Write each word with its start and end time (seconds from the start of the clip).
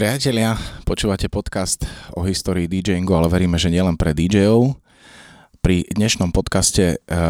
Priatelia, 0.00 0.56
počúvate 0.88 1.28
podcast 1.28 1.84
o 2.16 2.24
histórii 2.24 2.64
DJingu, 2.64 3.12
ale 3.12 3.28
veríme, 3.28 3.60
že 3.60 3.68
nielen 3.68 4.00
pre 4.00 4.16
DJov. 4.16 4.80
Pri 5.60 5.84
dnešnom 5.92 6.32
podcaste 6.32 6.96
e, 6.96 7.20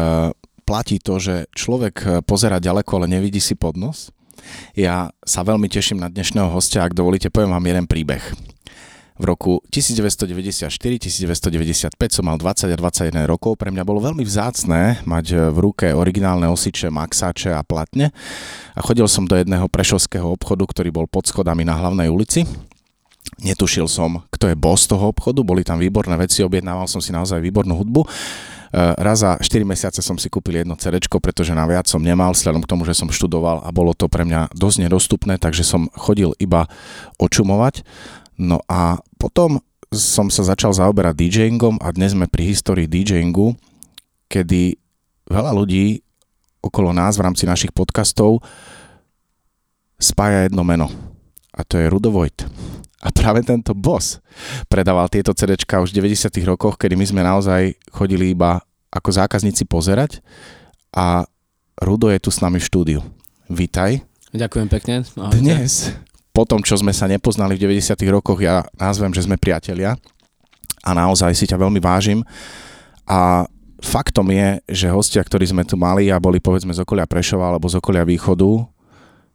platí 0.63 1.03
to, 1.03 1.19
že 1.19 1.51
človek 1.51 2.23
pozera 2.23 2.63
ďaleko, 2.63 2.95
ale 2.95 3.11
nevidí 3.11 3.43
si 3.43 3.59
pod 3.59 3.75
nos. 3.75 4.15
Ja 4.71 5.11
sa 5.27 5.43
veľmi 5.43 5.67
teším 5.67 5.99
na 5.99 6.07
dnešného 6.07 6.47
hostia, 6.47 6.87
ak 6.87 6.95
dovolíte, 6.95 7.27
poviem 7.27 7.51
vám 7.51 7.67
jeden 7.67 7.91
príbeh. 7.91 8.23
V 9.21 9.29
roku 9.29 9.61
1994-1995 9.69 11.93
som 12.09 12.25
mal 12.25 12.41
20 12.41 12.73
a 12.73 12.75
21 12.81 13.29
rokov. 13.29 13.53
Pre 13.53 13.69
mňa 13.69 13.85
bolo 13.85 14.01
veľmi 14.01 14.25
vzácné 14.25 15.05
mať 15.05 15.53
v 15.53 15.57
ruke 15.61 15.93
originálne 15.93 16.49
osiče, 16.49 16.89
maxáče 16.89 17.53
a 17.53 17.61
platne. 17.61 18.09
A 18.73 18.81
chodil 18.81 19.05
som 19.05 19.29
do 19.29 19.37
jedného 19.37 19.69
prešovského 19.69 20.25
obchodu, 20.25 20.65
ktorý 20.65 20.89
bol 20.89 21.05
pod 21.05 21.29
schodami 21.29 21.61
na 21.61 21.77
hlavnej 21.77 22.09
ulici. 22.09 22.49
Netušil 23.45 23.85
som, 23.85 24.25
kto 24.33 24.49
je 24.49 24.57
boss 24.57 24.89
toho 24.89 25.13
obchodu, 25.13 25.45
boli 25.45 25.61
tam 25.61 25.77
výborné 25.77 26.17
veci, 26.17 26.41
objednával 26.41 26.89
som 26.89 26.97
si 26.97 27.13
naozaj 27.13 27.45
výbornú 27.45 27.77
hudbu. 27.77 28.01
Raz 28.73 29.21
za 29.21 29.37
4 29.37 29.61
mesiace 29.67 30.01
som 30.01 30.17
si 30.17 30.31
kúpil 30.31 30.63
jedno 30.63 30.79
CD, 30.79 30.97
pretože 30.97 31.53
na 31.53 31.67
viac 31.69 31.85
som 31.85 32.01
nemal, 32.01 32.33
vzhľadom 32.33 32.63
k 32.63 32.71
tomu, 32.71 32.89
že 32.89 32.97
som 32.97 33.11
študoval 33.11 33.61
a 33.61 33.69
bolo 33.69 33.93
to 33.93 34.09
pre 34.09 34.25
mňa 34.25 34.49
dosť 34.55 34.87
nedostupné, 34.87 35.37
takže 35.37 35.61
som 35.61 35.91
chodil 35.93 36.33
iba 36.41 36.65
očumovať. 37.21 37.85
No 38.39 38.63
a 38.69 38.99
potom 39.19 39.59
som 39.91 40.31
sa 40.31 40.47
začal 40.47 40.71
zaoberať 40.71 41.19
DJingom 41.19 41.75
a 41.83 41.91
dnes 41.91 42.15
sme 42.15 42.31
pri 42.31 42.47
histórii 42.47 42.87
DJingu, 42.87 43.59
kedy 44.31 44.79
veľa 45.27 45.51
ľudí 45.51 45.99
okolo 46.63 46.95
nás 46.95 47.19
v 47.19 47.27
rámci 47.27 47.43
našich 47.43 47.75
podcastov 47.75 48.39
spája 49.99 50.47
jedno 50.47 50.63
meno. 50.63 50.87
A 51.51 51.67
to 51.67 51.75
je 51.75 51.91
Rudo 51.91 52.09
Vojt. 52.15 52.47
A 53.01 53.09
práve 53.09 53.43
tento 53.43 53.73
boss 53.75 54.21
predával 54.71 55.09
tieto 55.09 55.33
CDčka 55.33 55.81
už 55.83 55.91
v 55.91 56.05
90 56.13 56.31
rokoch, 56.47 56.77
kedy 56.77 56.95
my 56.95 57.05
sme 57.05 57.21
naozaj 57.25 57.75
chodili 57.91 58.31
iba 58.31 58.61
ako 58.93 59.09
zákazníci 59.11 59.67
pozerať 59.67 60.23
a 60.95 61.25
Rudo 61.81 62.13
je 62.13 62.21
tu 62.21 62.29
s 62.29 62.39
nami 62.39 62.61
v 62.61 62.67
štúdiu. 62.67 62.99
Vítaj. 63.49 64.05
Ďakujem 64.31 64.67
pekne. 64.69 64.95
Ahojte. 65.17 65.41
Dnes 65.41 65.91
po 66.31 66.43
tom, 66.47 66.63
čo 66.63 66.79
sme 66.79 66.95
sa 66.95 67.07
nepoznali 67.11 67.59
v 67.59 67.67
90. 67.67 67.95
rokoch, 68.07 68.39
ja 68.39 68.63
nazvem, 68.79 69.11
že 69.11 69.27
sme 69.27 69.35
priatelia 69.35 69.99
a 70.81 70.89
naozaj 70.95 71.35
si 71.35 71.45
ťa 71.45 71.59
veľmi 71.59 71.83
vážim. 71.83 72.23
A 73.05 73.43
faktom 73.83 74.31
je, 74.31 74.63
že 74.71 74.87
hostia, 74.87 75.19
ktorí 75.21 75.43
sme 75.51 75.67
tu 75.67 75.75
mali 75.75 76.07
a 76.07 76.23
boli 76.23 76.39
povedzme 76.39 76.71
z 76.71 76.81
okolia 76.81 77.03
Prešova 77.03 77.51
alebo 77.51 77.67
z 77.67 77.83
okolia 77.83 78.07
Východu, 78.07 78.63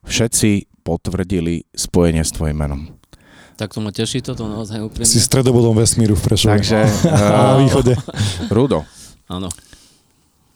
všetci 0.08 0.82
potvrdili 0.86 1.68
spojenie 1.76 2.24
s 2.24 2.32
tvojim 2.32 2.56
menom. 2.56 2.80
Tak 3.56 3.72
to 3.72 3.80
ma 3.80 3.92
teší 3.92 4.20
toto 4.20 4.48
naozaj 4.48 4.84
úprimne. 4.84 5.08
Si 5.08 5.20
stredobodom 5.20 5.76
vesmíru 5.76 6.16
v 6.16 6.22
Prešove. 6.32 6.60
Takže, 6.60 6.78
na 7.36 7.60
východe. 7.60 7.92
Rudo. 8.48 8.84
Áno 9.28 9.48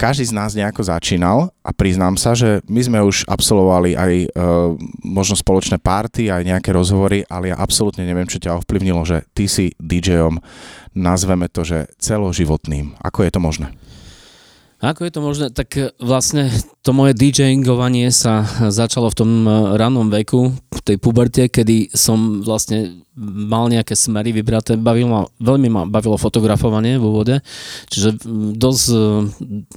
každý 0.01 0.25
z 0.25 0.33
nás 0.33 0.57
nejako 0.57 0.81
začínal 0.81 1.53
a 1.61 1.69
priznám 1.69 2.17
sa, 2.17 2.33
že 2.33 2.65
my 2.65 2.81
sme 2.81 2.99
už 3.05 3.29
absolvovali 3.29 3.93
aj 3.93 4.13
e, 4.17 4.27
možno 5.05 5.37
spoločné 5.37 5.77
párty, 5.77 6.33
aj 6.33 6.41
nejaké 6.41 6.73
rozhovory, 6.73 7.21
ale 7.29 7.53
ja 7.53 7.61
absolútne 7.61 8.01
neviem, 8.01 8.25
čo 8.25 8.41
ťa 8.41 8.65
ovplyvnilo, 8.65 9.05
že 9.05 9.29
ty 9.37 9.45
si 9.45 9.77
DJom, 9.77 10.41
nazveme 10.97 11.45
to, 11.53 11.61
že 11.61 11.85
celoživotným. 12.01 12.97
Ako 12.97 13.29
je 13.29 13.29
to 13.29 13.37
možné? 13.37 13.77
Ako 14.81 15.05
je 15.05 15.13
to 15.13 15.21
možné? 15.21 15.53
Tak 15.53 15.69
e, 15.77 15.93
vlastne 16.01 16.49
to 16.81 16.97
moje 16.97 17.13
DJingovanie 17.13 18.09
sa 18.09 18.41
začalo 18.73 19.13
v 19.13 19.17
tom 19.17 19.29
e, 19.45 19.49
ranom 19.77 20.09
veku, 20.09 20.49
v 20.49 20.81
tej 20.81 20.97
puberte, 20.97 21.45
kedy 21.45 21.93
som 21.93 22.41
vlastne 22.41 23.05
mal 23.21 23.69
nejaké 23.69 23.93
smery 23.93 24.33
vybraté. 24.33 24.79
Bavilo 24.79 25.09
ma, 25.11 25.21
veľmi 25.37 25.67
ma 25.69 25.83
bavilo 25.85 26.17
fotografovanie 26.17 26.97
v 26.97 27.03
úvode, 27.03 27.35
čiže 27.91 28.23
dosť 28.57 28.85
e, 28.89 28.97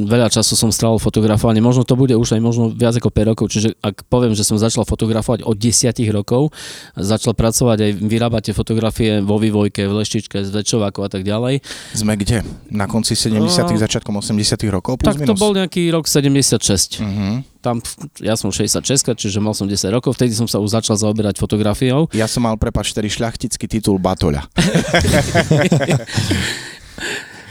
veľa 0.00 0.32
času 0.32 0.56
som 0.56 0.72
strávil 0.72 0.96
fotografovanie. 0.96 1.60
Možno 1.60 1.84
to 1.84 1.92
bude 1.98 2.16
už 2.16 2.38
aj 2.38 2.40
možno 2.40 2.72
viac 2.72 2.96
ako 2.96 3.12
5 3.12 3.30
rokov, 3.36 3.46
čiže 3.52 3.76
ak 3.84 4.08
poviem, 4.08 4.32
že 4.32 4.46
som 4.46 4.56
začal 4.56 4.88
fotografovať 4.88 5.44
od 5.44 5.56
10 5.60 5.92
rokov, 6.08 6.56
začal 6.96 7.36
pracovať 7.36 7.78
aj 7.84 7.90
vyrábať 8.00 8.42
tie 8.48 8.54
fotografie 8.56 9.10
vo 9.20 9.36
Vývojke, 9.36 9.84
v 9.84 9.92
Leštičke, 9.92 10.40
z 10.40 10.50
Večováku 10.54 11.04
a 11.04 11.12
tak 11.12 11.26
ďalej. 11.26 11.60
Sme 11.92 12.16
kde? 12.16 12.46
Na 12.72 12.88
konci 12.88 13.12
70 13.12 13.44
no, 13.44 13.76
začiatkom 13.76 14.14
80 14.24 14.56
rokov? 14.72 15.02
Plus 15.02 15.10
tak 15.10 15.20
minus? 15.20 15.34
to 15.34 15.42
bol 15.42 15.52
nejaký 15.52 15.90
rok 15.90 16.06
76. 16.06 16.93
Uh-huh. 17.00 17.42
Tam, 17.64 17.80
ja 18.20 18.36
som 18.36 18.52
66, 18.52 19.16
čiže 19.16 19.38
mal 19.40 19.56
som 19.56 19.64
10 19.64 19.88
rokov, 19.94 20.14
vtedy 20.18 20.36
som 20.36 20.44
sa 20.44 20.60
už 20.60 20.76
začal 20.76 21.00
zaoberať 21.00 21.40
fotografiou. 21.40 22.06
Ja 22.12 22.28
som 22.28 22.44
mal, 22.44 22.60
prepač, 22.60 22.92
vtedy 22.92 23.08
šľachtický 23.08 23.66
titul 23.66 23.96
Batoľa. 23.96 24.44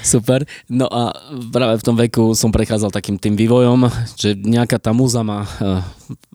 Super. 0.03 0.43
No 0.67 0.91
a 0.91 1.15
práve 1.49 1.79
v 1.79 1.85
tom 1.87 1.95
veku 1.95 2.35
som 2.35 2.51
prechádzal 2.51 2.91
takým 2.91 3.15
tým 3.15 3.39
vývojom, 3.39 3.87
že 4.19 4.35
nejaká 4.35 4.75
tá 4.75 4.91
múza 4.91 5.23
ma 5.23 5.47
eh, 5.47 5.79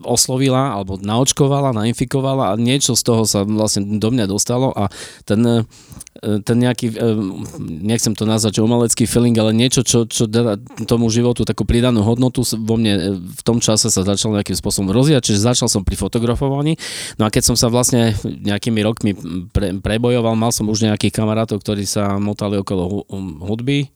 oslovila 0.03 0.75
alebo 0.75 0.95
naočkovala, 0.99 1.75
nainfikovala 1.75 2.53
a 2.53 2.59
niečo 2.59 2.95
z 2.95 3.03
toho 3.03 3.23
sa 3.27 3.43
vlastne 3.43 3.99
do 3.99 4.09
mňa 4.09 4.25
dostalo 4.25 4.71
a 4.71 4.87
ten, 5.27 5.41
eh, 5.45 6.39
ten 6.43 6.57
nejaký, 6.59 6.87
eh, 6.95 7.17
nechcem 7.59 8.15
to 8.15 8.23
nazvať, 8.23 8.59
že 8.59 8.65
umelecký 8.65 9.03
feeling, 9.07 9.35
ale 9.39 9.51
niečo, 9.55 9.83
čo, 9.83 10.07
čo 10.07 10.27
dá 10.27 10.55
tomu 10.87 11.11
životu 11.11 11.43
takú 11.43 11.63
pridanú 11.63 12.03
hodnotu 12.03 12.43
vo 12.43 12.75
mne 12.75 13.19
v 13.19 13.41
tom 13.43 13.59
čase 13.59 13.91
sa 13.91 14.01
začal 14.03 14.35
nejakým 14.35 14.55
spôsobom 14.55 14.91
rozvíjať, 14.91 15.31
čiže 15.31 15.47
začal 15.53 15.67
som 15.67 15.83
pri 15.83 15.99
fotografovaní. 15.99 16.79
No 17.19 17.27
a 17.27 17.33
keď 17.33 17.53
som 17.53 17.55
sa 17.55 17.67
vlastne 17.67 18.15
nejakými 18.23 18.79
rokmi 18.83 19.11
pre, 19.51 19.75
prebojoval, 19.79 20.33
mal 20.35 20.51
som 20.55 20.67
už 20.71 20.87
nejakých 20.87 21.13
kamarátov, 21.13 21.61
ktorí 21.61 21.83
sa 21.83 22.17
motali 22.17 22.59
okolo 22.59 23.05
hudby. 23.43 23.91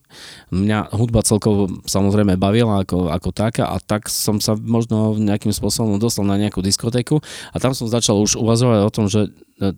Mňa 0.53 0.93
hudba 0.93 1.25
celkovo 1.25 1.69
samozrejme 1.85 2.37
bavila 2.37 2.81
ako, 2.81 3.09
ako 3.09 3.29
taká 3.31 3.69
a 3.69 3.77
tak 3.81 4.07
som 4.09 4.37
sa 4.37 4.57
možno 4.57 5.17
nejakým 5.17 5.51
spôsobom 5.51 5.97
dostal 5.97 6.25
na 6.27 6.39
nejakú 6.39 6.63
diskotéku 6.63 7.19
a 7.51 7.55
tam 7.57 7.77
som 7.77 7.89
začal 7.89 8.19
už 8.21 8.37
uvažovať 8.39 8.79
o 8.85 8.93
tom, 8.93 9.05
že 9.09 9.29
e, 9.61 9.73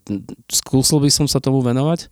skúsil 0.51 0.99
by 1.03 1.09
som 1.09 1.25
sa 1.25 1.43
tomu 1.43 1.59
venovať. 1.65 2.07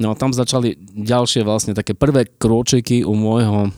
No 0.00 0.12
a 0.12 0.18
tam 0.18 0.32
začali 0.32 0.74
ďalšie 0.98 1.44
vlastne 1.44 1.76
také 1.76 1.92
prvé 1.92 2.26
krôčiky 2.26 3.04
u 3.06 3.12
môjho 3.12 3.70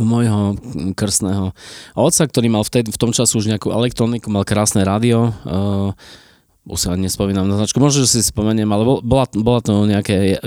u 0.00 0.08
môjho 0.08 0.56
krstného 0.96 1.52
otca, 1.92 2.24
ktorý 2.24 2.48
mal 2.48 2.64
vtedy, 2.64 2.88
v 2.88 3.00
tom 3.00 3.12
času 3.12 3.44
už 3.44 3.52
nejakú 3.52 3.68
elektroniku, 3.68 4.32
mal 4.32 4.48
krásne 4.48 4.80
rádio, 4.88 5.36
uh, 5.44 5.92
už 6.62 6.78
sa 6.78 6.94
nespomínam 6.94 7.50
na 7.50 7.58
značku, 7.58 7.82
možno, 7.82 8.06
že 8.06 8.18
si 8.18 8.20
spomeniem, 8.22 8.70
ale 8.70 9.02
bola, 9.02 9.26
bola 9.34 9.58
to 9.58 9.82
nejaké 9.82 10.38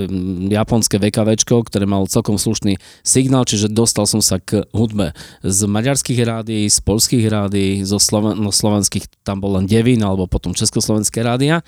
japonské 0.48 0.96
VKV, 0.96 1.36
ktoré 1.36 1.84
mal 1.84 2.08
celkom 2.08 2.40
slušný 2.40 2.80
signál, 3.04 3.44
čiže 3.44 3.68
dostal 3.68 4.08
som 4.08 4.24
sa 4.24 4.40
k 4.40 4.64
hudbe 4.72 5.12
z 5.44 5.60
maďarských 5.68 6.20
rádií, 6.24 6.72
z 6.72 6.78
polských 6.80 7.28
rádií, 7.28 7.84
zo 7.84 8.00
Sloven- 8.00 8.40
no, 8.40 8.48
slovenských 8.48 9.04
tam 9.28 9.44
bol 9.44 9.60
len 9.60 9.68
Devín, 9.68 10.00
alebo 10.00 10.24
potom 10.24 10.56
československé 10.56 11.20
rádia. 11.20 11.60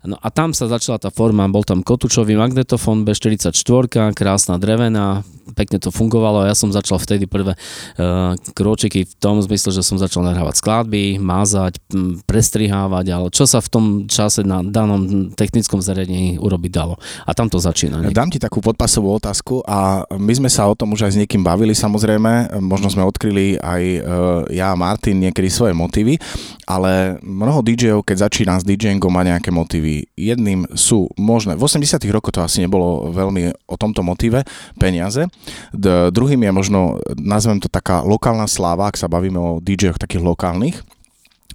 No 0.00 0.16
a 0.16 0.28
tam 0.32 0.56
sa 0.56 0.64
začala 0.64 0.96
tá 0.96 1.12
forma, 1.12 1.44
bol 1.52 1.60
tam 1.60 1.84
kotúčový 1.84 2.32
magnetofón 2.32 3.04
B44, 3.04 4.16
krásna 4.16 4.56
drevená, 4.56 5.20
pekne 5.52 5.76
to 5.76 5.92
fungovalo 5.92 6.46
a 6.46 6.48
ja 6.48 6.56
som 6.56 6.72
začal 6.72 6.96
vtedy 6.96 7.28
prvé 7.28 7.52
uh, 7.52 8.32
kročiky 8.56 9.04
v 9.04 9.14
tom 9.20 9.42
zmysle, 9.44 9.74
že 9.74 9.84
som 9.84 10.00
začal 10.00 10.24
nahrávať 10.24 10.62
skladby, 10.62 11.20
mázať, 11.20 11.76
prestrihávať, 12.24 13.06
ale 13.12 13.26
čo 13.28 13.44
sa 13.44 13.60
v 13.60 13.68
tom 13.68 13.84
čase 14.08 14.40
na 14.46 14.64
danom 14.64 15.30
technickom 15.34 15.84
zariadení 15.84 16.40
urobiť 16.40 16.72
dalo. 16.72 16.96
A 17.28 17.36
tam 17.36 17.52
to 17.52 17.60
začína. 17.60 18.00
Nie? 18.00 18.16
Dám 18.16 18.32
ti 18.32 18.40
takú 18.40 18.64
podpasovú 18.64 19.20
otázku 19.20 19.60
a 19.68 20.08
my 20.16 20.32
sme 20.32 20.48
sa 20.48 20.64
o 20.64 20.72
tom 20.72 20.96
už 20.96 21.10
aj 21.10 21.12
s 21.12 21.20
niekým 21.20 21.44
bavili 21.44 21.76
samozrejme, 21.76 22.56
možno 22.62 22.88
sme 22.88 23.04
odkryli 23.04 23.60
aj 23.60 23.82
uh, 24.00 24.02
ja 24.48 24.72
a 24.72 24.78
Martin 24.78 25.20
niekedy 25.20 25.50
svoje 25.50 25.74
motívy, 25.74 26.16
ale 26.64 27.18
mnoho 27.20 27.60
DJov, 27.60 28.06
keď 28.06 28.30
začína 28.30 28.56
s 28.56 28.64
DJingom, 28.64 29.10
má 29.10 29.26
nejaké 29.26 29.50
motívy. 29.50 29.89
Jedným 30.14 30.68
sú 30.74 31.10
možné, 31.16 31.54
v 31.54 31.64
80 31.64 32.00
rokoch 32.10 32.34
to 32.34 32.44
asi 32.44 32.62
nebolo 32.64 33.10
veľmi 33.10 33.54
o 33.68 33.76
tomto 33.76 34.04
motíve, 34.04 34.46
peniaze. 34.76 35.26
D- 35.74 36.10
druhým 36.10 36.40
je 36.46 36.52
možno, 36.52 36.80
nazvem 37.16 37.58
to 37.58 37.68
taká 37.70 38.02
lokálna 38.06 38.46
sláva, 38.50 38.88
ak 38.90 39.00
sa 39.00 39.10
bavíme 39.10 39.38
o 39.38 39.58
DJoch 39.62 39.98
takých 39.98 40.24
lokálnych 40.24 40.78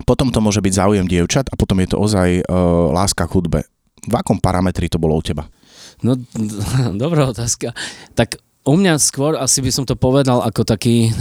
potom 0.03 0.27
to 0.27 0.43
môže 0.43 0.59
byť 0.59 0.73
záujem 0.75 1.07
dievčat 1.07 1.47
a 1.47 1.55
potom 1.55 1.79
je 1.79 1.95
to 1.95 1.95
ozaj 1.95 2.43
uh, 2.43 2.91
láska 2.91 3.23
k 3.23 3.31
hudbe. 3.31 3.59
V 4.03 4.13
akom 4.13 4.43
parametri 4.43 4.91
to 4.91 4.99
bolo 4.99 5.15
u 5.15 5.23
teba? 5.23 5.47
No, 6.03 6.19
dobrá 7.03 7.31
otázka. 7.31 7.71
Tak 8.11 8.43
u 8.65 8.73
mňa 8.73 8.97
skôr 8.97 9.37
asi 9.37 9.61
by 9.61 9.69
som 9.69 9.85
to 9.85 9.93
povedal 9.93 10.41
ako 10.41 10.65
taký, 10.65 11.13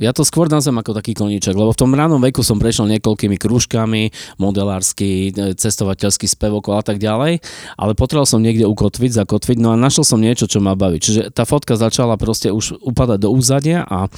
ja 0.00 0.16
to 0.16 0.24
skôr 0.24 0.48
nazvem 0.48 0.80
ako 0.80 0.96
taký 0.96 1.12
koníček, 1.12 1.52
lebo 1.52 1.76
v 1.76 1.80
tom 1.84 1.92
ránom 1.92 2.16
veku 2.16 2.40
som 2.40 2.56
prešiel 2.56 2.88
niekoľkými 2.96 3.36
krúžkami, 3.36 4.08
modelársky, 4.40 5.30
cestovateľský 5.60 6.24
spevok 6.24 6.72
a 6.72 6.80
tak 6.80 6.96
ďalej, 6.96 7.44
ale 7.76 7.92
potreboval 7.92 8.24
som 8.24 8.40
niekde 8.40 8.64
ukotviť, 8.64 9.12
zakotviť, 9.12 9.56
no 9.60 9.76
a 9.76 9.76
našiel 9.76 10.08
som 10.08 10.24
niečo, 10.24 10.48
čo 10.48 10.64
ma 10.64 10.72
baví. 10.72 10.96
Čiže 10.96 11.36
tá 11.36 11.44
fotka 11.44 11.76
začala 11.76 12.16
proste 12.16 12.48
už 12.48 12.80
upadať 12.80 13.28
do 13.28 13.30
úzadia 13.30 13.84
a 13.84 14.08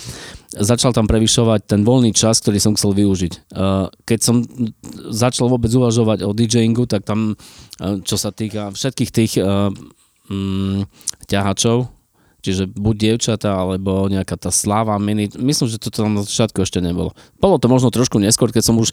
začal 0.55 0.95
tam 0.95 1.11
prevyšovať 1.11 1.67
ten 1.67 1.83
voľný 1.83 2.15
čas, 2.15 2.39
ktorý 2.39 2.63
som 2.63 2.73
chcel 2.79 2.95
využiť. 2.95 3.53
Uh, 3.53 3.91
keď 4.07 4.19
som 4.23 4.47
začal 5.11 5.51
vôbec 5.51 5.69
uvažovať 5.75 6.23
o 6.23 6.31
DJingu, 6.31 6.87
tak 6.87 7.03
tam, 7.03 7.35
uh, 7.35 7.99
čo 8.07 8.15
sa 8.15 8.31
týka 8.31 8.71
všetkých 8.71 9.11
tých 9.11 9.33
mm, 9.43 10.89
ťahačov, 11.27 11.98
čiže 12.49 12.65
buď 12.73 12.95
dievčata, 12.97 13.53
alebo 13.53 14.09
nejaká 14.09 14.41
tá 14.41 14.49
sláva, 14.49 14.97
mini. 14.97 15.29
Myslím, 15.37 15.69
že 15.69 15.77
to 15.77 15.93
tam 15.93 16.17
na 16.17 16.25
začiatku 16.25 16.65
ešte 16.65 16.81
nebolo. 16.81 17.13
Bolo 17.37 17.61
to 17.61 17.69
možno 17.69 17.93
trošku 17.93 18.17
neskôr, 18.17 18.49
keď 18.49 18.73
som 18.73 18.81
už 18.81 18.89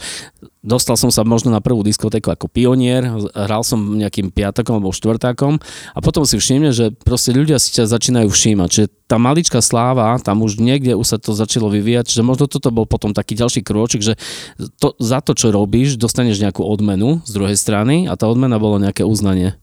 dostal 0.65 0.97
som 0.97 1.13
sa 1.13 1.21
možno 1.21 1.53
na 1.53 1.61
prvú 1.61 1.85
diskotéku 1.85 2.33
ako 2.33 2.49
pionier, 2.49 3.05
hral 3.37 3.61
som 3.61 3.77
nejakým 3.77 4.33
piatakom 4.33 4.81
alebo 4.81 4.89
štvrtákom 4.89 5.61
a 5.93 5.99
potom 6.01 6.25
si 6.25 6.41
všimne, 6.41 6.73
že 6.73 6.89
proste 7.05 7.31
ľudia 7.31 7.61
si 7.61 7.69
ťa 7.77 7.85
začínajú 7.85 8.27
všímať. 8.33 8.67
Čiže 8.73 8.87
tá 9.05 9.21
maličká 9.21 9.61
sláva, 9.61 10.17
tam 10.17 10.41
už 10.41 10.57
niekde 10.57 10.97
už 10.97 11.05
sa 11.05 11.17
to 11.21 11.37
začalo 11.37 11.69
vyvíjať, 11.69 12.09
že 12.09 12.25
možno 12.25 12.49
toto 12.49 12.73
bol 12.73 12.89
potom 12.89 13.13
taký 13.13 13.37
ďalší 13.37 13.61
krôčik, 13.61 14.01
že 14.01 14.17
to, 14.81 14.97
za 14.97 15.21
to, 15.21 15.37
čo 15.37 15.53
robíš, 15.53 16.01
dostaneš 16.01 16.41
nejakú 16.41 16.65
odmenu 16.65 17.21
z 17.21 17.31
druhej 17.31 17.55
strany 17.55 18.09
a 18.09 18.17
tá 18.17 18.25
odmena 18.25 18.57
bolo 18.57 18.81
nejaké 18.81 19.05
uznanie. 19.05 19.53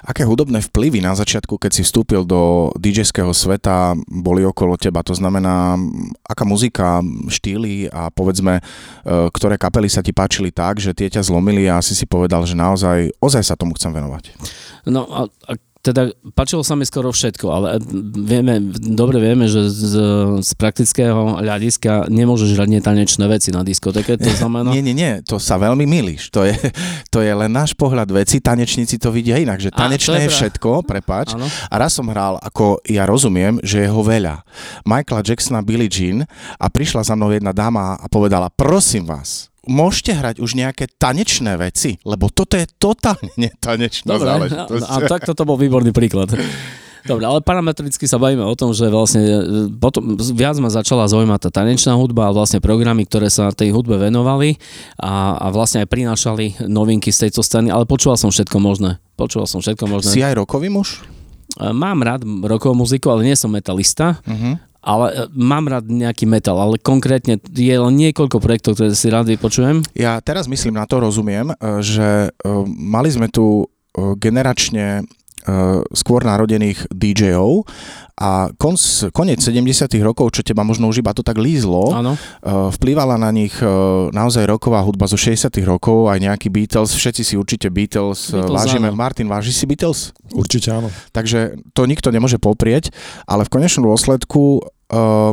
Aké 0.00 0.24
hudobné 0.24 0.64
vplyvy 0.64 1.04
na 1.04 1.12
začiatku, 1.12 1.60
keď 1.60 1.80
si 1.80 1.82
vstúpil 1.84 2.24
do 2.24 2.72
DJ-ského 2.80 3.32
sveta, 3.36 3.92
boli 4.08 4.44
okolo 4.44 4.80
teba? 4.80 5.04
To 5.04 5.12
znamená, 5.12 5.76
aká 6.24 6.48
muzika, 6.48 7.04
štýly 7.28 7.92
a 7.92 8.08
povedzme, 8.08 8.60
e, 8.60 8.62
ktoré 9.32 9.60
kapely 9.60 9.92
sa 9.92 10.00
ti 10.00 10.16
páčili 10.16 10.48
tak, 10.48 10.80
že 10.80 10.96
tie 10.96 11.12
ťa 11.12 11.28
zlomili 11.28 11.68
a 11.68 11.84
si 11.84 11.92
si 11.92 12.08
povedal, 12.08 12.48
že 12.48 12.56
naozaj, 12.56 13.12
ozaj 13.20 13.42
sa 13.44 13.58
tomu 13.60 13.76
chcem 13.76 13.92
venovať? 13.92 14.32
No 14.88 15.04
a, 15.12 15.28
a 15.28 15.52
teda 15.80 16.12
páčilo 16.36 16.60
sa 16.60 16.76
mi 16.76 16.84
skoro 16.84 17.08
všetko, 17.08 17.46
ale 17.48 17.80
vieme, 18.20 18.60
dobre 18.72 19.16
vieme, 19.16 19.48
že 19.48 19.64
z, 19.72 19.92
z 20.44 20.50
praktického 20.60 21.40
hľadiska 21.40 22.12
nemôžeš 22.12 22.52
hrať 22.52 22.68
netanečné 22.68 23.24
veci 23.24 23.48
na 23.48 23.64
diskoteke, 23.64 24.20
to 24.20 24.28
znamená... 24.40 24.68
Nie, 24.76 24.84
nie, 24.84 24.92
nie, 24.92 25.24
to 25.24 25.40
sa 25.40 25.56
veľmi 25.56 25.88
milíš, 25.88 26.28
to 26.28 26.44
je, 26.44 26.52
to 27.08 27.24
je 27.24 27.32
len 27.32 27.48
náš 27.48 27.72
pohľad 27.72 28.12
veci, 28.12 28.44
tanečníci 28.44 29.00
to 29.00 29.08
vidia 29.08 29.40
inak, 29.40 29.56
že 29.56 29.72
tanečné 29.72 30.20
a, 30.20 30.22
je, 30.24 30.28
je 30.28 30.36
všetko, 30.36 30.84
prepáč, 30.84 31.32
ano. 31.32 31.48
a 31.48 31.74
raz 31.80 31.96
som 31.96 32.08
hral, 32.12 32.36
ako 32.44 32.84
ja 32.84 33.08
rozumiem, 33.08 33.56
že 33.64 33.84
je 33.84 33.88
ho 33.88 34.00
veľa. 34.04 34.44
Michaela 34.84 35.24
Jacksona, 35.24 35.64
Billie 35.64 35.88
Jean 35.88 36.28
a 36.60 36.66
prišla 36.68 37.08
za 37.08 37.16
mnou 37.16 37.32
jedna 37.32 37.56
dáma 37.56 37.96
a 37.96 38.06
povedala, 38.06 38.52
prosím 38.52 39.08
vás, 39.08 39.49
môžete 39.68 40.16
hrať 40.16 40.36
už 40.40 40.56
nejaké 40.56 40.88
tanečné 40.96 41.60
veci, 41.60 42.00
lebo 42.06 42.32
toto 42.32 42.56
je 42.56 42.64
totálne 42.80 43.32
netanečná 43.40 44.16
Dobre, 44.16 44.28
záležitosť. 44.28 44.86
A, 44.88 44.94
a 44.96 45.08
tak 45.08 45.28
toto 45.28 45.44
bol 45.44 45.60
výborný 45.60 45.92
príklad. 45.92 46.32
Dobre, 47.00 47.24
ale 47.24 47.40
parametricky 47.40 48.04
sa 48.04 48.20
bavíme 48.20 48.44
o 48.44 48.52
tom, 48.52 48.76
že 48.76 48.92
vlastne 48.92 49.24
e, 49.24 49.40
potom 49.72 50.20
viac 50.20 50.60
ma 50.60 50.68
začala 50.68 51.08
zaujímať 51.08 51.48
tá 51.48 51.64
tanečná 51.64 51.96
hudba 51.96 52.28
a 52.28 52.34
vlastne 52.36 52.60
programy, 52.60 53.08
ktoré 53.08 53.32
sa 53.32 53.48
tej 53.56 53.72
hudbe 53.72 53.96
venovali 53.96 54.60
a, 55.00 55.32
a 55.40 55.46
vlastne 55.48 55.80
aj 55.80 55.88
prinášali 55.88 56.68
novinky 56.68 57.08
z 57.08 57.28
tejto 57.28 57.40
scény, 57.40 57.72
ale 57.72 57.88
počúval 57.88 58.20
som 58.20 58.28
všetko 58.28 58.60
možné. 58.60 59.00
Počúval 59.16 59.48
som 59.48 59.64
všetko 59.64 59.88
možné. 59.88 60.12
Si 60.12 60.20
aj 60.20 60.44
rokový 60.44 60.68
muž? 60.68 61.00
E, 61.56 61.72
mám 61.72 62.04
rád 62.04 62.20
rokovú 62.44 62.84
muziku, 62.84 63.16
ale 63.16 63.32
nie 63.32 63.36
som 63.36 63.48
metalista. 63.48 64.20
Uh-huh 64.28 64.60
ale 64.80 65.06
e, 65.12 65.14
mám 65.36 65.68
rád 65.68 65.88
nejaký 65.88 66.24
metal, 66.24 66.56
ale 66.56 66.80
konkrétne 66.80 67.36
je 67.40 67.76
len 67.76 67.94
niekoľko 67.96 68.40
projektov, 68.40 68.76
ktoré 68.76 68.96
si 68.96 69.12
rád 69.12 69.28
vypočujem. 69.28 69.84
Ja 69.92 70.20
teraz 70.24 70.48
myslím 70.48 70.80
na 70.80 70.88
to, 70.88 71.04
rozumiem, 71.04 71.52
e, 71.52 71.54
že 71.84 72.28
e, 72.28 72.48
mali 72.66 73.08
sme 73.12 73.28
tu 73.28 73.68
generačne 73.90 75.02
skôr 75.96 76.20
narodených 76.22 76.90
DJ-ov 76.92 77.64
a 78.20 78.52
konc, 78.60 78.76
koniec 79.16 79.40
70 79.40 79.88
rokov, 80.04 80.36
čo 80.36 80.44
teba 80.44 80.60
možno 80.60 80.92
už 80.92 81.00
iba 81.00 81.16
to 81.16 81.24
tak 81.24 81.40
lízlo, 81.40 81.96
ano. 81.96 82.12
vplývala 82.44 83.16
na 83.16 83.32
nich 83.32 83.56
naozaj 84.12 84.44
roková 84.44 84.84
hudba 84.84 85.08
zo 85.08 85.16
60 85.16 85.48
rokov, 85.64 86.12
aj 86.12 86.20
nejaký 86.20 86.52
Beatles, 86.52 86.92
všetci 86.92 87.22
si 87.24 87.34
určite 87.40 87.72
Beatles, 87.72 88.36
Beatles 88.36 88.52
vážime. 88.52 88.92
Áno. 88.92 89.00
Martin, 89.00 89.24
váži 89.32 89.56
si 89.56 89.64
Beatles? 89.64 90.12
Určite 90.36 90.68
áno. 90.68 90.92
Takže 91.16 91.56
to 91.72 91.88
nikto 91.88 92.12
nemôže 92.12 92.36
poprieť, 92.36 92.92
ale 93.24 93.48
v 93.48 93.52
konečnom 93.56 93.88
dôsledku 93.88 94.60
uh, 94.60 95.32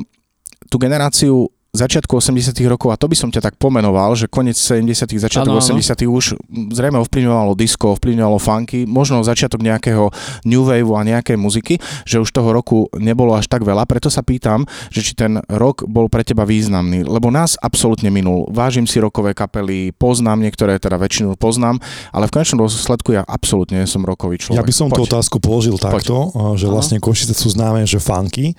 tú 0.72 0.76
generáciu 0.80 1.52
začiatku 1.76 2.20
80 2.20 2.56
rokov, 2.68 2.90
a 2.94 3.00
to 3.00 3.08
by 3.12 3.16
som 3.18 3.30
ťa 3.30 3.52
tak 3.52 3.56
pomenoval, 3.60 4.16
že 4.16 4.32
koniec 4.32 4.56
70 4.56 5.08
začiatok 5.18 5.60
80 5.60 5.84
už 6.08 6.40
zrejme 6.72 6.98
ovplyvňovalo 7.04 7.54
disco, 7.54 7.94
ovplyvňovalo 7.96 8.40
funky, 8.40 8.88
možno 8.88 9.22
začiatok 9.22 9.62
nejakého 9.62 10.10
new 10.48 10.64
wave 10.64 10.88
a 10.96 11.02
nejakej 11.04 11.38
muziky, 11.38 11.76
že 12.08 12.24
už 12.24 12.32
toho 12.32 12.56
roku 12.56 12.88
nebolo 12.98 13.36
až 13.36 13.52
tak 13.52 13.68
veľa, 13.68 13.86
preto 13.86 14.08
sa 14.08 14.24
pýtam, 14.24 14.64
že 14.90 15.04
či 15.04 15.14
ten 15.14 15.44
rok 15.52 15.84
bol 15.86 16.08
pre 16.08 16.24
teba 16.24 16.48
významný, 16.48 17.06
lebo 17.06 17.30
nás 17.30 17.60
absolútne 17.60 18.10
minul. 18.10 18.48
Vážim 18.50 18.88
si 18.90 18.98
rokové 18.98 19.36
kapely, 19.38 19.92
poznám 19.96 20.44
niektoré, 20.44 20.80
teda 20.80 20.98
väčšinu 20.98 21.38
poznám, 21.38 21.78
ale 22.12 22.26
v 22.28 22.34
konečnom 22.40 22.66
dôsledku 22.66 23.14
ja 23.14 23.24
absolútne 23.28 23.84
som 23.86 24.02
rokový 24.04 24.42
človek. 24.42 24.60
Ja 24.60 24.66
by 24.66 24.74
som 24.74 24.88
Poď. 24.90 24.98
tú 24.98 25.04
otázku 25.14 25.38
položil 25.44 25.76
takto, 25.78 26.32
Poď. 26.32 26.58
že 26.58 26.66
vlastne 26.68 26.98
Košice 26.98 27.36
sú 27.38 27.54
známe, 27.54 27.86
že 27.86 28.02
funky 28.02 28.58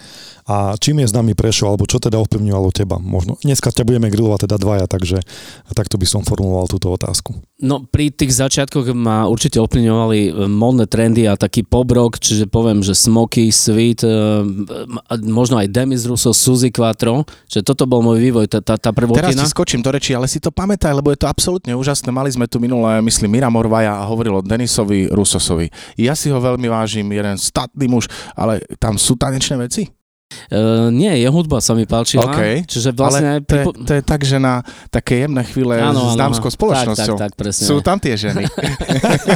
a 0.49 0.79
čím 0.81 1.05
je 1.05 1.11
s 1.11 1.13
nami 1.13 1.37
prešiel, 1.37 1.69
alebo 1.69 1.85
čo 1.85 2.01
teda 2.01 2.17
ovplyvňovalo 2.25 2.71
teba? 2.73 2.97
Možno. 3.09 3.41
Dneska 3.41 3.73
ťa 3.73 3.89
budeme 3.89 4.13
grilovať 4.13 4.45
teda 4.45 4.61
dvaja, 4.61 4.85
takže 4.85 5.25
takto 5.73 5.97
by 5.97 6.05
som 6.05 6.21
formuloval 6.21 6.69
túto 6.69 6.93
otázku. 6.93 7.41
No 7.65 7.83
pri 7.89 8.13
tých 8.13 8.37
začiatkoch 8.37 8.93
ma 8.93 9.25
určite 9.25 9.57
ovplyvňovali 9.59 10.21
e, 10.29 10.31
modné 10.47 10.85
trendy 10.85 11.25
a 11.25 11.35
taký 11.35 11.65
pobrok, 11.65 12.21
čiže 12.21 12.45
poviem, 12.47 12.85
že 12.85 12.93
Smoky, 12.93 13.49
Sweet, 13.49 14.05
e, 14.05 14.13
možno 15.25 15.57
aj 15.57 15.73
Demis 15.73 16.05
Russo, 16.05 16.37
Suzy 16.37 16.69
Quattro, 16.69 17.25
že 17.49 17.65
toto 17.65 17.89
bol 17.89 18.05
môj 18.05 18.21
vývoj, 18.21 18.47
tá, 18.47 18.61
tá, 18.61 18.77
tá 18.77 18.93
prvotina. 18.93 19.33
Teraz 19.33 19.41
si 19.41 19.49
skočím 19.51 19.81
do 19.81 19.89
reči, 19.89 20.13
ale 20.13 20.29
si 20.29 20.39
to 20.39 20.53
pamätaj, 20.53 20.93
lebo 20.93 21.09
je 21.11 21.19
to 21.19 21.27
absolútne 21.27 21.73
úžasné. 21.73 22.13
Mali 22.13 22.29
sme 22.29 22.45
tu 22.45 22.61
minulé, 22.61 23.01
myslím, 23.01 23.41
Mira 23.41 23.49
Morvaja 23.49 24.05
a 24.05 24.07
hovoril 24.07 24.39
o 24.39 24.45
Denisovi 24.45 25.09
Rusosovi. 25.09 25.73
Ja 25.97 26.13
si 26.13 26.29
ho 26.29 26.39
veľmi 26.39 26.69
vážim, 26.69 27.09
jeden 27.09 27.41
statný 27.41 27.89
muž, 27.89 28.07
ale 28.37 28.61
tam 28.77 29.01
sú 29.01 29.17
tanečné 29.17 29.57
veci? 29.59 29.98
Uh, 30.49 30.93
nie, 30.93 31.09
jeho 31.25 31.33
hudba 31.33 31.61
sa 31.65 31.73
mi 31.73 31.89
páčila. 31.89 32.29
Okay. 32.29 32.61
Čiže 32.69 32.93
vlastne 32.93 33.41
Ale 33.41 33.49
to, 33.49 33.55
je, 33.57 33.65
to 33.85 33.93
je 33.97 34.03
tak, 34.05 34.21
že 34.29 34.37
na 34.37 34.61
také 34.93 35.25
jemné 35.25 35.41
chvíle 35.49 35.81
áno, 35.81 36.13
s 36.13 36.21
dámskou 36.21 36.53
spoločnosťou. 36.53 37.17
Tak, 37.17 37.33
tak, 37.33 37.33
tak, 37.33 37.41
presne. 37.41 37.65
Sú 37.65 37.81
tam 37.81 37.97
tie 37.97 38.13
ženy. 38.13 38.45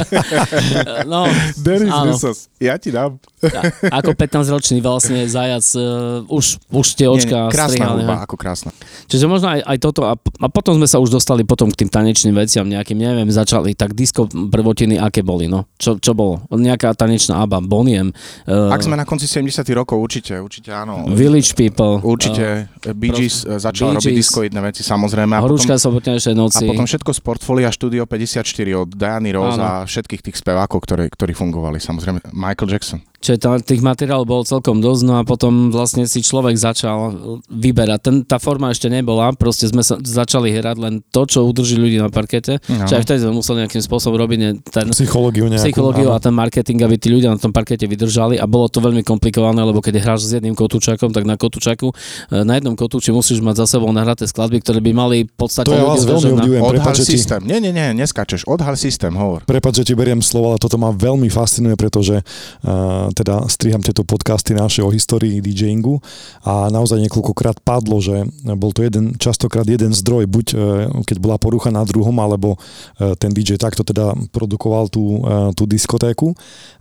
no, 1.11 1.25
Denis 1.57 1.89
áno. 1.89 2.13
ja 2.61 2.77
ti 2.77 2.93
dám. 2.93 3.17
A, 3.51 3.61
ako 3.99 4.15
15-ročný 4.15 4.79
vlastne 4.79 5.27
zajac, 5.27 5.65
uh, 5.75 6.23
už, 6.31 6.63
už 6.71 6.87
tie 6.95 7.07
očka 7.11 7.35
nie, 7.35 7.49
nie, 7.49 7.55
Krásna 7.55 7.85
hudba, 7.91 8.15
ako 8.23 8.35
krásna. 8.39 8.71
Čiže 9.11 9.25
možno 9.27 9.51
aj, 9.51 9.59
aj 9.65 9.77
toto. 9.83 10.07
A, 10.07 10.15
a 10.15 10.47
potom 10.47 10.79
sme 10.79 10.87
sa 10.87 11.01
už 11.03 11.11
dostali 11.11 11.43
potom 11.43 11.67
k 11.67 11.83
tým 11.85 11.89
tanečným 11.91 12.35
veciam 12.35 12.63
nejakým, 12.63 12.95
neviem, 12.95 13.27
začali 13.27 13.75
tak 13.75 13.93
disco 13.97 14.25
prvotiny, 14.29 14.97
aké 14.97 15.21
boli, 15.25 15.51
no. 15.51 15.67
Čo, 15.75 15.99
čo 15.99 16.15
bolo? 16.15 16.45
Nejaká 16.53 16.95
tanečná 16.95 17.43
aba, 17.43 17.59
Boniem. 17.63 18.13
Uh, 18.45 18.69
Ak 18.69 18.83
sme 18.85 18.93
na 18.93 19.07
konci 19.07 19.25
70 19.25 19.65
rokov, 19.73 19.97
určite, 19.97 20.37
určite 20.37 20.69
áno. 20.69 21.09
Village 21.09 21.55
People. 21.57 22.03
Určite. 22.03 22.69
Uh, 22.85 22.93
Bee 22.93 23.09
Gees 23.09 23.47
uh, 23.47 23.57
začal 23.57 23.95
Bee 23.95 23.97
robiť 23.97 24.13
diskoidné 24.19 24.59
veci, 24.61 24.85
samozrejme. 24.85 25.33
A 25.33 25.41
Horúčka 25.41 25.79
sobotnejšie 25.79 26.37
noci. 26.37 26.67
A 26.67 26.69
potom 26.69 26.85
všetko 26.85 27.11
z 27.15 27.19
portfólia 27.23 27.69
Studio 27.73 28.05
54 28.05 28.45
od 28.77 28.89
Diany 28.93 29.31
Rose 29.33 29.57
áno. 29.57 29.63
a 29.63 29.71
všetkých 29.87 30.21
tých 30.21 30.37
spevákov, 30.37 30.85
ktorí, 30.85 31.09
ktorí 31.09 31.33
fungovali, 31.33 31.81
samozrejme. 31.81 32.35
Michael 32.35 32.69
Jackson. 32.69 32.99
Čiže 33.23 33.37
tá, 33.39 33.55
tých 33.55 33.79
materiálov 33.79 34.27
bolo 34.27 34.43
celkom 34.43 34.83
dosť, 34.83 35.01
no 35.07 35.13
a 35.15 35.23
potom 35.23 35.71
vlastne 35.71 36.03
si 36.03 36.19
človek 36.19 36.59
začal 36.59 37.15
vyberať. 37.47 37.99
Ten, 38.03 38.15
tá 38.27 38.35
forma 38.35 38.67
ešte 38.67 38.91
nebola, 38.91 39.31
proste 39.31 39.71
sme 39.71 39.79
sa, 39.79 39.95
začali 39.95 40.51
hrať 40.51 40.75
len 40.75 40.93
to, 41.07 41.23
čo 41.23 41.47
udrží 41.47 41.79
ľudí 41.79 42.03
na 42.03 42.11
parkete. 42.11 42.59
No. 42.67 42.83
Čiže 42.83 42.95
aj 42.99 43.03
vtedy 43.07 43.19
sme 43.23 43.33
museli 43.39 43.57
nejakým 43.63 43.79
spôsobom 43.79 44.19
robiť 44.19 44.67
ten, 44.67 44.91
psychológiu, 44.91 45.47
nejakú, 45.47 45.63
psychológiu 45.63 46.11
a 46.11 46.19
ten 46.19 46.35
marketing, 46.35 46.83
aby 46.83 46.99
tí 46.99 47.07
ľudia 47.07 47.31
na 47.31 47.39
tom 47.39 47.55
parkete 47.55 47.87
vydržali 47.87 48.35
a 48.35 48.43
bolo 48.43 48.67
to 48.67 48.83
veľmi 48.83 49.07
komplikované, 49.07 49.63
lebo 49.63 49.79
keď 49.79 50.03
hráš 50.03 50.27
s 50.27 50.35
jedným 50.35 50.51
kotúčakom, 50.51 51.15
tak 51.15 51.23
na 51.23 51.39
kotúčaku, 51.39 51.95
e, 52.27 52.43
na 52.43 52.59
jednom 52.59 52.75
kotúči 52.75 53.15
musíš 53.15 53.39
mať 53.39 53.63
za 53.63 53.79
sebou 53.79 53.87
nahraté 53.95 54.27
skladby, 54.27 54.59
ktoré 54.59 54.83
by 54.83 54.91
mali 54.91 55.17
v 55.23 55.35
podstate 55.39 55.71
to 55.71 55.79
ja 55.79 55.87
vás 55.87 56.03
veľmi 56.03 56.43
obdivujem. 56.43 56.61
Odhal 56.61 56.95
systém. 56.99 57.39
Nie, 57.47 57.63
nie, 57.63 57.71
nie, 57.71 57.95
neskačeš. 58.03 58.43
Odhal 58.51 58.75
systém, 58.75 59.15
hovor. 59.15 59.47
Prepač, 59.47 59.79
že 59.79 59.87
ti 59.87 59.93
beriem 59.95 60.19
slovo, 60.19 60.51
ale 60.51 60.59
toto 60.59 60.75
ma 60.75 60.91
veľmi 60.91 61.31
fascinuje, 61.31 61.79
pretože 61.79 62.19
uh, 62.19 63.12
teda 63.13 63.45
striham 63.49 63.79
tieto 63.79 64.01
podcasty 64.01 64.57
naše 64.57 64.81
o 64.81 64.89
histórii 64.89 65.39
DJingu. 65.39 66.01
A 66.43 66.67
naozaj 66.73 66.99
niekoľkokrát 67.05 67.61
padlo, 67.61 68.01
že 68.01 68.25
bol 68.57 68.73
to 68.73 68.83
jeden, 68.83 69.15
častokrát 69.17 69.65
jeden 69.65 69.93
zdroj, 69.93 70.25
buď 70.27 70.45
e, 70.51 70.55
keď 71.05 71.17
bola 71.21 71.37
porucha 71.37 71.69
na 71.69 71.85
druhom, 71.85 72.13
alebo 72.17 72.57
e, 72.99 73.13
ten 73.15 73.29
DJ 73.29 73.61
takto 73.61 73.85
teda 73.85 74.17
produkoval 74.33 74.89
tú, 74.89 75.21
tú 75.53 75.63
diskotéku. 75.69 76.33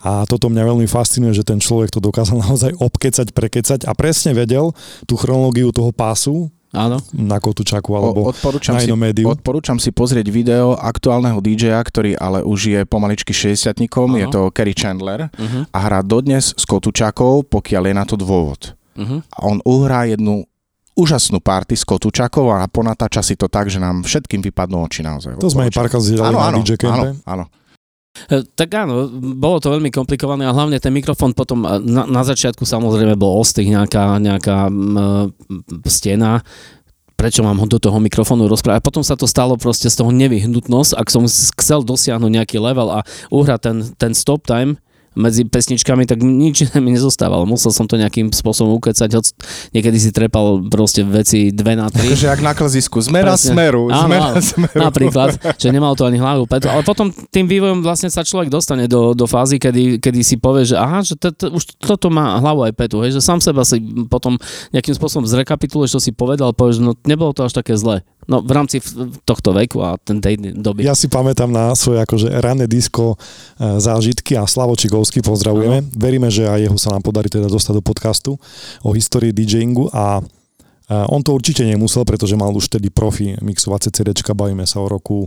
A 0.03 0.25
toto 0.25 0.49
mňa 0.49 0.73
veľmi 0.75 0.89
fascinuje, 0.89 1.37
že 1.37 1.47
ten 1.47 1.61
človek 1.61 1.93
to 1.93 2.01
dokázal 2.01 2.41
naozaj 2.49 2.73
obkecať, 2.81 3.31
prekecať 3.37 3.81
a 3.85 3.93
presne 3.93 4.33
vedel 4.33 4.73
tú 5.05 5.15
chronológiu 5.21 5.71
toho 5.71 5.93
pásu, 5.93 6.49
Áno. 6.73 6.97
na 7.13 7.37
Kotučaku 7.37 7.93
alebo 7.93 8.33
odporúčam 8.33 8.81
na 8.81 8.81
inom 8.81 8.97
si, 8.97 9.05
médiu. 9.05 9.29
Odporúčam 9.29 9.77
si 9.77 9.93
pozrieť 9.93 10.33
video 10.33 10.73
aktuálneho 10.73 11.37
DJ-a, 11.45 11.77
ktorý 11.85 12.17
ale 12.17 12.41
už 12.41 12.61
je 12.73 12.81
pomaličky 12.89 13.37
60 13.37 13.77
je 14.17 14.27
to 14.33 14.49
Kerry 14.57 14.73
Chandler 14.73 15.29
uh-huh. 15.29 15.69
a 15.69 15.79
hrá 15.85 16.01
dodnes 16.01 16.57
s 16.57 16.65
Kotučakou, 16.65 17.45
pokiaľ 17.45 17.93
je 17.93 17.95
na 17.95 18.05
to 18.09 18.17
dôvod. 18.17 18.73
Uh-huh. 18.97 19.21
A 19.21 19.39
on 19.45 19.61
uhrá 19.69 20.09
jednu 20.09 20.49
úžasnú 20.97 21.41
party 21.45 21.77
s 21.77 21.85
Kotučakou 21.85 22.49
a 22.53 22.65
ponatáča 22.69 23.21
si 23.21 23.37
to 23.37 23.53
tak, 23.53 23.69
že 23.69 23.77
nám 23.77 24.05
všetkým 24.05 24.41
vypadnú 24.41 24.81
oči 24.85 25.05
naozaj. 25.05 25.41
To 25.41 25.53
sme 25.53 25.69
aj 25.69 25.73
párkrát 25.77 26.01
zdieľali 26.01 26.37
na 26.37 26.51
DJ 26.57 26.73
Áno, 26.89 27.05
áno. 27.25 27.45
E, 28.29 28.45
tak 28.45 28.69
áno, 28.77 29.09
bolo 29.41 29.57
to 29.57 29.73
veľmi 29.73 29.89
komplikované 29.89 30.45
a 30.45 30.53
hlavne 30.53 30.77
ten 30.77 30.93
mikrofón 30.93 31.33
potom 31.33 31.65
na, 31.65 32.05
na 32.05 32.23
začiatku 32.23 32.69
samozrejme 32.69 33.17
bol 33.17 33.41
ostých 33.41 33.73
nejaká, 33.73 34.21
nejaká 34.21 34.69
m, 34.69 35.33
stena, 35.89 36.45
prečo 37.17 37.41
mám 37.41 37.57
ho 37.63 37.67
do 37.71 37.79
toho 37.79 37.97
mikrofónu 38.03 38.51
rozprávať. 38.51 38.83
A 38.83 38.85
potom 38.85 39.01
sa 39.07 39.17
to 39.17 39.25
stalo 39.25 39.57
proste 39.57 39.89
z 39.89 39.97
toho 39.97 40.11
nevyhnutnosť, 40.13 40.93
ak 40.99 41.09
som 41.09 41.25
chcel 41.57 41.87
dosiahnuť 41.87 42.31
nejaký 42.35 42.59
level 42.61 42.91
a 42.91 43.07
uhrať 43.31 43.61
ten, 43.63 43.77
ten 43.97 44.13
stop 44.13 44.45
time, 44.45 44.77
medzi 45.13 45.45
pesničkami, 45.45 46.09
tak 46.09 46.25
nič 46.25 46.69
mi 46.85 46.97
nezostávalo. 46.97 47.45
Musel 47.45 47.73
som 47.75 47.85
to 47.85 48.01
nejakým 48.01 48.33
spôsobom 48.33 48.77
ukecať, 48.81 49.09
hoď 49.13 49.27
niekedy 49.77 49.99
si 50.01 50.11
trepal 50.11 50.65
proste 50.69 51.05
veci 51.05 51.53
dve 51.53 51.77
na 51.77 51.93
tri. 51.93 52.09
Takže 52.09 52.27
jak 52.33 52.41
na 52.41 52.53
klzisku, 52.57 52.99
zmera 53.05 53.37
Presne. 53.37 53.53
smeru, 53.53 53.83
áno, 53.93 54.07
zmera 54.09 54.29
áno, 54.33 54.41
smeru. 54.41 54.79
Napríklad, 54.79 55.29
že 55.61 55.69
nemal 55.69 55.93
to 55.95 56.09
ani 56.09 56.19
hlavu. 56.21 56.49
Ale 56.49 56.83
potom 56.85 57.13
tým 57.13 57.47
vývojom 57.49 57.85
vlastne 57.85 58.09
sa 58.09 58.25
človek 58.25 58.49
dostane 58.49 58.89
do, 58.89 59.13
do 59.13 59.29
fázy, 59.29 59.61
kedy, 59.61 60.01
kedy 60.01 60.21
si 60.25 60.37
povie, 60.41 60.65
že 60.69 60.77
aha, 60.77 61.05
že 61.05 61.15
to, 61.17 61.33
to, 61.33 61.53
už 61.53 61.77
toto 61.81 62.09
má 62.09 62.41
hlavu 62.41 62.65
aj 62.69 62.73
petu, 62.77 63.05
hej, 63.05 63.17
že 63.17 63.21
sám 63.21 63.45
seba 63.45 63.65
si 63.67 63.81
potom 64.09 64.37
nejakým 64.73 64.97
spôsobom 64.97 65.29
zrekapituluješ, 65.29 65.99
čo 65.99 66.01
si 66.01 66.11
povedal, 66.15 66.57
povieš, 66.57 66.81
no 66.81 66.97
nebolo 67.05 67.37
to 67.37 67.45
až 67.45 67.53
také 67.53 67.77
zle. 67.77 68.05
No 68.31 68.39
v 68.39 68.55
rámci 68.55 68.79
tohto 69.27 69.51
veku 69.51 69.83
a 69.83 69.99
tej 69.99 70.55
doby. 70.55 70.87
Ja 70.87 70.95
si 70.95 71.11
pamätám 71.11 71.51
na 71.51 71.75
svoje 71.75 71.99
akože 72.07 72.31
ranné 72.39 72.71
disko 72.71 73.19
e, 73.59 73.83
zážitky 73.83 74.39
a 74.39 74.47
Slavo 74.47 74.79
Čigovský 75.03 75.27
pozdravujeme. 75.27 75.83
Ano. 75.83 75.91
Veríme, 75.99 76.31
že 76.31 76.47
aj 76.47 76.63
jeho 76.63 76.79
sa 76.79 76.95
nám 76.95 77.03
podarí 77.03 77.27
teda 77.27 77.51
dostať 77.51 77.75
do 77.75 77.83
podcastu 77.83 78.39
o 78.87 78.95
histórii 78.95 79.35
DJingu 79.35 79.91
a 79.91 80.23
on 81.11 81.27
to 81.27 81.35
určite 81.35 81.67
nemusel, 81.67 82.07
pretože 82.07 82.39
mal 82.39 82.55
už 82.55 82.71
tedy 82.71 82.87
profi 82.87 83.35
mixovacie 83.43 83.91
CD, 83.91 84.15
bavíme 84.15 84.63
sa 84.63 84.79
o 84.79 84.87
roku 84.87 85.27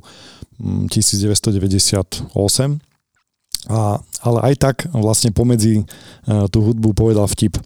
1998. 0.64 2.24
Mm, 2.24 2.80
a, 3.68 4.00
ale 4.24 4.40
aj 4.48 4.54
tak 4.64 4.76
vlastne 4.96 5.36
pomedzi 5.36 5.84
e, 5.84 5.84
tú 6.48 6.72
hudbu 6.72 6.96
povedal 6.96 7.28
vtip 7.28 7.60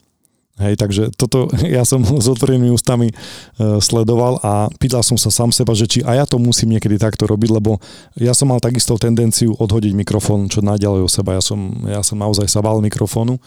Hej, 0.59 0.75
takže 0.75 1.03
toto 1.15 1.47
ja 1.63 1.87
som 1.87 2.03
s 2.23 2.27
otvorenými 2.27 2.69
ústami 2.69 3.09
uh, 3.09 3.79
sledoval 3.79 4.43
a 4.43 4.67
pýtal 4.75 5.01
som 5.01 5.15
sa 5.15 5.31
sám 5.31 5.55
seba, 5.55 5.71
že 5.71 5.87
či 5.87 5.99
aj 6.03 6.15
ja 6.19 6.25
to 6.27 6.37
musím 6.37 6.75
niekedy 6.75 6.99
takto 6.99 7.23
robiť, 7.25 7.49
lebo 7.55 7.79
ja 8.19 8.35
som 8.35 8.51
mal 8.51 8.59
takisto 8.59 8.99
tendenciu 8.99 9.55
odhodiť 9.55 9.95
mikrofón 9.95 10.51
čo 10.51 10.59
najďalej 10.59 11.01
od 11.07 11.11
seba. 11.11 11.39
Ja 11.39 11.43
som, 11.43 11.59
ja 11.87 12.03
som 12.03 12.19
naozaj 12.19 12.51
sa 12.51 12.59
bál 12.59 12.83
mikrofónu. 12.83 13.39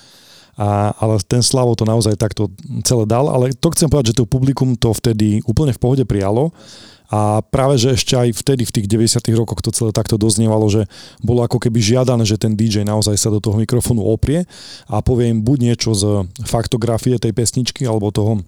A, 0.52 0.92
ale 1.00 1.16
ten 1.24 1.40
Slavo 1.40 1.72
to 1.72 1.88
naozaj 1.88 2.12
takto 2.20 2.52
celé 2.84 3.08
dal, 3.08 3.24
ale 3.24 3.56
to 3.56 3.72
chcem 3.72 3.88
povedať, 3.88 4.12
že 4.12 4.20
to 4.20 4.28
publikum 4.28 4.76
to 4.76 4.92
vtedy 4.92 5.40
úplne 5.48 5.72
v 5.72 5.80
pohode 5.80 6.04
prijalo 6.04 6.52
a 7.12 7.44
práve, 7.44 7.76
že 7.76 7.92
ešte 7.92 8.16
aj 8.16 8.32
vtedy, 8.32 8.64
v 8.64 8.72
tých 8.72 8.86
90 8.88 9.20
rokoch 9.36 9.60
to 9.60 9.68
celé 9.68 9.92
takto 9.92 10.16
doznievalo, 10.16 10.64
že 10.72 10.88
bolo 11.20 11.44
ako 11.44 11.60
keby 11.60 11.76
žiadané, 11.76 12.24
že 12.24 12.40
ten 12.40 12.56
DJ 12.56 12.88
naozaj 12.88 13.20
sa 13.20 13.28
do 13.28 13.36
toho 13.36 13.60
mikrofónu 13.60 14.00
oprie 14.00 14.48
a 14.88 15.04
povie 15.04 15.28
im 15.28 15.44
buď 15.44 15.58
niečo 15.60 15.92
z 15.92 16.24
faktografie 16.48 17.20
tej 17.20 17.36
pesničky 17.36 17.84
alebo 17.84 18.08
toho 18.08 18.40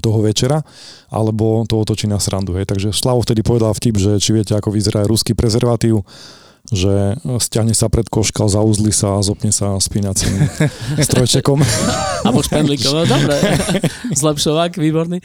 toho 0.00 0.24
večera, 0.24 0.64
alebo 1.12 1.68
to 1.68 1.76
otočí 1.76 2.08
na 2.08 2.16
srandu. 2.16 2.56
Hej. 2.56 2.64
Takže 2.64 2.96
Slavo 2.96 3.20
vtedy 3.20 3.44
povedal 3.44 3.76
vtip, 3.76 4.00
že 4.00 4.16
či 4.16 4.32
viete, 4.32 4.56
ako 4.56 4.72
vyzerá 4.72 5.04
ruský 5.04 5.36
prezervatív, 5.36 6.00
že 6.72 7.20
stiahne 7.20 7.76
sa 7.76 7.92
pred 7.92 8.08
koškal, 8.08 8.48
zauzli 8.48 8.88
sa 8.88 9.20
a 9.20 9.24
zopne 9.24 9.52
sa 9.52 9.76
spínacím 9.76 10.48
strojčekom. 11.12 11.60
A 12.24 12.28
po 12.32 12.40
špendlíkom, 12.40 12.92
no 12.94 13.04
dobre. 13.04 13.36
Zlepšovák, 14.20 14.80
výborný. 14.80 15.20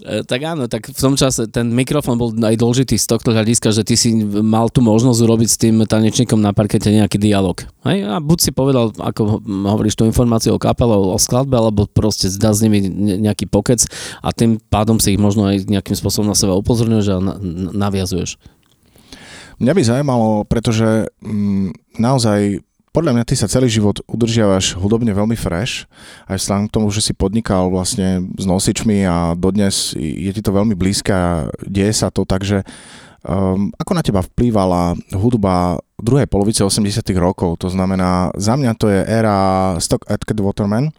E, 0.00 0.24
tak 0.24 0.40
áno, 0.40 0.72
tak 0.72 0.88
v 0.88 0.96
tom 0.96 1.20
čase 1.20 1.52
ten 1.52 1.68
mikrofón 1.68 2.16
bol 2.16 2.32
aj 2.32 2.56
dôležitý 2.56 2.96
z 2.96 3.04
tohto 3.04 3.36
hľadiska, 3.36 3.76
že 3.76 3.84
ty 3.84 3.92
si 3.92 4.16
mal 4.24 4.72
tú 4.72 4.80
možnosť 4.80 5.20
urobiť 5.20 5.48
s 5.52 5.60
tým 5.60 5.76
tanečníkom 5.84 6.40
na 6.40 6.56
parkete 6.56 6.88
nejaký 6.88 7.20
dialog. 7.20 7.60
Hej? 7.84 8.08
A 8.08 8.16
buď 8.16 8.38
si 8.40 8.50
povedal, 8.56 8.88
ako 8.96 9.44
hovoríš 9.44 10.00
tú 10.00 10.08
informáciu 10.08 10.56
o 10.56 10.62
kapele, 10.62 10.96
o 10.96 11.20
skladbe, 11.20 11.52
alebo 11.60 11.84
proste 11.84 12.32
zdá 12.32 12.56
s 12.56 12.64
nimi 12.64 12.80
nejaký 13.20 13.44
pokec 13.44 13.84
a 14.24 14.32
tým 14.32 14.56
pádom 14.72 14.96
si 14.96 15.12
ich 15.12 15.20
možno 15.20 15.44
aj 15.44 15.68
nejakým 15.68 15.96
spôsobom 15.96 16.32
na 16.32 16.36
seba 16.40 16.56
upozorňuješ 16.56 17.06
a 17.12 17.16
na, 17.20 17.34
naviazuješ. 17.76 18.40
Mňa 19.60 19.72
by 19.76 19.82
zaujímalo, 19.84 20.28
pretože 20.48 21.12
mm, 21.20 22.00
naozaj 22.00 22.64
podľa 22.92 23.16
mňa 23.16 23.24
ty 23.24 23.34
sa 23.34 23.48
celý 23.48 23.72
život 23.72 24.04
udržiavaš 24.04 24.76
hudobne 24.76 25.16
veľmi 25.16 25.32
fresh, 25.32 25.88
aj 26.28 26.36
vzhľadom 26.36 26.66
k 26.68 26.74
tomu, 26.76 26.86
že 26.92 27.00
si 27.00 27.12
podnikal 27.16 27.72
vlastne 27.72 28.28
s 28.36 28.44
nosičmi 28.44 29.08
a 29.08 29.32
dodnes 29.32 29.96
je 29.96 30.28
ti 30.28 30.44
to 30.44 30.52
veľmi 30.52 30.76
blízke 30.76 31.08
a 31.08 31.48
deje 31.64 31.92
sa 31.96 32.12
to, 32.12 32.28
takže 32.28 32.60
um, 33.24 33.72
ako 33.80 33.92
na 33.96 34.04
teba 34.04 34.20
vplývala 34.20 34.92
hudba 35.16 35.80
druhej 35.96 36.28
polovice 36.28 36.60
80 36.60 37.00
rokov, 37.16 37.64
to 37.64 37.72
znamená, 37.72 38.28
za 38.36 38.60
mňa 38.60 38.72
to 38.76 38.92
je 38.92 39.00
éra 39.08 39.72
Stock 39.80 40.04
Atket 40.12 40.36
Waterman, 40.44 40.92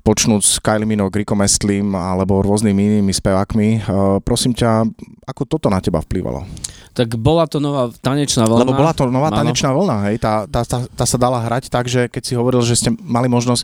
počnúť 0.00 0.42
s 0.42 0.56
Kylie 0.58 0.88
Minogue, 0.88 1.22
Rickom 1.22 1.44
Estlim 1.44 1.92
alebo 1.94 2.40
rôznymi 2.40 3.00
inými 3.00 3.12
spevákmi. 3.14 3.68
Uh, 3.84 4.18
prosím 4.20 4.56
ťa, 4.56 4.88
ako 5.28 5.42
toto 5.46 5.68
na 5.68 5.78
teba 5.78 6.00
vplývalo? 6.00 6.44
tak 6.90 7.14
bola 7.16 7.46
to 7.46 7.62
nová 7.62 7.88
tanečná 8.02 8.44
vlna. 8.44 8.62
Lebo 8.66 8.74
bola 8.74 8.92
to 8.92 9.06
nová 9.06 9.30
tanečná 9.30 9.70
vlna, 9.70 9.96
hej, 10.10 10.16
tá, 10.18 10.44
tá, 10.50 10.66
tá, 10.66 10.78
tá 10.90 11.04
sa 11.06 11.16
dala 11.16 11.38
hrať 11.38 11.70
tak, 11.70 11.86
že 11.86 12.10
keď 12.10 12.22
si 12.22 12.34
hovoril, 12.34 12.60
že 12.66 12.74
ste 12.74 12.90
mali 12.92 13.30
možnosť, 13.30 13.62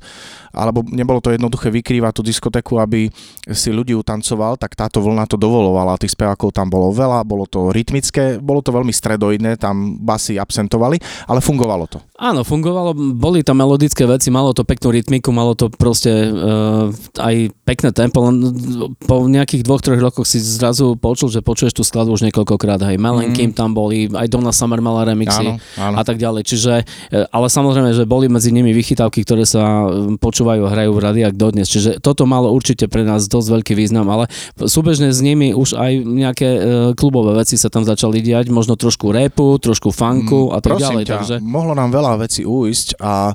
alebo 0.55 0.87
nebolo 0.87 1.19
to 1.19 1.35
jednoduché 1.35 1.69
vykrývať 1.69 2.13
tú 2.17 2.23
diskotéku, 2.23 2.79
aby 2.79 3.11
si 3.51 3.69
ľudí 3.75 3.93
utancoval, 3.99 4.57
tak 4.57 4.79
táto 4.79 5.03
vlna 5.03 5.27
to 5.27 5.37
dovolovala, 5.37 5.99
tých 5.99 6.15
spevákov 6.15 6.55
tam 6.55 6.71
bolo 6.71 6.95
veľa, 6.95 7.27
bolo 7.27 7.45
to 7.51 7.75
rytmické, 7.75 8.39
bolo 8.39 8.63
to 8.63 8.71
veľmi 8.71 8.95
stredoidné, 8.95 9.59
tam 9.59 9.99
basy 9.99 10.39
absentovali, 10.39 11.03
ale 11.27 11.43
fungovalo 11.43 11.85
to. 11.91 11.99
Áno, 12.17 12.47
fungovalo, 12.47 12.95
boli 12.97 13.43
tam 13.43 13.59
melodické 13.61 14.07
veci, 14.07 14.31
malo 14.31 14.55
to 14.55 14.63
peknú 14.63 14.95
rytmiku, 14.95 15.35
malo 15.35 15.59
to 15.59 15.69
proste 15.69 16.26
uh, 16.31 16.95
aj 17.19 17.51
pekné 17.67 17.91
tempo, 17.91 18.23
len 18.31 18.55
po 19.03 19.27
nejakých 19.27 19.67
dvoch, 19.67 19.83
troch 19.83 19.99
rokoch 19.99 20.27
si 20.29 20.39
zrazu 20.39 20.95
počul, 20.95 21.29
že 21.35 21.43
počuješ 21.43 21.75
tú 21.75 21.83
skladbu 21.83 22.15
už 22.15 22.23
niekoľkokrát, 22.31 22.79
hej, 22.87 22.97
Ellen 23.17 23.33
mm. 23.33 23.57
Tam 23.57 23.73
boli, 23.73 24.11
aj 24.13 24.29
Donna 24.29 24.53
Summer 24.53 24.81
mala 24.85 25.09
remixy 25.09 25.57
áno, 25.57 25.57
áno. 25.81 25.97
a 25.97 26.03
tak 26.05 26.21
ďalej. 26.21 26.43
Čiže, 26.45 26.73
e, 27.09 27.25
ale 27.33 27.47
samozrejme, 27.49 27.97
že 27.97 28.05
boli 28.05 28.29
medzi 28.29 28.53
nimi 28.53 28.77
vychytávky, 28.77 29.25
ktoré 29.25 29.49
sa 29.49 29.89
e, 29.89 30.19
počúvajú 30.21 30.69
a 30.69 30.73
hrajú 30.73 30.93
v 30.93 31.01
radiách 31.01 31.35
dodnes. 31.35 31.71
Čiže 31.71 32.05
toto 32.05 32.29
malo 32.29 32.53
určite 32.53 32.91
pre 32.91 33.07
nás 33.07 33.25
dosť 33.31 33.49
veľký 33.61 33.73
význam, 33.73 34.07
ale 34.13 34.29
súbežne 34.61 35.09
s 35.09 35.25
nimi 35.25 35.57
už 35.57 35.79
aj 35.79 35.93
nejaké 36.05 36.49
e, 36.49 36.61
klubové 36.93 37.41
veci 37.41 37.57
sa 37.57 37.73
tam 37.73 37.87
začali 37.87 38.21
diať, 38.21 38.53
možno 38.53 38.77
trošku 38.77 39.09
repu, 39.15 39.57
trošku 39.57 39.95
funku 39.95 40.53
mm, 40.53 40.55
a 40.55 40.59
tak 40.61 40.77
ďalej. 40.77 41.03
Ťa, 41.07 41.15
takže... 41.17 41.37
mohlo 41.41 41.73
nám 41.73 41.95
veľa 41.95 42.21
vecí 42.21 42.45
uísť 42.45 43.01
a 43.01 43.33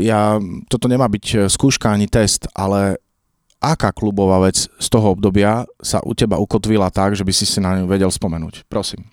ja, 0.00 0.38
toto 0.66 0.86
nemá 0.86 1.06
byť 1.10 1.50
skúška 1.50 1.90
ani 1.92 2.05
test, 2.08 2.48
ale 2.54 2.98
aká 3.60 3.90
klubová 3.90 4.38
vec 4.46 4.68
z 4.68 4.88
toho 4.92 5.16
obdobia 5.16 5.66
sa 5.80 5.98
u 6.04 6.12
teba 6.12 6.38
ukotvila 6.38 6.92
tak, 6.92 7.16
že 7.16 7.24
by 7.24 7.32
si 7.32 7.48
si 7.48 7.58
na 7.58 7.80
ňu 7.80 7.90
vedel 7.90 8.08
spomenúť? 8.12 8.68
Prosím. 8.68 9.08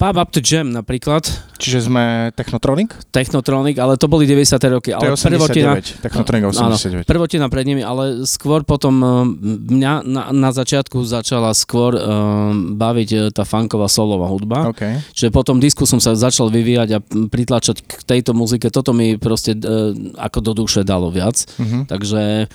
Pub 0.00 0.16
Up 0.16 0.32
to 0.32 0.40
Jam 0.40 0.72
napríklad. 0.72 1.28
Čiže 1.60 1.92
sme 1.92 2.32
Technotronic? 2.32 2.96
Technotronic, 3.12 3.76
ale 3.76 4.00
to 4.00 4.08
boli 4.08 4.24
90. 4.24 4.56
roky. 4.72 4.96
Ale 4.96 5.12
to 5.12 5.28
je 5.28 5.28
89, 5.28 5.36
prvotina, 5.36 5.70
Technotronic 5.76 6.44
89. 6.56 6.64
Áno, 6.64 7.04
prvotina 7.04 7.46
pred 7.52 7.68
nimi, 7.68 7.84
ale 7.84 8.24
skôr 8.24 8.64
potom 8.64 8.96
eh, 8.96 9.08
mňa 9.76 9.92
na, 10.08 10.22
na 10.32 10.50
začiatku 10.56 11.04
začala 11.04 11.52
skôr 11.52 12.00
um, 12.00 12.80
baviť 12.80 13.08
eh, 13.12 13.20
tá 13.28 13.44
funková 13.44 13.92
solová 13.92 14.24
hudba. 14.32 14.72
Okay. 14.72 15.04
Čiže 15.12 15.28
potom 15.36 15.60
disku 15.60 15.84
som 15.84 16.00
sa 16.00 16.16
začal 16.16 16.48
vyvíjať 16.48 16.88
a 16.96 16.98
pritlačať 17.04 17.84
k 17.84 18.00
tejto 18.08 18.32
muzike. 18.32 18.72
Toto 18.72 18.96
mi 18.96 19.20
proste 19.20 19.52
uh, 19.52 19.92
ako 20.16 20.38
do 20.40 20.52
duše 20.64 20.80
dalo 20.80 21.12
viac. 21.12 21.44
Uh-huh. 21.60 21.84
Takže 21.84 22.48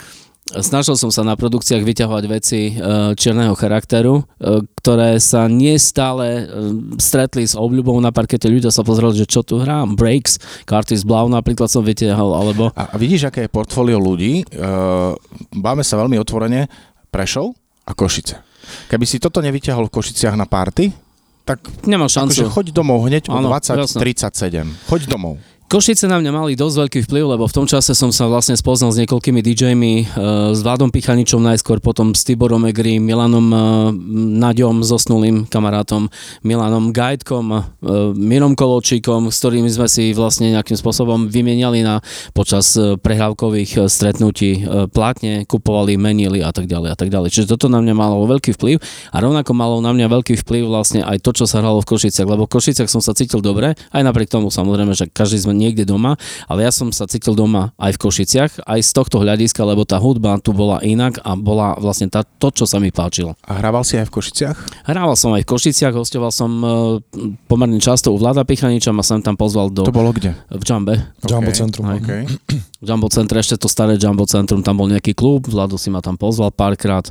Snažil 0.46 0.94
som 0.94 1.10
sa 1.10 1.26
na 1.26 1.34
produkciách 1.34 1.82
vyťahovať 1.82 2.24
veci 2.30 2.70
e, 2.70 2.74
čierneho 3.18 3.58
charakteru, 3.58 4.22
e, 4.22 4.62
ktoré 4.78 5.18
sa 5.18 5.50
nestále 5.50 6.28
e, 6.30 6.44
stretli 7.02 7.50
s 7.50 7.58
obľubou 7.58 7.98
na 7.98 8.14
parkete. 8.14 8.46
Ľudia 8.46 8.70
sa 8.70 8.86
pozreli, 8.86 9.18
že 9.18 9.26
čo 9.26 9.42
tu 9.42 9.58
hrám, 9.58 9.98
Breaks, 9.98 10.38
Curtis 10.70 11.02
Blau 11.02 11.26
napríklad 11.34 11.66
som 11.66 11.82
vyťahol, 11.82 12.38
alebo... 12.38 12.70
A, 12.78 12.94
a 12.94 12.96
vidíš, 13.02 13.34
aké 13.34 13.50
je 13.50 13.50
portfólio 13.50 13.98
ľudí? 13.98 14.46
Báme 15.50 15.82
sa 15.82 15.98
veľmi 15.98 16.22
otvorene 16.22 16.70
Prešov 17.10 17.58
a 17.90 17.98
Košice. 17.98 18.38
Keby 18.86 19.06
si 19.10 19.18
toto 19.18 19.42
nevyťahol 19.42 19.90
v 19.90 19.94
Košiciach 19.98 20.38
na 20.38 20.46
party, 20.46 20.94
tak 21.46 21.62
Nemá 21.86 22.10
šancu. 22.10 22.42
Akože 22.42 22.54
choď 22.54 22.66
domov 22.74 23.06
hneď 23.06 23.30
o 23.30 23.38
20.37. 23.38 24.66
Choď 24.90 25.02
domov. 25.06 25.38
Košice 25.66 26.06
na 26.06 26.22
mňa 26.22 26.30
mali 26.30 26.54
dosť 26.54 26.78
veľký 26.78 27.00
vplyv, 27.10 27.26
lebo 27.26 27.50
v 27.50 27.56
tom 27.58 27.66
čase 27.66 27.98
som 27.98 28.14
sa 28.14 28.30
vlastne 28.30 28.54
spoznal 28.54 28.94
s 28.94 29.02
niekoľkými 29.02 29.42
DJmi, 29.42 29.94
uh, 29.98 30.06
s 30.54 30.62
Vladom 30.62 30.94
Pichaničom 30.94 31.42
najskôr, 31.42 31.82
potom 31.82 32.14
s 32.14 32.22
Tiborom 32.22 32.70
Egri, 32.70 33.02
Milanom 33.02 33.48
uh, 33.50 33.60
Naďom, 34.46 34.86
zosnulým 34.86 35.50
kamarátom, 35.50 36.06
Milanom 36.46 36.94
Gajdkom, 36.94 37.46
uh, 37.50 37.66
Mirom 38.14 38.54
Koločíkom, 38.54 39.34
s 39.34 39.42
ktorými 39.42 39.66
sme 39.66 39.90
si 39.90 40.14
vlastne 40.14 40.54
nejakým 40.54 40.78
spôsobom 40.78 41.34
vymieniali 41.34 41.82
na 41.82 41.98
počas 42.38 42.78
prehrávkových 42.78 43.90
stretnutí 43.90 44.70
platne, 44.94 45.50
kupovali, 45.50 45.98
menili 45.98 46.46
a 46.46 46.54
tak 46.54 46.70
ďalej 46.70 46.94
a 46.94 46.98
tak 46.98 47.10
ďalej. 47.10 47.34
Čiže 47.34 47.58
toto 47.58 47.74
na 47.74 47.82
mňa 47.82 47.94
malo 47.98 48.22
veľký 48.30 48.54
vplyv 48.54 48.78
a 49.10 49.18
rovnako 49.18 49.58
malo 49.58 49.82
na 49.82 49.90
mňa 49.98 50.14
veľký 50.14 50.46
vplyv 50.46 50.70
vlastne 50.70 51.02
aj 51.02 51.26
to, 51.26 51.34
čo 51.34 51.50
sa 51.50 51.66
hralo 51.66 51.82
v 51.82 51.90
Košiciach, 51.90 52.30
lebo 52.30 52.46
v 52.46 52.54
Košiciach 52.54 52.86
som 52.86 53.02
sa 53.02 53.18
cítil 53.18 53.42
dobre, 53.42 53.74
aj 53.74 54.02
napriek 54.06 54.30
tomu 54.30 54.54
samozrejme, 54.54 54.94
že 54.94 55.10
každý 55.10 55.42
sme 55.42 55.56
niekde 55.66 55.90
doma, 55.90 56.14
ale 56.46 56.70
ja 56.70 56.72
som 56.72 56.94
sa 56.94 57.10
cítil 57.10 57.34
doma 57.34 57.74
aj 57.82 57.98
v 57.98 58.02
Košiciach, 58.06 58.52
aj 58.70 58.80
z 58.86 58.92
tohto 58.94 59.18
hľadiska, 59.26 59.66
lebo 59.66 59.82
tá 59.84 59.98
hudba 59.98 60.38
tu 60.38 60.54
bola 60.54 60.78
inak 60.86 61.18
a 61.26 61.34
bola 61.34 61.74
vlastne 61.82 62.06
tá, 62.06 62.22
to, 62.22 62.54
čo 62.54 62.70
sa 62.70 62.78
mi 62.78 62.94
páčilo. 62.94 63.34
A 63.50 63.58
hrával 63.58 63.82
si 63.82 63.98
aj 63.98 64.08
v 64.08 64.14
Košiciach? 64.14 64.58
Hrával 64.86 65.18
som 65.18 65.34
aj 65.34 65.42
v 65.42 65.50
Košiciach, 65.50 65.94
hostoval 65.98 66.30
som 66.30 66.52
e, 66.62 66.68
pomerne 67.50 67.82
často 67.82 68.14
u 68.14 68.18
Vlada 68.22 68.46
Pichaniča, 68.46 68.94
ma 68.94 69.02
som 69.02 69.26
tam 69.26 69.34
pozval 69.34 69.74
do... 69.74 69.82
To 69.82 69.96
bolo 69.96 70.14
kde? 70.14 70.38
V 70.54 70.64
Jumbe. 70.64 71.02
Okay. 71.26 71.32
Jumbo 71.34 71.52
Centrum. 71.52 71.86
Okay. 71.90 72.30
Jumbo 72.86 73.08
Centrum, 73.10 73.42
ešte 73.42 73.58
to 73.58 73.66
staré 73.66 73.98
Jumbo 73.98 74.30
Centrum, 74.30 74.62
tam 74.62 74.78
bol 74.78 74.92
nejaký 74.92 75.18
klub, 75.18 75.50
Vlado 75.50 75.82
si 75.82 75.90
ma 75.90 76.04
tam 76.06 76.20
pozval 76.20 76.54
párkrát. 76.54 77.10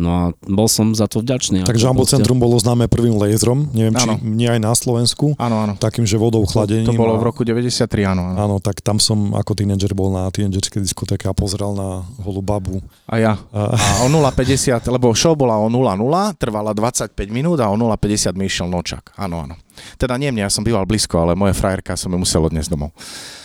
No 0.00 0.08
a 0.08 0.22
bol 0.48 0.64
som 0.64 0.96
za 0.96 1.04
to 1.04 1.20
vďačný. 1.20 1.68
Takže 1.68 1.84
Jumbo 1.84 2.08
Centrum 2.08 2.40
bolo 2.40 2.56
známe 2.56 2.88
prvým 2.88 3.20
laserom, 3.20 3.68
neviem, 3.76 3.92
ano. 3.92 4.16
či 4.16 4.24
nie 4.24 4.48
aj 4.48 4.60
na 4.64 4.72
Slovensku. 4.72 5.36
Áno, 5.36 5.60
áno. 5.60 5.76
Takým, 5.76 6.08
že 6.08 6.16
vodou 6.16 6.40
chladením. 6.48 6.88
To, 6.88 6.96
to 6.96 7.02
bolo 7.04 7.20
v 7.20 7.24
roku 7.28 7.44
93, 7.44 7.84
áno, 8.08 8.32
áno. 8.32 8.36
Áno, 8.40 8.54
tak 8.64 8.80
tam 8.80 8.96
som 8.96 9.36
ako 9.36 9.52
tínedžer 9.52 9.92
bol 9.92 10.08
na 10.08 10.32
tínedžerskej 10.32 10.80
diskotéke 10.80 11.28
a 11.28 11.36
pozeral 11.36 11.76
na 11.76 12.00
holú 12.24 12.40
babu. 12.40 12.80
A 13.04 13.20
ja. 13.20 13.36
A, 13.52 13.76
a 13.76 13.92
o 14.02 14.08
0,50, 14.08 14.80
lebo 14.88 15.12
show 15.12 15.36
bola 15.36 15.60
o 15.60 15.68
0,0, 15.68 16.00
trvala 16.40 16.72
25 16.72 17.12
minút 17.28 17.60
a 17.60 17.68
o 17.68 17.76
0,50 17.76 18.32
mi 18.40 18.48
išiel 18.48 18.72
nočak. 18.72 19.12
Áno, 19.20 19.44
áno. 19.44 19.60
Teda 19.96 20.16
nie 20.20 20.30
mne, 20.32 20.46
ja 20.46 20.52
som 20.52 20.64
býval 20.64 20.86
blízko, 20.88 21.22
ale 21.22 21.38
moja 21.38 21.52
frajerka 21.56 21.96
som 21.96 22.12
ju 22.12 22.18
musel 22.18 22.46
odniesť 22.46 22.70
domov. 22.70 22.90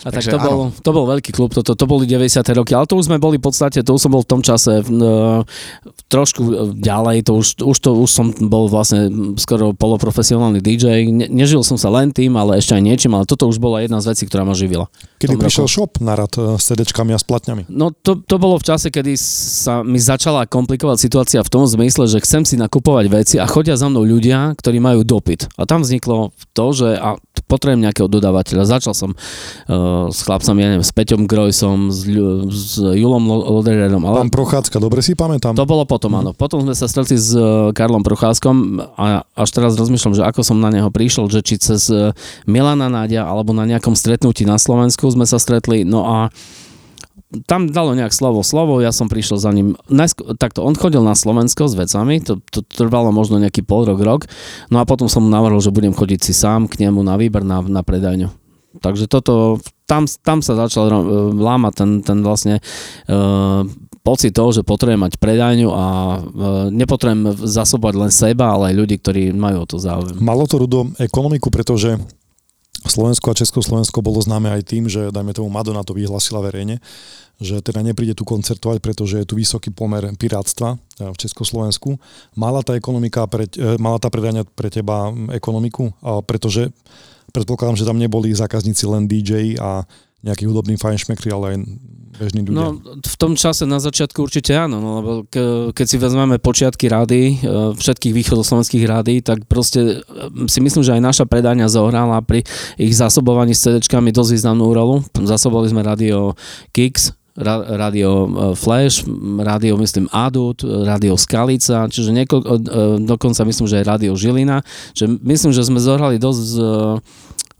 A 0.05 0.13
Takže, 0.13 0.37
tak 0.37 0.37
to 0.37 0.39
bol, 0.45 0.59
to 0.69 0.91
bol 0.93 1.05
veľký 1.09 1.31
klub, 1.33 1.49
to, 1.49 1.65
to, 1.65 1.73
to 1.73 1.85
boli 1.89 2.05
90. 2.05 2.45
roky, 2.53 2.77
ale 2.77 2.85
to 2.85 2.93
už 2.93 3.09
sme 3.09 3.17
boli 3.17 3.41
v 3.41 3.45
podstate, 3.49 3.81
to 3.81 3.97
už 3.97 4.05
som 4.05 4.13
bol 4.13 4.21
v 4.21 4.29
tom 4.29 4.41
čase 4.45 4.85
uh, 4.85 5.41
trošku 6.13 6.77
ďalej, 6.77 7.25
to 7.25 7.41
už, 7.41 7.47
už, 7.65 7.77
to, 7.81 7.89
už 7.97 8.09
som 8.13 8.29
bol 8.29 8.69
vlastne 8.69 9.09
skoro 9.41 9.73
poloprofesionálny 9.73 10.61
DJ, 10.61 11.09
ne, 11.09 11.25
nežil 11.25 11.65
som 11.65 11.75
sa 11.75 11.89
len 11.89 12.13
tým, 12.13 12.37
ale 12.37 12.61
ešte 12.61 12.77
aj 12.77 12.83
niečím, 12.85 13.17
ale 13.17 13.25
toto 13.25 13.49
už 13.49 13.57
bola 13.57 13.81
jedna 13.81 13.97
z 13.97 14.13
vecí, 14.13 14.23
ktorá 14.29 14.45
ma 14.45 14.53
živila. 14.53 14.93
Kedy 15.17 15.41
prišiel 15.41 15.65
roku. 15.65 15.73
shop 15.73 15.91
na 16.05 16.13
rad 16.13 16.37
e, 16.37 16.61
s 16.61 16.69
CD-čkami 16.69 17.11
a 17.11 17.19
s 17.19 17.25
platňami? 17.25 17.65
No 17.65 17.89
to, 17.89 18.21
to 18.21 18.37
bolo 18.37 18.61
v 18.61 18.65
čase, 18.69 18.93
kedy 18.93 19.17
sa 19.17 19.81
mi 19.81 19.97
začala 19.97 20.45
komplikovať 20.45 20.97
situácia 21.01 21.41
v 21.41 21.49
tom 21.49 21.65
zmysle, 21.65 22.05
že 22.05 22.21
chcem 22.21 22.45
si 22.45 22.55
nakupovať 22.61 23.05
veci 23.09 23.35
a 23.41 23.49
chodia 23.49 23.73
za 23.73 23.89
mnou 23.89 24.05
ľudia, 24.05 24.53
ktorí 24.53 24.77
majú 24.77 25.01
dopyt. 25.01 25.49
A 25.57 25.65
tam 25.65 25.81
vzniklo 25.81 26.24
to, 26.53 26.65
že 26.73 26.89
a 26.95 27.19
potrebujem 27.45 27.85
nejakého 27.85 28.09
dodávateľa. 28.09 28.63
Začal 28.65 28.93
som 28.97 29.11
uh, 29.13 30.09
s 30.09 30.25
chlapcami, 30.25 30.59
ja 30.65 30.67
neviem, 30.73 30.85
s 30.85 30.93
Peťom 30.95 31.29
Grojsom, 31.29 31.93
s, 31.93 32.09
s 32.49 32.81
Julom 32.81 33.29
Lodererom. 33.29 34.01
Ale... 34.01 34.25
Pán 34.25 34.33
Prochádzka, 34.33 34.81
dobre 34.81 35.05
si 35.05 35.13
pamätám. 35.13 35.53
To 35.53 35.69
bolo 35.69 35.85
potom, 35.85 36.17
áno. 36.17 36.33
Potom 36.33 36.65
sme 36.65 36.73
sa 36.73 36.89
stretli 36.89 37.19
s 37.19 37.37
uh, 37.37 37.69
Karlom 37.75 38.01
Prochádzkom 38.01 38.55
a 38.97 39.21
až 39.37 39.49
teraz 39.53 39.77
rozmýšľam, 39.77 40.17
že 40.17 40.23
ako 40.25 40.41
som 40.41 40.57
na 40.57 40.73
neho 40.73 40.89
prišiel, 40.89 41.29
že 41.29 41.45
či 41.45 41.61
cez 41.61 41.87
uh, 41.93 42.15
Milana 42.49 42.89
Nádia 42.89 43.27
alebo 43.27 43.53
na 43.53 43.69
nejakom 43.69 43.93
stretnutí 43.93 44.47
na 44.47 44.57
Slovensku 44.57 45.05
sme 45.13 45.29
sa 45.29 45.37
stretli. 45.37 45.85
No 45.85 46.05
a 46.05 46.17
tam 47.43 47.67
dalo 47.67 47.91
nejak 47.91 48.15
slovo 48.15 48.39
slovo, 48.39 48.79
ja 48.79 48.95
som 48.95 49.11
prišiel 49.11 49.35
za 49.35 49.51
ním. 49.51 49.75
Najsk- 49.91 50.39
takto, 50.39 50.63
on 50.63 50.79
chodil 50.79 51.03
na 51.03 51.11
Slovensko 51.11 51.67
s 51.67 51.75
vecami, 51.75 52.23
to, 52.23 52.39
to 52.47 52.63
trvalo 52.63 53.11
možno 53.11 53.35
nejaký 53.43 53.67
pol 53.67 53.83
rok, 53.83 53.99
rok, 53.99 54.21
no 54.71 54.79
a 54.79 54.87
potom 54.87 55.11
som 55.11 55.27
mu 55.27 55.29
navrhol, 55.29 55.59
že 55.59 55.75
budem 55.75 55.91
chodiť 55.91 56.19
si 56.23 56.31
sám 56.31 56.71
k 56.71 56.87
nemu 56.87 57.03
na 57.03 57.19
výber 57.19 57.43
na, 57.43 57.59
na 57.59 57.83
predajňu. 57.83 58.31
Takže 58.79 59.07
toto, 59.07 59.59
tam, 59.87 60.03
tam 60.23 60.43
sa 60.43 60.59
začal 60.59 60.91
e, 60.91 60.95
lámať 61.31 61.73
ten, 61.79 61.91
ten 62.03 62.19
vlastne 62.19 62.59
uh, 63.07 63.63
pocit 64.03 64.35
toho, 64.35 64.51
že 64.51 64.67
potrebujem 64.67 64.99
mať 64.99 65.15
predajňu 65.15 65.69
a 65.71 65.85
uh, 65.85 66.19
nepotrebujem 66.75 67.39
zasobovať 67.39 67.95
len 67.95 68.11
seba, 68.11 68.51
ale 68.51 68.73
aj 68.73 68.75
ľudí, 68.75 68.95
ktorí 68.99 69.31
majú 69.31 69.63
o 69.63 69.69
to 69.69 69.77
záujem. 69.79 70.19
Malo 70.19 70.43
to 70.43 70.59
Rudo 70.59 70.91
ekonomiku, 70.99 71.47
pretože 71.47 71.95
Slovensko 72.85 73.33
a 73.33 73.37
Československo 73.37 74.05
bolo 74.05 74.21
známe 74.21 74.53
aj 74.53 74.61
tým, 74.69 74.85
že 74.85 75.09
dajme 75.09 75.33
tomu 75.33 75.49
Madonna 75.49 75.81
to 75.81 75.97
vyhlasila 75.97 76.45
verejne, 76.45 76.77
že 77.39 77.59
teda 77.59 77.83
nepríde 77.83 78.15
tu 78.15 78.23
koncertovať, 78.23 78.79
pretože 78.79 79.19
je 79.19 79.27
tu 79.27 79.35
vysoký 79.35 79.71
pomer 79.71 80.07
pirátstva 80.15 80.75
e, 80.75 81.11
v 81.11 81.17
Československu. 81.19 81.99
Mala 82.39 82.63
tá 82.63 82.75
ekonomika, 82.75 83.27
pre, 83.27 83.47
e, 83.51 83.75
mala 83.79 83.99
tá 83.99 84.07
predania 84.07 84.47
pre 84.47 84.71
teba 84.71 85.11
ekonomiku, 85.35 85.91
pretože 86.23 86.71
predpokladám, 87.35 87.75
že 87.75 87.87
tam 87.87 87.99
neboli 87.99 88.31
zákazníci 88.31 88.87
len 88.87 89.11
DJ 89.11 89.59
a 89.59 89.83
nejaký 90.25 90.49
hudobný 90.49 90.73
fajnšmekri, 90.81 91.29
ale 91.29 91.45
aj 91.53 91.57
bežní 92.17 92.41
ľudia. 92.47 92.57
No, 92.57 92.79
v 93.03 93.15
tom 93.19 93.37
čase 93.37 93.67
na 93.67 93.77
začiatku 93.77 94.23
určite 94.23 94.55
áno, 94.55 94.79
no, 94.81 94.89
lebo 95.03 95.11
ke, 95.27 95.75
keď 95.75 95.85
si 95.85 95.97
vezmeme 95.99 96.39
počiatky 96.39 96.87
rády, 96.87 97.37
e, 97.37 97.75
všetkých 97.75 98.15
východoslovenských 98.15 98.83
rády, 98.87 99.21
tak 99.21 99.43
proste 99.45 100.01
si 100.47 100.59
myslím, 100.63 100.81
že 100.81 100.95
aj 100.95 101.03
naša 101.03 101.25
predania 101.27 101.67
zohrala 101.67 102.23
pri 102.23 102.41
ich 102.79 102.95
zásobovaní 102.95 103.53
s 103.53 103.67
CD-čkami 103.67 104.09
dosť 104.15 104.31
významnú 104.39 104.65
rolu. 104.71 105.03
Zásobovali 105.13 105.69
sme 105.69 105.85
radio 105.85 106.33
Kicks, 106.71 107.13
rádio 107.35 108.11
e, 108.11 108.29
Flash, 108.55 109.03
rádio 109.39 109.75
myslím 109.75 110.07
Adut, 110.11 110.63
rádio 110.63 111.19
Skalica, 111.19 111.91
čiže 111.91 112.15
niekoľko, 112.15 112.47
e, 112.47 112.59
dokonca 113.03 113.43
myslím, 113.43 113.67
že 113.67 113.83
aj 113.83 113.85
rádio 113.85 114.15
Žilina, 114.15 114.63
že 114.95 115.07
myslím, 115.07 115.51
že 115.51 115.67
sme 115.67 115.83
zohrali 115.83 116.15
dosť 116.15 116.47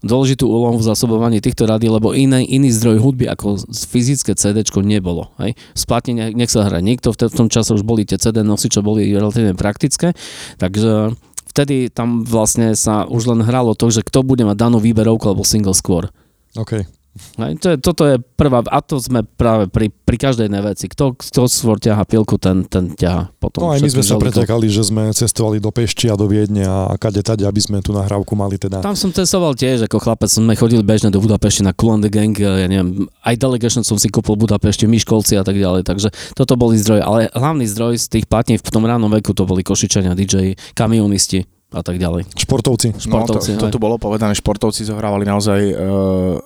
dôležitú 0.04 0.46
úlohu 0.46 0.78
v 0.78 0.86
zasobovaní 0.86 1.42
týchto 1.42 1.64
rádií, 1.64 1.90
lebo 1.90 2.12
iný, 2.12 2.44
iný 2.46 2.68
zdroj 2.70 3.02
hudby 3.02 3.26
ako 3.32 3.58
fyzické 3.68 4.36
CD 4.38 4.62
nebolo. 4.84 5.34
Hej. 5.42 5.58
Splatne 5.72 6.36
nech 6.36 6.52
sa 6.52 6.68
hrá 6.68 6.78
nikto, 6.84 7.10
v, 7.16 7.32
tom 7.32 7.48
čase 7.48 7.72
už 7.72 7.82
boli 7.82 8.04
tie 8.04 8.20
CD 8.20 8.44
nosiče, 8.44 8.84
boli 8.84 9.08
relatívne 9.10 9.58
praktické, 9.58 10.12
takže 10.60 11.16
vtedy 11.50 11.88
tam 11.88 12.22
vlastne 12.22 12.76
sa 12.76 13.08
už 13.08 13.32
len 13.32 13.40
hralo 13.40 13.72
to, 13.72 13.88
že 13.88 14.04
kto 14.04 14.20
bude 14.20 14.44
mať 14.44 14.56
danú 14.56 14.78
výberovku 14.78 15.26
alebo 15.26 15.42
single 15.42 15.74
skôr. 15.74 16.12
OK. 16.52 16.84
Hej, 17.16 17.52
to 17.58 17.66
je, 17.72 17.76
toto 17.80 18.02
je 18.04 18.16
prvá, 18.20 18.60
a 18.68 18.78
to 18.84 19.00
sme 19.00 19.24
práve 19.24 19.72
pri, 19.72 19.88
pri 19.88 20.16
každej 20.20 20.52
jednej 20.52 20.62
veci. 20.62 20.86
Kto, 20.86 21.16
kto 21.16 21.48
svor 21.48 21.80
ťaha 21.80 22.04
pilku, 22.04 22.36
ten, 22.36 22.68
ten 22.68 22.92
ťaha 22.92 23.32
potom. 23.40 23.66
No 23.66 23.72
aj 23.72 23.80
my 23.80 23.90
sme 23.90 24.04
sa 24.04 24.20
pretekali, 24.20 24.68
že 24.68 24.84
sme 24.84 25.10
cestovali 25.16 25.56
do 25.56 25.72
Pešti 25.72 26.12
a 26.12 26.14
do 26.14 26.28
Viedne 26.28 26.68
a 26.68 26.92
kade 27.00 27.24
tade, 27.24 27.48
aby 27.48 27.60
sme 27.60 27.80
tú 27.80 27.96
nahrávku 27.96 28.36
mali 28.36 28.60
teda. 28.60 28.84
Tam 28.84 28.94
som 28.94 29.08
cestoval 29.10 29.56
tiež, 29.56 29.88
ako 29.88 29.96
chlapec 29.96 30.28
sme 30.28 30.52
chodili 30.54 30.84
bežne 30.84 31.08
do 31.08 31.18
Budapešti 31.18 31.64
na 31.64 31.72
Cool 31.72 31.98
the 32.04 32.12
Gang, 32.12 32.36
ja 32.36 32.68
neviem, 32.68 33.08
aj 33.24 33.34
Delegation 33.40 33.80
som 33.80 33.96
si 33.96 34.12
kúpil 34.12 34.36
v 34.36 34.44
Budapešti, 34.44 34.84
Myškolci 34.84 35.40
a 35.40 35.44
tak 35.46 35.56
ďalej, 35.56 35.88
takže 35.88 36.12
toto 36.36 36.54
boli 36.60 36.76
zdroje, 36.76 37.00
ale 37.00 37.32
hlavný 37.32 37.64
zdroj 37.64 37.96
z 37.96 38.06
tých 38.12 38.26
platní 38.28 38.60
v 38.60 38.68
tom 38.68 38.84
ránom 38.84 39.08
veku 39.08 39.32
to 39.32 39.48
boli 39.48 39.64
Košičania, 39.64 40.12
DJ, 40.12 40.60
kamionisti, 40.76 41.55
a 41.74 41.82
tak 41.82 41.98
ďalej. 41.98 42.30
Športovci. 42.38 42.94
Športovci 42.94 43.58
no, 43.58 43.58
to, 43.58 43.66
to 43.66 43.74
tu 43.74 43.78
bolo 43.82 43.98
povedané, 43.98 44.38
športovci 44.38 44.86
zohrávali 44.86 45.26
naozaj 45.26 45.60
e, 45.66 45.74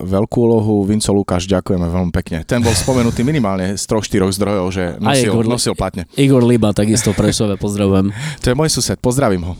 veľkú 0.00 0.38
úlohu. 0.40 0.74
Vinco 0.88 1.12
Lukáš, 1.12 1.44
ďakujeme 1.44 1.87
veľmi 1.92 2.12
pekne. 2.16 2.40
Ten 2.48 2.64
bol 2.64 2.72
spomenutý 2.72 3.20
minimálne 3.20 3.76
z 3.76 3.85
troch, 3.85 4.00
štyroch 4.00 4.33
zdrojov, 4.33 4.66
že 4.72 4.85
nosil, 4.96 5.28
Igor, 5.28 5.44
nosil 5.44 5.74
platne. 5.76 6.09
Igor 6.16 6.40
Liba, 6.40 6.72
takisto 6.72 7.12
Prešove, 7.12 7.61
pozdravujem. 7.64 8.09
to 8.40 8.46
je 8.48 8.56
môj 8.56 8.72
sused, 8.72 8.96
pozdravím 8.96 9.52
ho. 9.52 9.54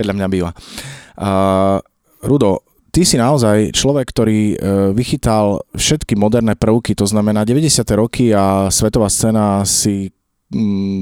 Vedľa 0.00 0.12
mňa 0.16 0.26
býva. 0.32 0.50
Uh, 1.20 1.84
Rudo, 2.24 2.64
ty 2.96 3.04
si 3.04 3.20
naozaj 3.20 3.76
človek, 3.76 4.08
ktorý 4.08 4.40
e, 4.52 4.56
vychytal 4.96 5.60
všetky 5.76 6.16
moderné 6.16 6.56
prvky, 6.56 6.96
to 6.96 7.04
znamená 7.04 7.44
90. 7.44 7.84
roky 7.92 8.32
a 8.32 8.72
svetová 8.72 9.12
scéna 9.12 9.68
si 9.68 10.15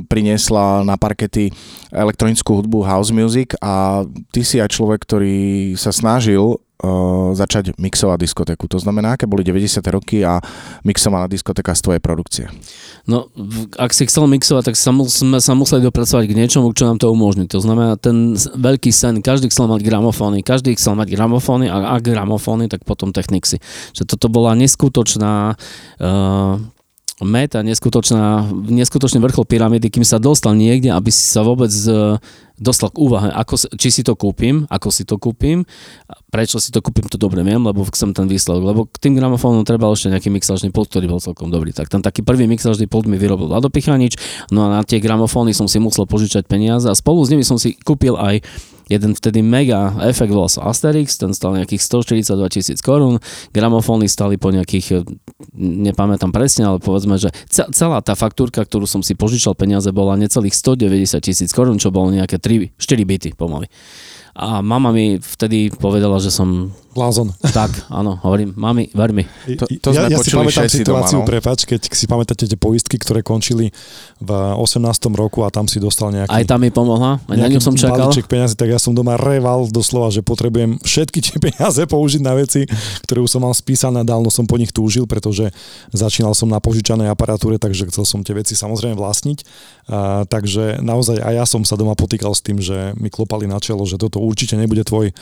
priniesla 0.09 0.88
na 0.88 0.96
parkety 0.96 1.52
elektronickú 1.92 2.64
hudbu 2.64 2.80
house 2.80 3.12
music 3.12 3.52
a 3.61 4.04
ty 4.33 4.40
si 4.40 4.57
aj 4.57 4.72
človek, 4.72 5.04
ktorý 5.04 5.76
sa 5.76 5.92
snažil 5.92 6.64
začať 7.33 7.78
mixovať 7.80 8.18
diskotéku. 8.20 8.68
To 8.68 8.78
znamená, 8.83 9.16
aké 9.16 9.24
boli 9.24 9.46
90. 9.46 9.80
roky 9.88 10.20
a 10.26 10.42
mixovaná 10.85 11.30
diskotéka 11.30 11.72
z 11.72 11.80
tvojej 11.80 12.02
produkcie? 12.02 12.44
No, 13.09 13.30
ak 13.78 13.94
si 13.94 14.04
chcel 14.04 14.28
mixovať, 14.28 14.72
tak 14.72 14.76
sme 14.76 15.38
sa 15.40 15.52
museli 15.57 15.80
dopracovať 15.87 16.24
k 16.28 16.37
niečomu, 16.37 16.74
čo 16.76 16.85
nám 16.85 17.00
to 17.00 17.09
umožní. 17.09 17.48
To 17.52 17.62
znamená, 17.62 17.96
ten 17.96 18.37
veľký 18.37 18.90
sen, 18.92 19.24
každý 19.24 19.48
chcel 19.48 19.70
mať 19.70 19.80
gramofóny, 19.87 20.44
každý 20.44 20.76
chcel 20.76 20.98
mať 20.98 21.14
gramofóny 21.14 21.70
a 21.72 21.96
ak 21.96 22.04
gramofóny, 22.04 22.68
tak 22.68 22.85
potom 22.85 23.14
technixy. 23.14 23.62
Že 23.96 24.04
toto 24.04 24.26
bola 24.28 24.52
neskutočná 24.59 25.57
uh, 25.57 26.59
meta, 27.24 27.64
neskutočná, 27.64 28.46
neskutočný 28.52 29.18
vrchol 29.18 29.48
pyramídy, 29.48 29.88
kým 29.88 30.04
sa 30.04 30.22
dostal 30.22 30.54
niekde, 30.54 30.92
aby 30.92 31.10
si 31.10 31.24
sa 31.24 31.42
vôbec 31.42 31.72
e, 31.72 32.20
dostal 32.54 32.94
k 32.94 33.00
úvahe, 33.02 33.34
ako, 33.34 33.74
či 33.74 33.88
si 33.90 34.02
to 34.06 34.14
kúpim, 34.14 34.68
ako 34.70 34.88
si 34.94 35.02
to 35.02 35.18
kúpim, 35.18 35.66
prečo 36.30 36.62
si 36.62 36.70
to 36.70 36.78
kúpim, 36.78 37.08
to 37.10 37.18
dobre 37.18 37.42
viem, 37.42 37.58
lebo 37.58 37.82
chcem 37.90 38.14
ten 38.14 38.30
výsledok, 38.30 38.62
lebo 38.62 38.80
k 38.87 38.96
tým 39.02 39.18
gramofónom 39.18 39.66
treba 39.66 39.90
ešte 39.90 40.14
nejaký 40.14 40.30
mixážny 40.30 40.70
pult, 40.70 40.92
ktorý 40.92 41.10
bol 41.10 41.18
celkom 41.18 41.50
dobrý. 41.50 41.74
Tak 41.74 41.90
ten 41.90 42.04
taký 42.04 42.22
prvý 42.22 42.46
mixážny 42.46 42.87
pult 42.87 43.10
mi 43.10 43.18
vyrobil 43.18 43.50
Vlado 43.50 43.72
Pichanič, 43.72 44.14
no 44.54 44.70
a 44.70 44.78
na 44.78 44.80
tie 44.87 45.02
gramofóny 45.02 45.50
som 45.50 45.66
si 45.66 45.82
musel 45.82 46.06
požičať 46.06 46.46
peniaze 46.46 46.87
a 46.87 46.94
spolu 46.94 47.26
s 47.26 47.32
nimi 47.34 47.42
som 47.42 47.58
si 47.58 47.74
kúpil 47.74 48.14
aj 48.14 48.44
jeden 48.88 49.16
vtedy 49.16 49.40
mega 49.40 49.97
efekt 50.05 50.33
volal 50.33 50.53
sa 50.53 50.68
Asterix, 50.68 51.16
ten 51.16 51.33
stal 51.33 51.57
nejakých 51.57 51.83
142 51.83 52.55
tisíc 52.55 52.79
korún, 52.85 53.18
gramofóny 53.53 54.09
stali 54.11 54.37
po 54.37 54.53
nejakých, 54.53 54.87
e, 54.92 54.97
nepamätám 55.57 56.31
presne, 56.31 56.68
ale 56.68 56.79
povedzme, 56.81 57.16
že 57.16 57.33
celá 57.49 58.01
tá 58.05 58.12
faktúrka, 58.12 58.64
ktorú 58.64 58.85
som 58.85 59.01
si 59.01 59.16
požičal 59.16 59.57
peniaze, 59.57 59.88
bola 59.94 60.18
necelých 60.20 60.55
190 60.57 61.20
tisíc 61.25 61.51
korún, 61.53 61.81
čo 61.81 61.88
bolo 61.88 62.12
nejaké 62.12 62.37
3, 62.37 62.77
4 62.77 63.05
byty 63.09 63.29
pomaly. 63.37 63.68
A 64.35 64.59
mama 64.61 64.90
mi 64.90 65.23
vtedy 65.23 65.70
povedala, 65.70 66.18
že 66.18 66.35
som 66.35 66.75
Blázon. 66.94 67.35
Tak, 67.42 67.90
áno, 67.90 68.23
hovorím, 68.23 68.55
mami, 68.55 68.87
ver 68.94 69.11
mi. 69.11 69.27
To, 69.59 69.66
to 69.66 69.90
ja, 69.90 70.07
ja 70.07 70.14
si 70.23 70.31
pamätám 70.31 70.70
situáciu, 70.70 71.18
doma, 71.18 71.27
no? 71.27 71.29
prepač, 71.29 71.66
keď 71.66 71.90
si 71.90 72.07
pamätáte 72.07 72.47
tie 72.47 72.55
poistky, 72.55 73.03
ktoré 73.03 73.27
končili 73.27 73.75
v 74.23 74.31
18. 74.31 74.87
roku 75.11 75.42
a 75.42 75.51
tam 75.51 75.66
si 75.66 75.83
dostal 75.83 76.14
nejaký... 76.14 76.31
Aj 76.31 76.47
tam 76.47 76.62
mi 76.62 76.70
pomohla, 76.70 77.18
aj 77.27 77.35
na 77.35 77.51
ňu 77.51 77.59
som 77.59 77.75
čakal. 77.75 78.14
peniazy, 78.31 78.55
tak 78.55 78.70
ja 78.70 78.79
som 78.79 78.94
doma 78.94 79.18
reval 79.18 79.66
doslova, 79.75 80.14
že 80.14 80.23
potrebujem 80.23 80.79
všetky 80.87 81.18
tie 81.18 81.37
peniaze 81.51 81.83
použiť 81.83 82.23
na 82.23 82.38
veci, 82.38 82.62
ktoré 83.03 83.18
už 83.27 83.31
som 83.35 83.42
mal 83.42 83.51
spísané, 83.59 84.07
dávno 84.07 84.31
som 84.31 84.47
po 84.47 84.55
nich 84.55 84.70
túžil, 84.70 85.11
pretože 85.11 85.51
začínal 85.90 86.31
som 86.38 86.47
na 86.47 86.62
požičanej 86.62 87.11
aparatúre, 87.11 87.59
takže 87.59 87.90
chcel 87.90 88.07
som 88.07 88.23
tie 88.23 88.38
veci 88.38 88.55
samozrejme 88.55 88.94
vlastniť. 88.94 89.38
A, 89.90 90.23
takže 90.31 90.79
naozaj 90.79 91.18
aj 91.18 91.35
ja 91.35 91.44
som 91.44 91.66
sa 91.66 91.75
doma 91.75 91.99
potýkal 91.99 92.31
s 92.31 92.40
tým, 92.40 92.62
že 92.62 92.94
mi 93.03 93.11
klopali 93.11 93.51
na 93.51 93.59
čelo, 93.59 93.83
že 93.83 93.99
toto 93.99 94.23
určite 94.24 94.56
nebude 94.56 94.84
tvoj 94.84 95.12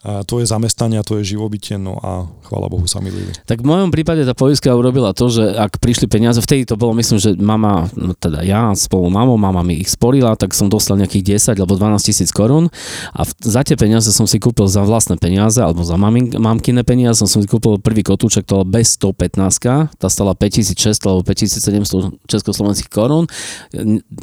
tvoje 0.00 0.48
zamestnanie 0.48 0.96
a 0.96 1.04
tvoje 1.04 1.28
živobytie, 1.28 1.76
no 1.76 2.00
a 2.00 2.24
chvála 2.48 2.72
Bohu 2.72 2.88
sa 2.88 3.04
milili. 3.04 3.28
Tak 3.44 3.60
v 3.60 3.68
mojom 3.68 3.92
prípade 3.92 4.24
tá 4.24 4.32
poistka 4.32 4.72
urobila 4.72 5.12
to, 5.12 5.28
že 5.28 5.44
ak 5.44 5.76
prišli 5.76 6.08
peniaze, 6.08 6.40
vtedy 6.40 6.64
to 6.64 6.80
bolo, 6.80 6.96
myslím, 6.96 7.20
že 7.20 7.36
mama, 7.36 7.84
no 7.92 8.16
teda 8.16 8.40
ja 8.40 8.72
spolu 8.72 9.12
mamou, 9.12 9.36
mama 9.36 9.60
mi 9.60 9.76
ich 9.76 9.92
sporila, 9.92 10.32
tak 10.40 10.56
som 10.56 10.72
dostal 10.72 10.96
nejakých 10.96 11.36
10 11.52 11.60
alebo 11.60 11.76
12 11.76 12.00
tisíc 12.00 12.32
korún 12.32 12.72
a 13.12 13.28
za 13.28 13.60
tie 13.60 13.76
peniaze 13.76 14.08
som 14.08 14.24
si 14.24 14.40
kúpil 14.40 14.72
za 14.72 14.80
vlastné 14.88 15.20
peniaze 15.20 15.60
alebo 15.60 15.84
za 15.84 16.00
mamin, 16.00 16.32
mamkine 16.32 16.80
peniaze 16.80 17.20
som 17.20 17.44
si 17.44 17.44
kúpil 17.44 17.76
prvý 17.76 18.00
kotúček, 18.00 18.48
to 18.48 18.64
bez 18.64 18.96
115, 18.96 20.00
tá 20.00 20.08
stala 20.08 20.32
5600 20.32 20.96
alebo 21.12 21.20
5700 21.28 22.24
československých 22.24 22.88
korún, 22.88 23.28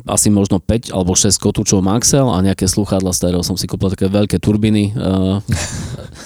asi 0.09 0.33
možno 0.33 0.57
5 0.57 0.89
alebo 0.89 1.13
6 1.13 1.37
kotúčov 1.37 1.85
Maxel 1.85 2.25
a 2.25 2.41
nejaké 2.41 2.65
sluchadla 2.65 3.13
stereo 3.13 3.45
som 3.45 3.53
si 3.53 3.69
kúpil 3.69 3.93
také 3.93 4.09
veľké 4.09 4.41
turbiny 4.41 4.97
uh, 4.97 5.37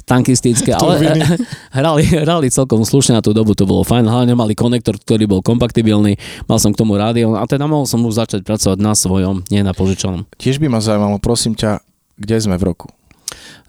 tankistické, 0.06 0.76
ale 0.80 1.00
hrali, 1.78 2.04
hrali 2.04 2.48
celkom 2.52 2.84
slušne 2.84 3.18
na 3.20 3.24
tú 3.24 3.32
dobu, 3.32 3.56
to 3.56 3.64
bolo 3.64 3.88
fajn, 3.88 4.08
hlavne 4.08 4.34
mali 4.36 4.58
konektor, 4.58 5.00
ktorý 5.00 5.30
bol 5.30 5.42
kompatibilný, 5.46 6.20
mal 6.52 6.60
som 6.60 6.76
k 6.76 6.80
tomu 6.84 7.00
rádio 7.00 7.40
a 7.40 7.48
teda 7.48 7.70
mohol 7.70 7.88
som 7.88 8.04
už 8.04 8.20
začať 8.28 8.42
pracovať 8.44 8.78
na 8.82 8.94
svojom, 8.98 9.48
nie 9.48 9.64
na 9.64 9.72
požičanom. 9.72 10.28
Tiež 10.36 10.60
by 10.60 10.68
ma 10.68 10.84
zaujímalo, 10.84 11.22
prosím 11.24 11.56
ťa, 11.56 11.80
kde 12.20 12.38
sme 12.44 12.56
v 12.60 12.64
roku? 12.76 12.88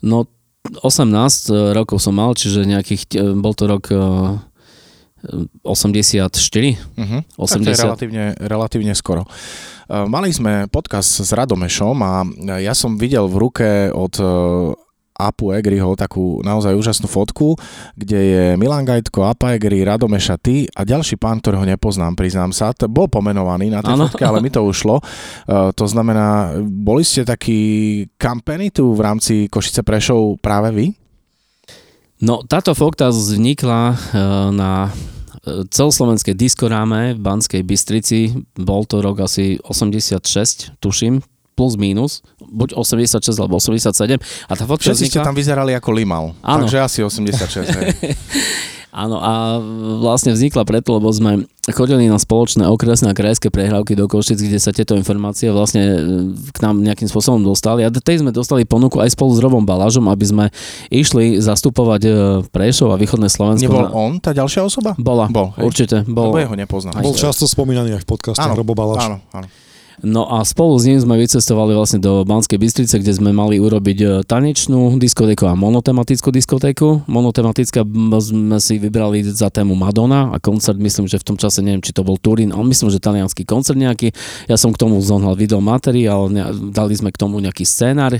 No 0.02 0.26
18 0.62 1.50
e, 1.50 1.74
rokov 1.74 1.98
som 1.98 2.14
mal, 2.14 2.34
čiže 2.38 2.62
nejakých, 2.62 3.02
e, 3.18 3.34
bol 3.34 3.54
to 3.54 3.66
rok 3.66 3.90
84. 5.62 6.26
Uh-huh. 6.26 7.22
80. 7.38 7.38
Tak 7.38 7.62
to 7.62 7.70
je 7.70 7.78
relatívne, 7.78 8.24
relatívne 8.38 8.94
skoro. 8.94 9.22
E, 9.26 9.28
mali 10.06 10.30
sme 10.30 10.70
podcast 10.70 11.22
s 11.22 11.30
Radomešom 11.34 11.96
a 12.02 12.12
ja 12.62 12.74
som 12.74 12.94
videl 12.94 13.26
v 13.26 13.36
ruke 13.38 13.68
od 13.90 14.14
Apu 15.28 15.54
Egriho 15.54 15.94
takú 15.94 16.42
naozaj 16.42 16.74
úžasnú 16.74 17.06
fotku, 17.06 17.54
kde 17.94 18.18
je 18.18 18.44
Milan 18.58 18.82
Gajtko, 18.82 19.28
Apa 19.28 19.54
Egri, 19.54 19.86
Radomeša, 19.86 20.40
ty 20.40 20.66
a 20.72 20.82
ďalší 20.82 21.20
pán, 21.20 21.38
ktorého 21.38 21.62
nepoznám, 21.66 22.18
priznám 22.18 22.50
sa. 22.50 22.74
Bol 22.90 23.06
pomenovaný 23.06 23.70
na 23.70 23.80
tej 23.84 23.94
ano. 23.94 24.10
fotke, 24.10 24.24
ale 24.26 24.42
mi 24.42 24.50
to 24.50 24.64
ušlo. 24.64 24.98
Uh, 24.98 25.70
to 25.72 25.86
znamená, 25.86 26.58
boli 26.62 27.06
ste 27.06 27.22
takí 27.22 27.60
kampeny 28.18 28.74
tu 28.74 28.92
v 28.92 29.00
rámci 29.00 29.46
Košice 29.46 29.86
Prešov 29.86 30.42
práve 30.42 30.74
vy? 30.74 30.86
No, 32.22 32.46
táto 32.46 32.74
fotka 32.78 33.10
vznikla 33.10 33.82
uh, 33.90 33.96
na 34.54 34.94
e, 35.42 35.66
celoslovenskej 35.66 36.38
diskoráme 36.38 37.18
v 37.18 37.20
Banskej 37.20 37.66
Bystrici. 37.66 38.30
Bol 38.54 38.86
to 38.86 39.02
rok 39.02 39.26
asi 39.26 39.58
86, 39.58 40.78
tuším, 40.78 41.18
plus 41.52 41.76
minus, 41.76 42.24
buď 42.40 42.74
86 42.76 43.36
alebo 43.38 43.60
87. 43.60 44.18
A 44.48 44.52
tá 44.52 44.64
fotka 44.64 44.90
Všetci 44.90 45.08
vznikla... 45.08 45.22
ste 45.22 45.28
tam 45.28 45.36
vyzerali 45.36 45.72
ako 45.76 45.90
limal, 45.92 46.24
Áno. 46.42 46.66
takže 46.66 46.78
asi 46.80 46.98
86. 47.04 47.68
Áno 48.92 49.16
a 49.16 49.56
vlastne 50.04 50.36
vznikla 50.36 50.68
preto, 50.68 50.92
lebo 50.92 51.08
sme 51.08 51.48
chodili 51.72 52.12
na 52.12 52.20
spoločné 52.20 52.68
okresné 52.68 53.08
a 53.08 53.16
krajské 53.16 53.48
prehrávky 53.48 53.96
do 53.96 54.04
Košic, 54.04 54.36
kde 54.36 54.60
sa 54.60 54.68
tieto 54.68 54.92
informácie 55.00 55.48
vlastne 55.48 55.80
e, 55.80 55.98
k 56.36 56.58
nám 56.60 56.84
nejakým 56.84 57.08
spôsobom 57.08 57.40
dostali. 57.40 57.88
A 57.88 57.88
tej 57.88 58.20
sme 58.20 58.36
dostali 58.36 58.68
ponuku 58.68 59.00
aj 59.00 59.16
spolu 59.16 59.32
s 59.32 59.40
Robom 59.40 59.64
Balažom, 59.64 60.12
aby 60.12 60.24
sme 60.28 60.44
išli 60.92 61.40
zastupovať 61.40 62.02
e, 62.04 62.10
Prešov 62.52 62.92
a 62.92 63.00
východné 63.00 63.32
Slovensko. 63.32 63.64
Nebol 63.64 63.88
on 63.96 64.20
tá 64.20 64.36
ďalšia 64.36 64.60
osoba? 64.60 64.92
Bola, 65.00 65.24
bol, 65.32 65.56
určite. 65.56 66.04
Bol. 66.04 66.36
Lebo 66.36 66.52
jeho 66.52 66.56
nepoznám. 66.60 67.00
Bol 67.00 67.16
často 67.16 67.48
spomínaný 67.48 67.96
aj 67.96 68.04
v 68.04 68.08
podcaste 68.12 68.44
Robo 68.44 68.76
Balaž. 68.76 69.08
Áno, 69.08 69.24
áno. 69.32 69.48
No 70.00 70.24
a 70.24 70.40
spolu 70.40 70.80
s 70.80 70.88
ním 70.88 70.96
sme 70.96 71.20
vycestovali 71.20 71.76
vlastne 71.76 72.00
do 72.00 72.24
Banskej 72.24 72.56
Bystrice, 72.56 72.96
kde 72.96 73.12
sme 73.12 73.36
mali 73.36 73.60
urobiť 73.60 73.98
e, 74.00 74.06
tanečnú 74.24 74.96
diskotéku 74.96 75.44
a 75.44 75.52
monotematickú 75.52 76.32
diskotéku. 76.32 77.04
Monotematická 77.04 77.84
sme 78.18 78.56
si 78.56 78.80
vybrali 78.80 79.20
za 79.28 79.52
tému 79.52 79.76
Madonna 79.76 80.32
a 80.32 80.40
koncert, 80.40 80.80
myslím, 80.80 81.04
že 81.04 81.20
v 81.20 81.28
tom 81.28 81.36
čase, 81.36 81.60
neviem, 81.60 81.84
či 81.84 81.92
to 81.92 82.00
bol 82.00 82.16
Turín, 82.16 82.56
on 82.56 82.64
myslím, 82.72 82.88
že 82.88 83.04
talianský 83.04 83.44
koncert 83.44 83.76
nejaký. 83.76 84.16
Ja 84.48 84.56
som 84.56 84.72
k 84.72 84.80
tomu 84.80 84.96
zohnal 85.04 85.36
videomateriál, 85.36 86.32
dali 86.72 86.94
sme 86.96 87.12
k 87.12 87.20
tomu 87.20 87.44
nejaký 87.44 87.68
scénar. 87.68 88.16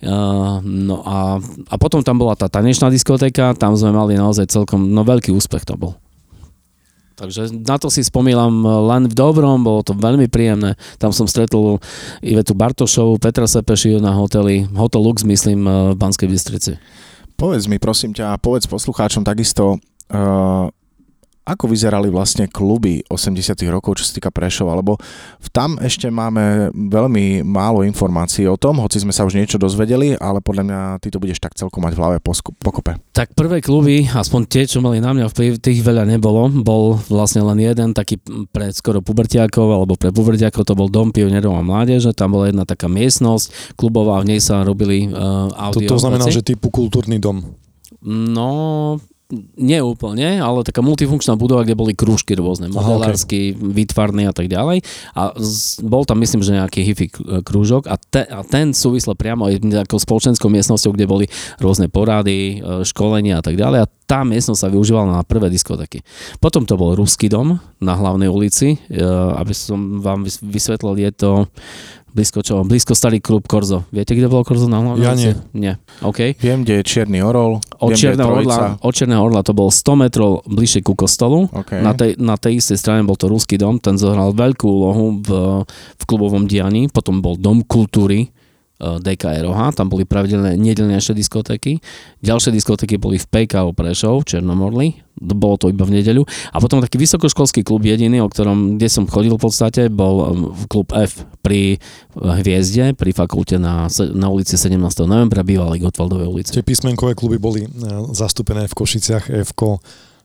Uh, 0.00 0.64
no 0.64 1.04
a, 1.04 1.36
a 1.68 1.74
potom 1.76 2.00
tam 2.00 2.16
bola 2.16 2.32
tá 2.32 2.48
tanečná 2.48 2.88
diskotéka, 2.88 3.52
tam 3.52 3.76
sme 3.76 3.92
mali 3.92 4.16
naozaj 4.16 4.48
celkom, 4.48 4.88
no 4.88 5.04
veľký 5.04 5.28
úspech 5.28 5.68
to 5.68 5.76
bol. 5.76 6.00
Takže 7.20 7.52
na 7.52 7.76
to 7.76 7.92
si 7.92 8.00
spomínam 8.00 8.64
len 8.64 9.04
v 9.04 9.12
dobrom, 9.12 9.60
bolo 9.60 9.84
to 9.84 9.92
veľmi 9.92 10.32
príjemné. 10.32 10.80
Tam 10.96 11.12
som 11.12 11.28
stretol 11.28 11.76
Ivetu 12.24 12.56
Bartošovu, 12.56 13.20
Petra 13.20 13.44
Sepešiu 13.44 14.00
na 14.00 14.16
hoteli, 14.16 14.64
Hotel 14.72 15.04
Lux, 15.04 15.20
myslím, 15.28 15.68
v 15.68 15.94
Banskej 16.00 16.32
Bystrici. 16.32 16.80
Povedz 17.36 17.68
mi, 17.68 17.76
prosím 17.76 18.16
ťa, 18.16 18.40
povedz 18.40 18.64
poslucháčom 18.72 19.20
takisto, 19.20 19.76
uh, 19.76 20.72
ako 21.50 21.66
vyzerali 21.66 22.08
vlastne 22.08 22.46
kluby 22.46 23.02
80 23.10 23.58
rokov, 23.68 23.98
čo 23.98 24.04
sa 24.06 24.14
týka 24.14 24.30
Prešova, 24.30 24.78
lebo 24.78 24.96
tam 25.50 25.76
ešte 25.82 26.06
máme 26.06 26.70
veľmi 26.70 27.42
málo 27.42 27.82
informácií 27.82 28.46
o 28.46 28.54
tom, 28.54 28.78
hoci 28.78 29.02
sme 29.02 29.10
sa 29.10 29.26
už 29.26 29.34
niečo 29.34 29.58
dozvedeli, 29.58 30.14
ale 30.14 30.38
podľa 30.38 30.64
mňa 30.66 30.80
ty 31.02 31.10
to 31.10 31.18
budeš 31.18 31.42
tak 31.42 31.58
celkom 31.58 31.82
mať 31.82 31.98
v 31.98 32.00
hlave 32.00 32.16
pokope. 32.62 32.94
Tak 33.10 33.34
prvé 33.34 33.58
kluby, 33.58 34.06
aspoň 34.06 34.40
tie, 34.46 34.64
čo 34.70 34.78
mali 34.78 35.02
na 35.02 35.10
mňa 35.10 35.26
vplyv, 35.28 35.58
tých 35.58 35.82
veľa 35.82 36.06
nebolo. 36.06 36.46
Bol 36.62 37.02
vlastne 37.10 37.42
len 37.42 37.58
jeden 37.58 37.90
taký 37.92 38.22
pre 38.54 38.70
skoro 38.70 39.02
pubertiakov, 39.02 39.66
alebo 39.66 39.98
pre 39.98 40.14
pubertiakov 40.14 40.62
to 40.62 40.78
bol 40.78 40.86
Dom 40.86 41.10
pionierov 41.10 41.58
a 41.58 41.62
mládeže, 41.66 42.14
tam 42.14 42.38
bola 42.38 42.46
jedna 42.48 42.62
taká 42.62 42.86
miestnosť 42.86 43.74
klubová, 43.74 44.22
v 44.22 44.36
nej 44.36 44.40
sa 44.40 44.62
robili 44.62 45.10
uh, 45.10 45.50
audio. 45.56 45.88
To, 45.90 45.98
to 45.98 46.02
znamená, 46.02 46.26
že 46.30 46.44
typu 46.46 46.70
kultúrny 46.70 47.18
dom. 47.18 47.42
No, 48.00 48.96
nie 49.56 49.78
úplne, 49.78 50.42
ale 50.42 50.66
taká 50.66 50.82
multifunkčná 50.82 51.38
budova, 51.38 51.62
kde 51.62 51.78
boli 51.78 51.92
krúžky 51.94 52.34
rôzne, 52.34 52.66
modelársky, 52.68 53.54
okay. 53.54 53.58
výtvarný 53.58 54.26
a 54.26 54.34
tak 54.34 54.50
ďalej. 54.50 54.82
A 55.14 55.34
z, 55.38 55.80
bol 55.86 56.02
tam 56.02 56.18
myslím, 56.20 56.42
že 56.42 56.58
nejaký 56.58 56.80
hifi 56.82 57.06
krúžok 57.46 57.86
a, 57.86 57.96
te, 57.96 58.26
a 58.26 58.42
ten 58.42 58.74
súvislo 58.74 59.14
priamo 59.14 59.46
aj 59.46 59.62
nejakou 59.62 59.98
spoločenskou 60.02 60.50
miestnosťou, 60.50 60.92
kde 60.94 61.06
boli 61.06 61.26
rôzne 61.62 61.86
porady, 61.86 62.58
e, 62.58 62.82
školenia 62.82 63.38
a 63.38 63.44
tak 63.44 63.54
ďalej. 63.54 63.86
A 63.86 63.90
tá 64.10 64.26
miestnosť 64.26 64.60
sa 64.66 64.72
využívala 64.74 65.06
na 65.06 65.22
prvé 65.22 65.46
diskotéky. 65.46 66.02
Potom 66.42 66.66
to 66.66 66.74
bol 66.74 66.98
Ruský 66.98 67.30
dom 67.30 67.62
na 67.78 67.94
hlavnej 67.94 68.26
ulici, 68.26 68.74
e, 68.90 68.98
aby 69.38 69.54
som 69.54 70.02
vám 70.02 70.26
vysvetlil, 70.26 70.98
je 70.98 71.10
to 71.14 71.30
Blízko 72.10 72.42
čo? 72.42 72.66
Blízko 72.66 72.98
starý 72.98 73.22
klub 73.22 73.46
Korzo. 73.46 73.86
Viete, 73.94 74.18
kde 74.18 74.26
bol 74.26 74.42
Korzo 74.42 74.66
na 74.66 74.82
hlavnom? 74.82 74.98
Ja 74.98 75.14
nie. 75.14 75.38
Nie. 75.54 75.78
OK. 76.02 76.34
Viem, 76.42 76.66
kde 76.66 76.80
je 76.80 76.82
Čierny 76.82 77.22
orol. 77.22 77.62
Od 77.78 77.94
viem, 77.94 78.00
Čierneho, 78.02 78.30
orla, 78.34 78.76
od 78.82 78.92
Čierneho 78.92 79.22
orla 79.22 79.40
to 79.46 79.54
bol 79.54 79.70
100 79.70 80.02
metrov 80.02 80.42
bližšie 80.50 80.82
ku 80.82 80.98
kostolu. 80.98 81.46
Okay. 81.54 81.80
Na, 81.80 81.94
tej, 81.94 82.18
na 82.18 82.34
tej 82.34 82.58
istej 82.58 82.78
strane 82.82 83.06
bol 83.06 83.14
to 83.14 83.30
Ruský 83.30 83.56
dom, 83.56 83.78
ten 83.78 83.94
zohral 83.94 84.34
veľkú 84.34 84.66
úlohu 84.66 85.22
v, 85.22 85.30
v 85.70 86.02
klubovom 86.04 86.50
dianí. 86.50 86.90
Potom 86.90 87.22
bol 87.22 87.38
Dom 87.38 87.62
kultúry, 87.62 88.34
DKROH, 88.80 89.76
tam 89.76 89.92
boli 89.92 90.08
pravidelné 90.08 90.56
nedelnejšie 90.56 91.12
diskotéky. 91.12 91.84
Ďalšie 92.24 92.56
diskotéky 92.56 92.96
boli 92.96 93.20
v 93.20 93.28
PKO 93.28 93.76
Prešov, 93.76 94.24
Černomorli, 94.24 94.96
bolo 95.20 95.60
to 95.60 95.68
iba 95.68 95.84
v 95.84 96.00
nedeľu. 96.00 96.24
A 96.24 96.56
potom 96.58 96.80
taký 96.80 96.96
vysokoškolský 96.96 97.60
klub 97.60 97.84
jediný, 97.84 98.24
o 98.24 98.28
ktorom, 98.32 98.80
kde 98.80 98.88
som 98.88 99.04
chodil 99.04 99.36
v 99.36 99.42
podstate, 99.44 99.92
bol 99.92 100.16
um, 100.24 100.28
klub 100.64 100.88
F 100.96 101.28
pri 101.44 101.76
Hviezde, 102.16 102.96
pri 102.96 103.12
fakulte 103.12 103.60
na, 103.60 103.86
na 104.16 104.26
ulici 104.32 104.56
17. 104.56 104.80
novembra, 105.04 105.44
bývalej 105.44 105.84
Gotwaldovej 105.84 106.28
ulici. 106.28 106.50
Tie 106.56 106.64
písmenkové 106.64 107.12
kluby 107.12 107.36
boli 107.36 107.68
zastúpené 108.16 108.64
v 108.64 108.74
Košiciach, 108.74 109.28
F 109.44 109.52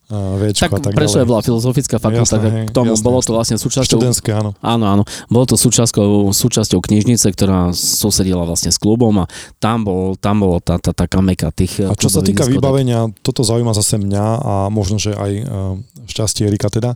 Včko 0.06 0.78
tak, 0.78 0.86
tak 0.86 0.94
Prešov 0.94 1.26
bola 1.26 1.42
filozofická 1.42 1.98
fakulta, 1.98 2.38
jasné, 2.38 2.70
k 2.70 2.72
tomu 2.72 2.94
jasné, 2.94 3.06
bolo 3.10 3.20
to 3.26 3.34
vlastne 3.34 3.58
súčasťou... 3.58 3.98
Študentské, 3.98 4.38
áno. 4.38 4.54
Áno, 4.62 4.86
áno. 4.86 5.04
Bolo 5.34 5.50
to 5.50 5.58
súčasťou, 5.58 6.30
súčasťou 6.30 6.78
knižnice, 6.78 7.26
ktorá 7.34 7.74
susedila 7.74 8.46
vlastne 8.46 8.70
s 8.70 8.78
klubom 8.78 9.18
a 9.22 9.26
tam, 9.58 9.82
bol, 9.82 10.14
tam 10.14 10.46
bolo 10.46 10.62
tá, 10.62 10.78
tá, 10.78 10.94
tá 10.94 11.10
kameka 11.10 11.50
tých 11.50 11.90
A 11.90 11.98
čo 11.98 12.14
sa 12.14 12.22
týka 12.22 12.46
diskotek. 12.46 12.54
vybavenia, 12.54 13.10
toto 13.26 13.42
zaujíma 13.42 13.74
zase 13.74 13.98
mňa 13.98 14.26
a 14.46 14.54
možno, 14.70 15.02
že 15.02 15.18
aj 15.18 15.32
uh, 15.42 15.74
šťastie 16.06 16.46
Erika 16.54 16.70
teda. 16.70 16.94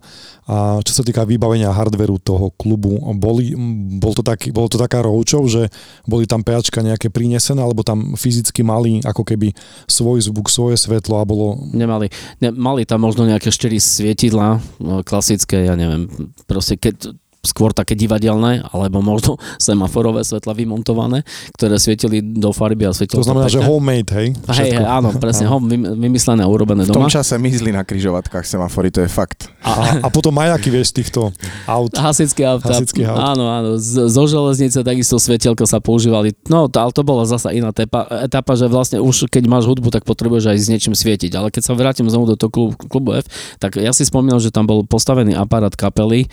A 0.50 0.82
čo 0.82 0.94
sa 0.98 1.06
týka 1.06 1.26
vybavenia 1.30 1.70
hardveru 1.70 2.18
toho 2.22 2.50
klubu, 2.58 2.98
boli, 3.18 3.54
bol 4.02 4.18
to 4.18 4.26
taký, 4.26 4.50
bolo 4.50 4.66
to 4.66 4.82
taká 4.82 5.06
roučov, 5.06 5.46
že 5.46 5.70
boli 6.10 6.26
tam 6.26 6.42
PAčka 6.42 6.82
nejaké 6.82 7.14
prinesené, 7.14 7.62
alebo 7.62 7.86
tam 7.86 8.18
fyzicky 8.18 8.66
mali 8.66 8.98
ako 9.06 9.22
keby 9.22 9.54
svoj 9.86 10.26
zvuk, 10.26 10.50
svoje 10.50 10.78
svetlo 10.78 11.22
a 11.22 11.24
bolo... 11.26 11.70
Nemali. 11.70 12.10
Ne, 12.42 12.50
mali 12.50 12.82
tam 12.82 12.99
možno 13.00 13.26
nejaké 13.26 13.50
štyri 13.50 13.80
svietidla, 13.80 14.60
no, 14.84 15.02
klasické, 15.08 15.64
ja 15.66 15.80
neviem, 15.80 16.12
proste 16.46 16.76
keď 16.76 17.16
skôr 17.40 17.72
také 17.72 17.96
divadelné, 17.96 18.64
alebo 18.76 19.00
možno 19.00 19.40
semaforové 19.62 20.28
svetla 20.28 20.52
vymontované, 20.52 21.24
ktoré 21.56 21.80
svietili 21.80 22.20
do 22.20 22.52
farby 22.52 22.88
a 22.88 22.92
svietilo 22.92 23.24
to 23.24 23.32
znamená, 23.32 23.48
to 23.48 23.60
že 23.60 23.64
homemade, 23.64 24.12
hej? 24.12 24.28
Hej, 24.60 24.70
hej, 24.76 24.86
áno, 24.86 25.16
presne, 25.16 25.48
home, 25.48 25.72
vymyslené 25.96 26.44
a 26.44 26.50
urobené 26.52 26.84
doma. 26.84 27.00
V 27.00 27.08
tom 27.08 27.12
čase 27.12 27.40
mizli 27.40 27.72
na 27.72 27.88
križovatkách 27.88 28.44
semafory, 28.44 28.92
to 28.92 29.00
je 29.04 29.10
fakt. 29.10 29.48
A, 29.64 30.04
a 30.04 30.08
potom 30.12 30.36
majaky, 30.36 30.68
vieš, 30.68 30.92
týchto 30.92 31.32
aut. 31.64 31.92
Hasické 31.96 32.44
auta. 32.44 32.76
Hasické 32.76 33.08
aut. 33.08 33.20
Áno, 33.20 33.46
áno, 33.48 33.70
z, 33.80 34.08
zo 34.12 34.24
železnice 34.28 34.84
takisto 34.84 35.16
svetielko 35.16 35.64
sa 35.64 35.80
používali. 35.80 36.36
No, 36.52 36.68
to, 36.68 36.78
ale 36.80 36.92
to 36.92 37.04
bola 37.08 37.24
zasa 37.24 37.56
iná 37.56 37.72
tepa, 37.72 38.08
etapa, 38.24 38.56
že 38.60 38.68
vlastne 38.68 39.00
už 39.00 39.32
keď 39.32 39.48
máš 39.48 39.68
hudbu, 39.70 39.92
tak 39.92 40.04
potrebuješ 40.04 40.52
aj 40.52 40.58
s 40.60 40.68
niečím 40.68 40.94
svietiť. 40.98 41.32
Ale 41.40 41.54
keď 41.54 41.64
sa 41.64 41.74
vrátim 41.78 42.08
znovu 42.12 42.34
do 42.34 42.36
toho 42.36 42.52
klubu, 42.52 42.74
klubu 42.76 43.10
F, 43.20 43.26
tak 43.62 43.80
ja 43.80 43.96
si 43.96 44.04
spomínam, 44.04 44.42
že 44.42 44.52
tam 44.52 44.68
bol 44.68 44.84
postavený 44.84 45.38
aparát 45.38 45.72
kapely, 45.74 46.28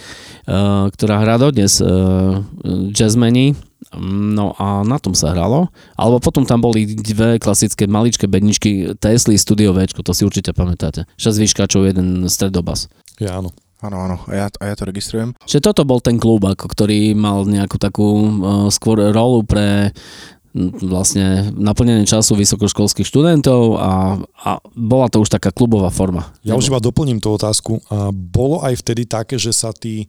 uh, 0.49 0.89
ktorá 0.97 1.21
hrá 1.21 1.37
dodnes 1.37 1.79
uh, 1.85 2.41
jazzmeni, 2.91 3.53
no 4.01 4.57
a 4.57 4.83
na 4.83 4.97
tom 4.97 5.13
sa 5.13 5.37
hralo. 5.37 5.69
Alebo 5.95 6.19
potom 6.19 6.49
tam 6.49 6.65
boli 6.65 6.89
dve 6.89 7.37
klasické 7.37 7.85
maličké 7.85 8.25
bedničky 8.27 8.97
Tesla 8.97 9.37
Studio 9.37 9.77
V, 9.77 9.87
to 9.93 10.13
si 10.17 10.25
určite 10.25 10.57
pamätáte. 10.57 11.05
6 11.21 11.43
výškačov, 11.45 11.85
jeden 11.85 12.25
stredobas. 12.33 12.89
Ja 13.21 13.39
áno. 13.39 13.53
Áno, 13.85 14.01
áno, 14.01 14.17
a 14.25 14.33
ja, 14.33 14.47
a 14.49 14.73
ja 14.73 14.75
to 14.75 14.89
registrujem. 14.89 15.37
Čiže 15.45 15.69
toto 15.69 15.85
bol 15.85 16.01
ten 16.01 16.17
klub, 16.17 16.41
ako, 16.49 16.65
ktorý 16.65 17.13
mal 17.13 17.45
nejakú 17.45 17.77
takú 17.77 18.09
uh, 18.09 18.29
skôr 18.73 19.13
rolu 19.13 19.45
pre 19.45 19.93
vlastne 20.81 21.53
naplnenie 21.53 22.09
času 22.09 22.33
vysokoškolských 22.33 23.05
študentov 23.05 23.77
a, 23.77 24.17
a 24.41 24.51
bola 24.73 25.13
to 25.13 25.21
už 25.21 25.29
taká 25.29 25.53
klubová 25.53 25.93
forma. 25.93 26.33
Ja 26.41 26.57
už 26.57 26.73
iba 26.73 26.81
doplním 26.81 27.21
tú 27.21 27.37
otázku. 27.37 27.85
A 27.93 28.09
bolo 28.11 28.65
aj 28.65 28.81
vtedy 28.81 29.05
také, 29.05 29.37
že 29.37 29.53
sa 29.53 29.77
tí 29.77 30.09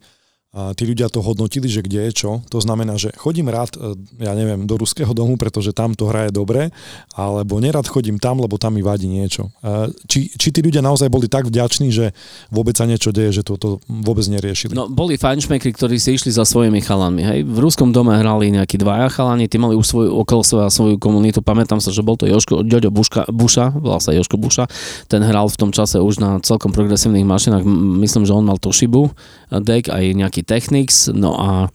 a 0.58 0.74
tí 0.74 0.90
ľudia 0.90 1.06
to 1.06 1.22
hodnotili, 1.22 1.70
že 1.70 1.86
kde 1.86 2.10
je 2.10 2.12
čo. 2.26 2.30
To 2.50 2.58
znamená, 2.58 2.98
že 2.98 3.14
chodím 3.14 3.46
rád, 3.46 3.78
e, 3.78 3.94
ja 4.18 4.34
neviem, 4.34 4.66
do 4.66 4.74
ruského 4.74 5.14
domu, 5.14 5.38
pretože 5.38 5.70
tam 5.70 5.94
to 5.94 6.10
hraje 6.10 6.34
dobre, 6.34 6.74
alebo 7.14 7.62
nerad 7.62 7.86
chodím 7.86 8.18
tam, 8.18 8.42
lebo 8.42 8.58
tam 8.58 8.74
mi 8.74 8.82
vadí 8.82 9.06
niečo. 9.06 9.54
E, 9.62 9.94
či, 10.10 10.26
či 10.34 10.50
tí 10.50 10.58
ľudia 10.58 10.82
naozaj 10.82 11.06
boli 11.06 11.30
tak 11.30 11.46
vďační, 11.46 11.94
že 11.94 12.10
vôbec 12.50 12.74
sa 12.74 12.90
niečo 12.90 13.14
deje, 13.14 13.38
že 13.38 13.46
to 13.46 13.78
vôbec 13.86 14.26
neriešili? 14.26 14.74
No, 14.74 14.90
boli 14.90 15.14
fanšmekry, 15.14 15.70
ktorí 15.70 15.94
si 16.02 16.18
išli 16.18 16.34
za 16.34 16.42
svojimi 16.42 16.82
chalanmi. 16.82 17.22
Hej. 17.22 17.38
V 17.46 17.58
ruskom 17.62 17.94
dome 17.94 18.18
hrali 18.18 18.50
nejakí 18.50 18.82
dvaja 18.82 19.14
chalani, 19.14 19.46
tí 19.46 19.62
mali 19.62 19.78
už 19.78 19.86
svoju 19.86 20.10
okolo 20.26 20.42
svoja 20.42 20.68
svoju 20.74 20.98
komunitu. 20.98 21.38
Pamätám 21.38 21.78
sa, 21.78 21.94
že 21.94 22.02
bol 22.02 22.18
to 22.18 22.26
Joško, 22.26 22.66
Ďoďo 22.66 22.90
Buška, 22.90 23.30
Buša, 23.30 23.78
volal 23.78 24.02
sa 24.02 24.10
Joško 24.10 24.34
Buša. 24.34 24.66
Ten 25.06 25.22
hral 25.22 25.46
v 25.46 25.54
tom 25.54 25.70
čase 25.70 26.02
už 26.02 26.18
na 26.18 26.42
celkom 26.42 26.74
progresívnych 26.74 27.22
mašinách. 27.22 27.62
Myslím, 28.02 28.26
že 28.26 28.34
on 28.34 28.42
mal 28.42 28.58
Toshibu 28.58 29.14
deck, 29.50 29.88
aj 29.88 30.04
nejaký 30.14 30.42
Technics, 30.44 31.08
no 31.12 31.36
a 31.36 31.72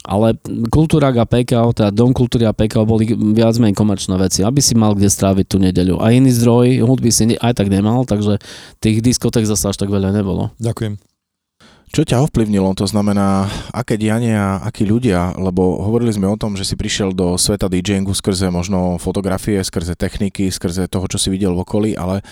ale 0.00 0.32
kultúra 0.72 1.12
a 1.12 1.28
PKO, 1.28 1.76
teda 1.76 1.92
Dom 1.92 2.16
kultúry 2.16 2.48
a 2.48 2.56
PKO 2.56 2.88
boli 2.88 3.12
viac 3.12 3.54
menej 3.60 3.76
komerčné 3.76 4.16
veci, 4.16 4.40
aby 4.40 4.58
si 4.58 4.72
mal 4.72 4.96
kde 4.96 5.12
stráviť 5.12 5.46
tú 5.46 5.60
nedeľu. 5.60 6.00
A 6.00 6.16
iný 6.16 6.32
zdroj 6.32 6.82
hudby 6.82 7.12
si 7.12 7.36
aj 7.36 7.60
tak 7.60 7.68
nemal, 7.68 8.08
takže 8.08 8.40
tých 8.80 9.04
diskotek 9.04 9.44
zase 9.44 9.70
až 9.70 9.76
tak 9.76 9.92
veľa 9.92 10.10
nebolo. 10.16 10.56
Ďakujem. 10.56 10.96
Čo 11.90 12.06
ťa 12.06 12.22
ovplyvnilo? 12.22 12.70
To 12.78 12.86
znamená, 12.86 13.50
aké 13.74 13.98
diania, 13.98 14.62
akí 14.62 14.86
ľudia? 14.86 15.34
Lebo 15.34 15.82
hovorili 15.82 16.14
sme 16.14 16.30
o 16.30 16.38
tom, 16.38 16.54
že 16.54 16.62
si 16.62 16.78
prišiel 16.78 17.10
do 17.10 17.34
sveta 17.34 17.66
DJingu 17.66 18.14
skrze 18.14 18.46
možno 18.46 18.94
fotografie, 19.02 19.58
skrze 19.58 19.98
techniky, 19.98 20.54
skrze 20.54 20.86
toho, 20.86 21.10
čo 21.10 21.18
si 21.18 21.34
videl 21.34 21.50
v 21.50 21.66
okolí, 21.66 21.90
ale 21.98 22.22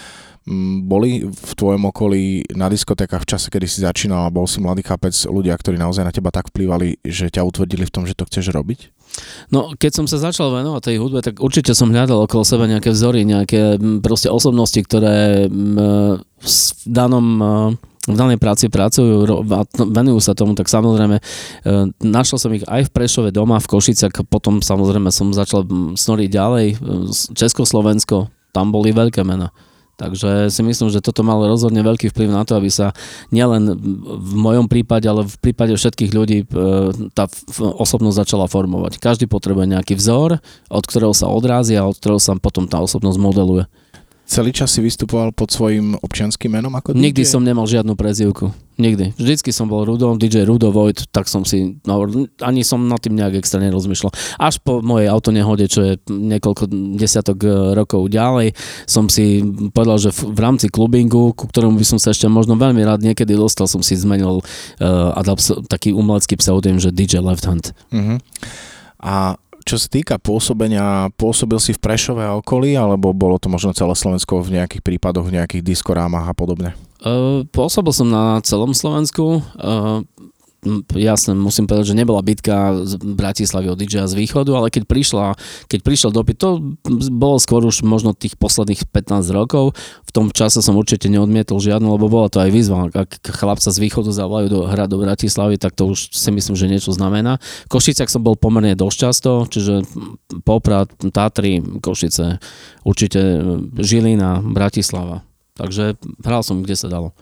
boli 0.85 1.29
v 1.29 1.53
tvojom 1.53 1.93
okolí 1.93 2.49
na 2.57 2.73
diskotékach 2.73 3.23
v 3.25 3.31
čase, 3.37 3.53
kedy 3.53 3.69
si 3.69 3.85
začínal 3.85 4.29
a 4.29 4.33
bol 4.33 4.49
si 4.49 4.65
mladý 4.65 4.81
chápec 4.81 5.13
ľudia, 5.29 5.53
ktorí 5.53 5.77
naozaj 5.77 6.05
na 6.09 6.15
teba 6.15 6.33
tak 6.33 6.49
vplyvali, 6.49 7.05
že 7.05 7.29
ťa 7.29 7.45
utvrdili 7.45 7.85
v 7.85 7.93
tom, 7.93 8.09
že 8.09 8.17
to 8.17 8.25
chceš 8.25 8.57
robiť? 8.57 8.89
No, 9.53 9.73
keď 9.77 10.03
som 10.03 10.07
sa 10.09 10.21
začal 10.21 10.53
venovať 10.53 10.83
tej 10.85 10.97
hudbe, 11.01 11.21
tak 11.21 11.41
určite 11.41 11.77
som 11.77 11.93
hľadal 11.93 12.25
okolo 12.25 12.45
seba 12.45 12.65
nejaké 12.65 12.93
vzory, 12.93 13.29
nejaké 13.29 13.77
proste 14.01 14.33
osobnosti, 14.33 14.79
ktoré 14.81 15.49
v 15.49 16.49
danom 16.89 17.27
v 18.09 18.17
danej 18.17 18.41
práci 18.41 18.73
pracujú 18.73 19.29
a 19.53 19.69
venujú 19.69 20.17
sa 20.25 20.33
tomu, 20.33 20.57
tak 20.57 20.65
samozrejme 20.73 21.21
e, 21.21 21.23
našiel 22.01 22.41
som 22.41 22.57
ich 22.57 22.65
aj 22.65 22.89
v 22.89 22.93
Prešove 22.97 23.29
doma, 23.37 23.61
v 23.61 23.69
Košiciach, 23.69 24.25
potom 24.33 24.65
samozrejme 24.65 25.13
som 25.13 25.29
začal 25.37 25.69
snoriť 25.93 26.29
ďalej, 26.33 26.67
Československo, 27.37 28.33
tam 28.57 28.73
boli 28.73 28.97
veľké 28.97 29.21
mená. 29.29 29.53
Takže 29.99 30.47
si 30.47 30.63
myslím, 30.63 30.95
že 30.95 31.03
toto 31.03 31.27
malo 31.27 31.51
rozhodne 31.51 31.83
veľký 31.83 32.15
vplyv 32.15 32.31
na 32.31 32.47
to, 32.47 32.55
aby 32.55 32.71
sa 32.71 32.95
nielen 33.35 33.75
v 34.07 34.35
mojom 34.39 34.71
prípade, 34.71 35.11
ale 35.11 35.27
v 35.27 35.37
prípade 35.43 35.75
všetkých 35.75 36.15
ľudí 36.15 36.39
e, 36.43 36.47
tá 37.11 37.27
osobnosť 37.59 38.23
začala 38.23 38.47
formovať. 38.47 39.03
Každý 39.03 39.27
potrebuje 39.27 39.75
nejaký 39.75 39.99
vzor, 39.99 40.39
od 40.71 40.85
ktorého 40.87 41.11
sa 41.11 41.27
odrázi 41.27 41.75
a 41.75 41.83
od 41.83 41.99
ktorého 41.99 42.23
sa 42.23 42.39
potom 42.39 42.71
tá 42.71 42.79
osobnosť 42.79 43.19
modeluje. 43.19 43.67
Celý 44.29 44.53
čas 44.53 44.77
si 44.77 44.85
vystupoval 44.85 45.33
pod 45.33 45.49
svojim 45.49 45.97
občianským 46.05 46.53
menom 46.53 46.77
ako 46.77 46.93
DJ? 46.93 47.01
Nikdy 47.01 47.23
som 47.25 47.41
nemal 47.41 47.65
žiadnu 47.65 47.97
prezivku. 47.97 48.53
Nikdy. 48.77 49.17
Vždycky 49.17 49.57
som 49.57 49.73
bol 49.73 49.89
Rudo, 49.89 50.21
DJ 50.21 50.45
Rudo 50.45 50.69
Vojt, 50.69 51.09
tak 51.09 51.33
som 51.33 51.49
si, 51.49 51.81
no, 51.89 52.05
ani 52.45 52.61
som 52.61 52.85
nad 52.85 53.01
tým 53.01 53.17
nejak 53.17 53.41
extra 53.41 53.57
nerozmýšľal. 53.65 54.13
Až 54.37 54.61
po 54.61 54.85
mojej 54.85 55.09
autonehode, 55.09 55.65
čo 55.73 55.81
je 55.81 55.93
niekoľko 56.13 56.69
desiatok 57.01 57.39
e, 57.41 57.51
rokov 57.73 58.13
ďalej, 58.13 58.53
som 58.85 59.09
si 59.09 59.41
povedal, 59.73 59.97
že 59.97 60.11
v, 60.13 60.37
v 60.37 60.39
rámci 60.45 60.69
klubingu, 60.69 61.33
ku 61.33 61.49
ktorému 61.49 61.81
by 61.81 61.87
som 61.89 61.99
sa 61.99 62.13
ešte 62.13 62.29
možno 62.29 62.61
veľmi 62.61 62.85
rád 62.85 63.01
niekedy 63.01 63.33
dostal, 63.33 63.65
som 63.65 63.81
si 63.81 63.97
zmenil 63.97 64.45
uh, 64.45 65.17
a 65.17 65.21
dal 65.25 65.41
taký 65.73 65.97
umelecký 65.97 66.37
pseudonym, 66.37 66.77
že 66.77 66.93
DJ 66.93 67.25
Left 67.25 67.49
Hand. 67.49 67.73
Uh-huh. 67.91 68.21
A 69.01 69.41
čo 69.69 69.77
sa 69.77 69.89
týka 69.93 70.17
pôsobenia, 70.17 71.13
pôsobil 71.21 71.61
si 71.61 71.77
v 71.77 71.83
Prešove 71.85 72.25
a 72.25 72.41
okolí, 72.41 72.73
alebo 72.73 73.13
bolo 73.13 73.37
to 73.37 73.53
možno 73.53 73.77
celé 73.77 73.93
Slovensko 73.93 74.41
v 74.41 74.57
nejakých 74.57 74.81
prípadoch, 74.81 75.29
v 75.29 75.37
nejakých 75.37 75.61
diskorámach 75.61 76.25
a 76.25 76.33
podobne? 76.33 76.73
Uh, 77.05 77.45
pôsobil 77.53 77.93
som 77.93 78.09
na 78.09 78.41
celom 78.41 78.73
Slovensku. 78.73 79.45
Uh, 79.61 80.01
jasne, 80.91 81.39
musím 81.39 81.71
povedať, 81.71 81.95
že 81.95 81.99
nebola 81.99 82.19
bitka 82.19 82.83
z 82.83 82.99
Bratislavy 82.99 83.71
od 83.71 83.79
DJ 83.79 84.11
z 84.11 84.19
východu, 84.19 84.51
ale 84.59 84.75
keď 84.75 84.91
prišla, 84.91 85.39
keď 85.71 85.81
prišiel 85.87 86.11
dopyt, 86.11 86.37
to 86.43 86.75
bolo 87.15 87.39
skôr 87.39 87.63
už 87.63 87.87
možno 87.87 88.11
tých 88.11 88.35
posledných 88.35 88.91
15 88.91 89.31
rokov. 89.31 89.79
V 89.79 90.11
tom 90.11 90.35
čase 90.35 90.59
som 90.59 90.75
určite 90.75 91.07
neodmietol 91.07 91.63
žiadnu, 91.63 91.95
lebo 91.95 92.11
bola 92.11 92.27
to 92.27 92.43
aj 92.43 92.51
výzva. 92.51 92.91
Ak 92.91 93.23
chlapca 93.23 93.71
z 93.71 93.79
východu 93.79 94.11
zavolajú 94.11 94.47
do 94.51 94.61
hra 94.67 94.91
do 94.91 94.99
Bratislavy, 94.99 95.63
tak 95.63 95.79
to 95.79 95.95
už 95.95 96.11
si 96.11 96.31
myslím, 96.35 96.59
že 96.59 96.67
niečo 96.67 96.91
znamená. 96.91 97.39
Košiciach 97.71 98.11
som 98.11 98.27
bol 98.27 98.35
pomerne 98.35 98.75
dosť 98.75 98.97
často, 98.99 99.31
čiže 99.47 99.87
Poprad, 100.43 100.91
Tatry, 101.15 101.63
Košice, 101.79 102.43
určite 102.83 103.21
Žilina, 103.79 104.43
Bratislava. 104.43 105.23
Takže 105.55 105.99
hral 106.23 106.43
som, 106.43 106.63
kde 106.63 106.75
sa 106.79 106.91
dalo. 106.91 107.15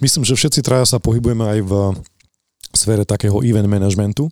Myslím, 0.00 0.24
že 0.24 0.34
všetci 0.34 0.64
traja 0.64 0.88
sa 0.88 0.98
pohybujeme 0.98 1.44
aj 1.44 1.60
v 1.66 1.72
sfére 2.74 3.04
takého 3.04 3.42
event 3.42 3.66
managementu. 3.66 4.30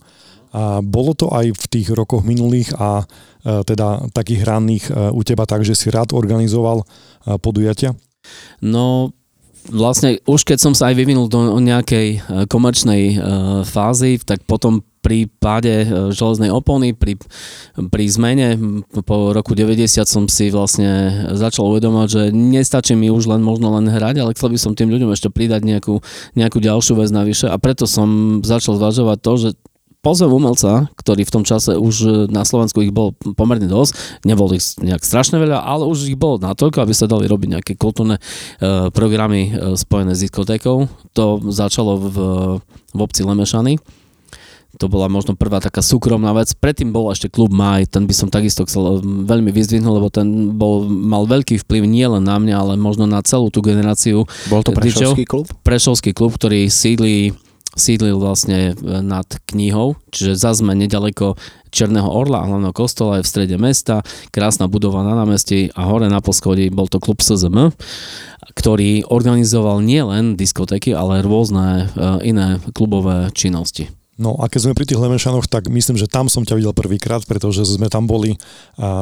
A 0.48 0.80
bolo 0.80 1.12
to 1.12 1.28
aj 1.28 1.52
v 1.52 1.64
tých 1.68 1.88
rokoch 1.92 2.24
minulých 2.24 2.72
a 2.80 3.04
e, 3.04 3.60
teda 3.68 4.08
takých 4.16 4.48
ranných 4.48 4.84
e, 4.88 5.12
u 5.12 5.20
teba 5.20 5.44
tak, 5.44 5.60
že 5.60 5.76
si 5.76 5.92
rád 5.92 6.16
organizoval 6.16 6.82
e, 6.82 6.84
podujatia? 7.36 7.92
No, 8.64 9.12
vlastne 9.68 10.24
už 10.24 10.48
keď 10.48 10.58
som 10.58 10.72
sa 10.72 10.88
aj 10.88 10.96
vyvinul 10.96 11.28
do 11.28 11.60
nejakej 11.60 12.24
komerčnej 12.48 13.20
fázy, 13.68 14.20
tak 14.24 14.44
potom 14.48 14.80
pri 15.08 15.24
páde 15.40 15.88
železnej 16.12 16.52
opony, 16.52 16.92
pri, 16.92 17.16
pri 17.88 18.04
zmene 18.12 18.60
po 19.08 19.32
roku 19.32 19.56
90 19.56 20.04
som 20.04 20.28
si 20.28 20.52
vlastne 20.52 21.24
začal 21.32 21.64
uvedomať, 21.72 22.06
že 22.12 22.22
nestačí 22.28 22.92
mi 22.92 23.08
už 23.08 23.32
len 23.32 23.40
možno 23.40 23.72
len 23.72 23.88
hrať, 23.88 24.20
ale 24.20 24.36
chcel 24.36 24.52
by 24.52 24.60
som 24.60 24.76
tým 24.76 24.92
ľuďom 24.92 25.08
ešte 25.16 25.32
pridať 25.32 25.64
nejakú, 25.64 26.04
nejakú 26.36 26.60
ďalšiu 26.60 27.00
vec 27.00 27.08
navyše 27.08 27.48
a 27.48 27.56
preto 27.56 27.88
som 27.88 28.40
začal 28.44 28.76
zvažovať 28.76 29.18
to, 29.24 29.32
že 29.40 29.48
pozvem 30.04 30.28
umelca, 30.28 30.92
ktorý 30.92 31.24
v 31.24 31.34
tom 31.40 31.44
čase 31.48 31.74
už 31.74 31.94
e, 32.04 32.08
na 32.28 32.44
Slovensku 32.44 32.84
ich 32.84 32.92
bol 32.92 33.16
pomerne 33.16 33.66
dosť, 33.66 34.22
nebolo 34.28 34.54
ich 34.54 34.76
nejak 34.76 35.02
strašne 35.02 35.40
veľa, 35.40 35.64
ale 35.64 35.88
už 35.88 36.12
ich 36.12 36.20
bolo 36.20 36.36
natoľko, 36.38 36.84
aby 36.84 36.92
sa 36.92 37.10
dali 37.10 37.24
robiť 37.26 37.48
nejaké 37.58 37.72
kultúrne 37.74 38.20
uh, 38.20 38.92
programy 38.92 39.50
uh, 39.50 39.74
spojené 39.74 40.12
s 40.14 40.22
diskotékou. 40.22 40.86
To 41.16 41.24
začalo 41.48 41.96
v, 41.98 42.16
v 42.92 43.00
obci 43.00 43.24
Lemešany. 43.24 43.80
To 44.76 44.84
bola 44.92 45.08
možno 45.08 45.32
prvá 45.32 45.64
taká 45.64 45.80
súkromná 45.80 46.36
vec. 46.36 46.52
Predtým 46.52 46.92
bol 46.92 47.08
ešte 47.08 47.32
klub 47.32 47.48
Maj, 47.48 47.88
ten 47.88 48.04
by 48.04 48.12
som 48.12 48.28
takisto 48.28 48.68
chcel 48.68 49.00
veľmi 49.02 49.48
vyzdvihnúť, 49.48 49.94
lebo 49.96 50.12
ten 50.12 50.52
bol, 50.52 50.84
mal 50.84 51.24
veľký 51.24 51.64
vplyv 51.64 51.88
nielen 51.88 52.28
na 52.28 52.36
mňa, 52.36 52.54
ale 52.54 52.72
možno 52.76 53.08
na 53.08 53.24
celú 53.24 53.48
tú 53.48 53.64
generáciu. 53.64 54.28
Bol 54.52 54.60
to 54.60 54.76
Prešovský 54.76 55.24
klub? 55.24 55.48
Prešovský 55.64 56.12
klub, 56.12 56.36
ktorý 56.36 56.68
sídli 56.68 57.32
sídlil 57.78 58.18
vlastne 58.18 58.74
nad 58.82 59.28
knihou, 59.46 59.94
čiže 60.10 60.34
zazme 60.34 60.74
nedaleko 60.74 61.38
Černého 61.70 62.10
Orla, 62.10 62.42
hlavného 62.42 62.74
kostola 62.74 63.20
je 63.20 63.24
v 63.28 63.30
strede 63.30 63.56
mesta, 63.60 64.02
krásna 64.34 64.66
budova 64.66 65.06
na 65.06 65.14
námestí 65.14 65.70
a 65.78 65.86
hore 65.86 66.10
na 66.10 66.18
poschodí 66.18 66.74
bol 66.74 66.90
to 66.90 66.98
klub 66.98 67.22
SZM, 67.22 67.70
ktorý 68.58 69.06
organizoval 69.06 69.78
nielen 69.78 70.34
diskotéky, 70.34 70.90
ale 70.90 71.22
rôzne 71.22 71.86
iné 72.26 72.58
klubové 72.74 73.30
činnosti. 73.30 73.86
No 74.18 74.34
a 74.34 74.50
keď 74.50 74.66
sme 74.66 74.74
pri 74.74 74.82
tých 74.82 74.98
Lemešanoch, 74.98 75.46
tak 75.46 75.70
myslím, 75.70 75.94
že 75.94 76.10
tam 76.10 76.26
som 76.26 76.42
ťa 76.42 76.58
videl 76.58 76.74
prvýkrát, 76.74 77.22
pretože 77.22 77.62
sme 77.62 77.86
tam 77.86 78.10
boli 78.10 78.34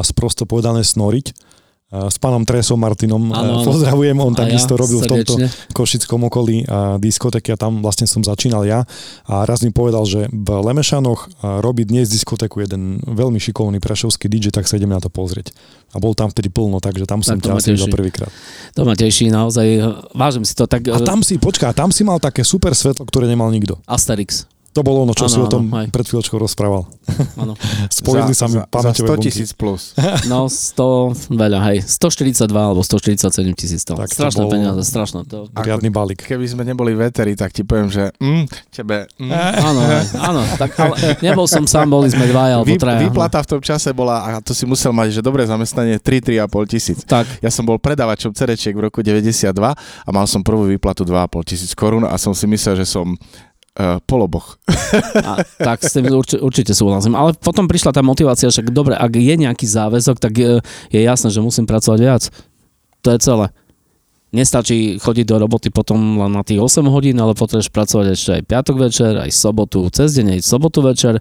sprosto 0.05 0.45
povedané 0.45 0.85
snoriť 0.85 1.57
s 1.87 2.19
pánom 2.19 2.43
Tresom 2.43 2.83
Martinom. 2.83 3.31
Ano, 3.31 3.63
Pozdravujem, 3.63 4.19
on 4.19 4.35
takisto 4.35 4.75
ja, 4.75 4.81
robil 4.83 4.99
srdečne. 5.07 5.23
v 5.23 5.23
tomto 5.23 5.35
košickom 5.71 6.21
okolí 6.27 6.67
diskotéky 6.99 7.55
a 7.55 7.57
tam 7.57 7.79
vlastne 7.79 8.11
som 8.11 8.27
začínal 8.27 8.67
ja. 8.67 8.83
A 9.31 9.47
raz 9.47 9.63
mi 9.63 9.71
povedal, 9.71 10.03
že 10.03 10.27
v 10.35 10.49
Lemešanoch 10.51 11.47
robí 11.63 11.87
dnes 11.87 12.11
diskotéku 12.11 12.59
jeden 12.59 12.99
veľmi 13.07 13.39
šikovný 13.39 13.79
prešovský 13.79 14.27
DJ, 14.27 14.51
tak 14.51 14.67
sa 14.67 14.83
ideme 14.83 14.99
na 14.99 15.01
to 15.01 15.09
pozrieť. 15.15 15.55
A 15.95 16.03
bol 16.03 16.11
tam 16.19 16.27
vtedy 16.27 16.51
plno, 16.51 16.83
takže 16.83 17.07
tam 17.07 17.23
som 17.23 17.39
ťa 17.39 17.55
videl 17.63 17.87
prvýkrát. 17.87 18.35
To 18.75 18.83
ma 18.83 18.99
teší, 18.99 19.31
naozaj 19.31 19.81
vážim 20.11 20.43
si 20.43 20.59
to. 20.59 20.67
Tak... 20.67 20.91
A 20.91 20.99
tam 21.07 21.23
si, 21.23 21.39
počká, 21.39 21.71
tam 21.71 21.95
si 21.95 22.03
mal 22.03 22.19
také 22.19 22.43
super 22.43 22.75
svetlo, 22.75 23.07
ktoré 23.07 23.31
nemal 23.31 23.47
nikto. 23.55 23.79
Asterix. 23.87 24.43
To 24.77 24.85
bolo 24.85 25.09
ono, 25.09 25.17
čo 25.17 25.25
ano, 25.25 25.33
si 25.33 25.39
ano, 25.41 25.49
o 25.49 25.49
tom 25.49 25.65
aj. 25.73 25.89
pred 25.89 26.05
chvíľočkou 26.05 26.37
rozprával. 26.37 26.85
Áno. 27.41 27.57
Spojili 27.89 28.37
sa 28.37 28.45
mi 28.45 28.61
pamäťové 28.61 29.09
Za 29.09 29.17
100 29.17 29.25
tisíc 29.25 29.51
plus. 29.57 29.97
No, 30.29 30.53
100, 30.53 31.33
veľa, 31.33 31.65
hej. 31.73 31.79
142 31.89 32.45
alebo 32.53 32.85
147 32.85 33.57
tisíc. 33.57 33.81
To. 33.89 33.97
Tak 33.97 34.13
strašné 34.13 34.45
to 34.45 34.45
bol... 34.45 34.53
peniaze, 34.53 34.83
strašné. 34.85 35.25
To... 35.33 35.49
Riadny 35.57 35.89
balík. 35.89 36.29
Keby 36.29 36.45
sme 36.45 36.69
neboli 36.69 36.93
veteri, 36.93 37.33
tak 37.33 37.57
ti 37.57 37.65
poviem, 37.65 37.89
že 37.89 38.13
mm, 38.21 38.45
tebe... 38.69 39.09
Mm. 39.17 39.33
Áno, 39.65 39.81
áno. 40.21 40.43
Tak, 40.61 40.71
ale 40.77 40.95
nebol 41.25 41.49
som 41.49 41.65
sám, 41.65 41.89
boli 41.89 42.13
sme 42.13 42.29
dvaja 42.29 42.61
alebo 42.61 42.69
Vy, 42.69 42.77
traja. 42.77 43.01
Výplata 43.01 43.41
v 43.41 43.49
tom 43.57 43.61
čase 43.65 43.97
bola, 43.97 44.29
a 44.29 44.45
to 44.45 44.53
si 44.53 44.69
musel 44.69 44.93
mať, 44.93 45.17
že 45.17 45.21
dobré 45.25 45.49
zamestnanie 45.49 45.97
3-3,5 45.97 46.69
tisíc. 46.69 46.99
Tak. 47.07 47.25
Ja 47.41 47.49
som 47.49 47.65
bol 47.65 47.81
predávačom 47.81 48.37
cerečiek 48.37 48.77
v 48.77 48.93
roku 48.93 49.01
92 49.01 49.57
a 49.57 50.09
mal 50.13 50.27
som 50.29 50.45
prvú 50.45 50.69
výplatu 50.69 51.07
2,5 51.07 51.49
tisíc 51.49 51.73
korún 51.73 52.05
a 52.05 52.13
som 52.21 52.37
si 52.37 52.45
myslel, 52.45 52.83
že 52.83 52.87
som 52.89 53.17
Uh, 53.77 54.01
poloboch. 54.09 54.57
A, 55.21 55.45
tak 55.61 55.85
s 55.85 55.93
tým 55.93 56.09
určite, 56.41 56.73
súhlasím. 56.73 57.13
Ale 57.13 57.37
potom 57.37 57.69
prišla 57.69 57.93
tá 57.93 58.01
motivácia, 58.01 58.49
však 58.49 58.73
dobre, 58.73 58.97
ak 58.97 59.13
je 59.13 59.35
nejaký 59.37 59.69
záväzok, 59.69 60.17
tak 60.17 60.33
je, 60.33 60.65
je 60.89 61.01
jasné, 61.05 61.29
že 61.29 61.45
musím 61.45 61.69
pracovať 61.69 61.99
viac. 62.01 62.23
To 63.05 63.13
je 63.13 63.19
celé. 63.21 63.53
Nestačí 64.33 64.97
chodiť 64.97 65.29
do 65.29 65.37
roboty 65.45 65.69
potom 65.69 66.25
len 66.25 66.33
na 66.33 66.41
tých 66.41 66.57
8 66.57 66.89
hodín, 66.89 67.21
ale 67.21 67.37
potrebuješ 67.37 67.69
pracovať 67.69 68.07
ešte 68.17 68.31
aj 68.41 68.43
piatok 68.49 68.77
večer, 68.81 69.13
aj 69.21 69.31
sobotu 69.31 69.85
cez 69.93 70.17
deň, 70.17 70.37
aj 70.37 70.41
sobotu 70.41 70.81
večer 70.81 71.21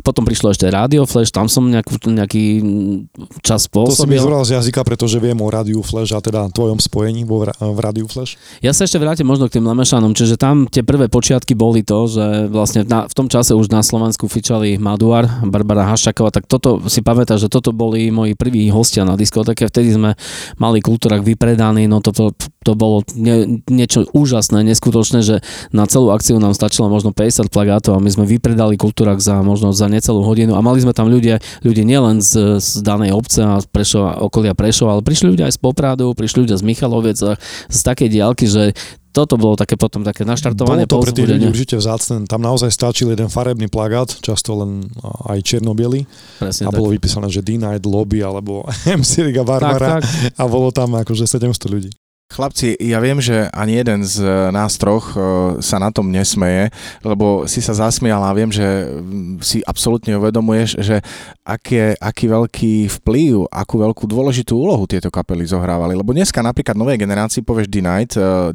potom 0.00 0.24
prišlo 0.24 0.52
ešte 0.52 0.66
Radio 0.68 1.04
Flash, 1.04 1.30
tam 1.30 1.46
som 1.46 1.68
nejakú, 1.68 1.96
nejaký 2.08 2.44
čas 3.44 3.68
pôsobil. 3.68 4.04
To 4.04 4.10
mi 4.10 4.16
zobral 4.16 4.42
z 4.48 4.56
jazyka, 4.56 4.80
pretože 4.82 5.20
viem 5.20 5.36
o 5.38 5.48
Radio 5.52 5.84
Flash 5.84 6.16
a 6.16 6.20
teda 6.24 6.48
tvojom 6.50 6.80
spojení 6.80 7.28
vo, 7.28 7.44
v 7.46 7.78
Radio 7.78 8.08
Flash. 8.08 8.40
Ja 8.64 8.72
sa 8.72 8.88
ešte 8.88 8.96
vrátim 8.96 9.28
možno 9.28 9.46
k 9.52 9.60
tým 9.60 9.68
Lemešanom, 9.68 10.16
čiže 10.16 10.40
tam 10.40 10.64
tie 10.66 10.80
prvé 10.80 11.12
počiatky 11.12 11.52
boli 11.52 11.84
to, 11.84 12.08
že 12.08 12.48
vlastne 12.48 12.88
na, 12.88 13.04
v 13.04 13.14
tom 13.14 13.28
čase 13.28 13.52
už 13.52 13.68
na 13.68 13.84
Slovensku 13.84 14.26
fičali 14.26 14.80
Maduar, 14.80 15.28
Barbara 15.44 15.84
Hašaková, 15.92 16.32
tak 16.32 16.48
toto 16.48 16.80
si 16.88 17.04
pamätá, 17.04 17.36
že 17.36 17.52
toto 17.52 17.76
boli 17.76 18.08
moji 18.08 18.32
prví 18.32 18.72
hostia 18.72 19.04
na 19.04 19.20
diskotéke, 19.20 19.68
vtedy 19.68 19.92
sme 19.92 20.16
mali 20.56 20.80
kultúrak 20.80 21.20
vypredaný, 21.20 21.84
no 21.90 22.00
to, 22.00 22.14
to, 22.16 22.24
to 22.64 22.72
bolo 22.72 23.04
nie, 23.12 23.60
niečo 23.68 24.08
úžasné, 24.16 24.64
neskutočné, 24.64 25.20
že 25.20 25.36
na 25.74 25.84
celú 25.84 26.14
akciu 26.14 26.40
nám 26.40 26.56
stačilo 26.56 26.88
možno 26.88 27.12
50 27.12 27.50
plagátov 27.50 27.98
a 27.98 28.02
my 28.02 28.08
sme 28.08 28.24
vypredali 28.24 28.78
kultúrak 28.78 29.18
za 29.18 29.42
možno 29.42 29.74
za 29.74 29.89
necelú 29.90 30.22
hodinu 30.22 30.54
a 30.54 30.62
mali 30.62 30.78
sme 30.78 30.94
tam 30.94 31.10
ľudia, 31.10 31.42
ľudia 31.66 31.84
nielen 31.84 32.22
z, 32.22 32.62
z 32.62 32.80
danej 32.86 33.12
obce 33.12 33.42
a 33.42 33.58
Prešova, 33.60 34.22
okolia 34.22 34.54
Prešova, 34.54 34.96
ale 34.98 35.02
prišli 35.02 35.34
ľudia 35.34 35.50
aj 35.50 35.58
z 35.58 35.60
Popradu, 35.60 36.14
prišli 36.14 36.46
ľudia 36.46 36.56
z 36.56 36.64
Michalovec 36.64 37.18
a 37.26 37.34
z 37.66 37.78
takej 37.82 38.08
diálky, 38.08 38.46
že 38.46 38.72
toto 39.10 39.34
bolo 39.34 39.58
také 39.58 39.74
potom 39.74 40.06
také 40.06 40.22
naštartovanie. 40.22 40.86
Bolo 40.86 41.02
to 41.02 41.06
pre 41.10 41.14
tých 41.14 41.28
ľudí 41.34 41.46
určite 41.50 41.76
vzácne. 41.82 42.30
Tam 42.30 42.38
naozaj 42.38 42.70
stačil 42.70 43.10
jeden 43.10 43.26
farebný 43.26 43.66
plagát, 43.66 44.06
často 44.22 44.54
len 44.62 44.86
aj 45.26 45.42
čierno-biely. 45.42 46.06
a 46.40 46.70
bolo 46.70 46.94
vypísané, 46.94 47.26
že 47.26 47.42
D-Night, 47.42 47.82
Lobby 47.82 48.22
alebo 48.22 48.62
MC 48.86 49.26
Riga 49.26 49.42
Barbara 49.42 49.98
tak, 49.98 50.06
tak. 50.06 50.38
a 50.38 50.42
bolo 50.46 50.70
tam 50.70 50.94
akože 50.94 51.26
700 51.26 51.74
ľudí. 51.74 51.90
Chlapci, 52.30 52.78
ja 52.78 53.02
viem, 53.02 53.18
že 53.18 53.50
ani 53.50 53.82
jeden 53.82 54.06
z 54.06 54.22
nás 54.54 54.78
troch 54.78 55.18
e, 55.18 55.20
sa 55.58 55.82
na 55.82 55.90
tom 55.90 56.14
nesmeje, 56.14 56.70
lebo 57.02 57.50
si 57.50 57.58
sa 57.58 57.74
zasmial 57.74 58.22
a 58.22 58.30
viem, 58.30 58.46
že 58.54 58.86
si 59.42 59.58
absolútne 59.66 60.14
uvedomuješ, 60.14 60.78
že 60.78 61.02
aký, 61.42 61.98
aký 61.98 62.30
veľký 62.30 62.74
vplyv, 63.02 63.50
akú 63.50 63.82
veľkú 63.82 64.06
dôležitú 64.06 64.54
úlohu 64.54 64.86
tieto 64.86 65.10
kapely 65.10 65.42
zohrávali. 65.42 65.98
Lebo 65.98 66.14
dneska 66.14 66.38
napríklad 66.38 66.78
novej 66.78 67.02
generácii 67.02 67.42
povieš 67.42 67.66
D-Night, 67.66 68.14
90% 68.14 68.54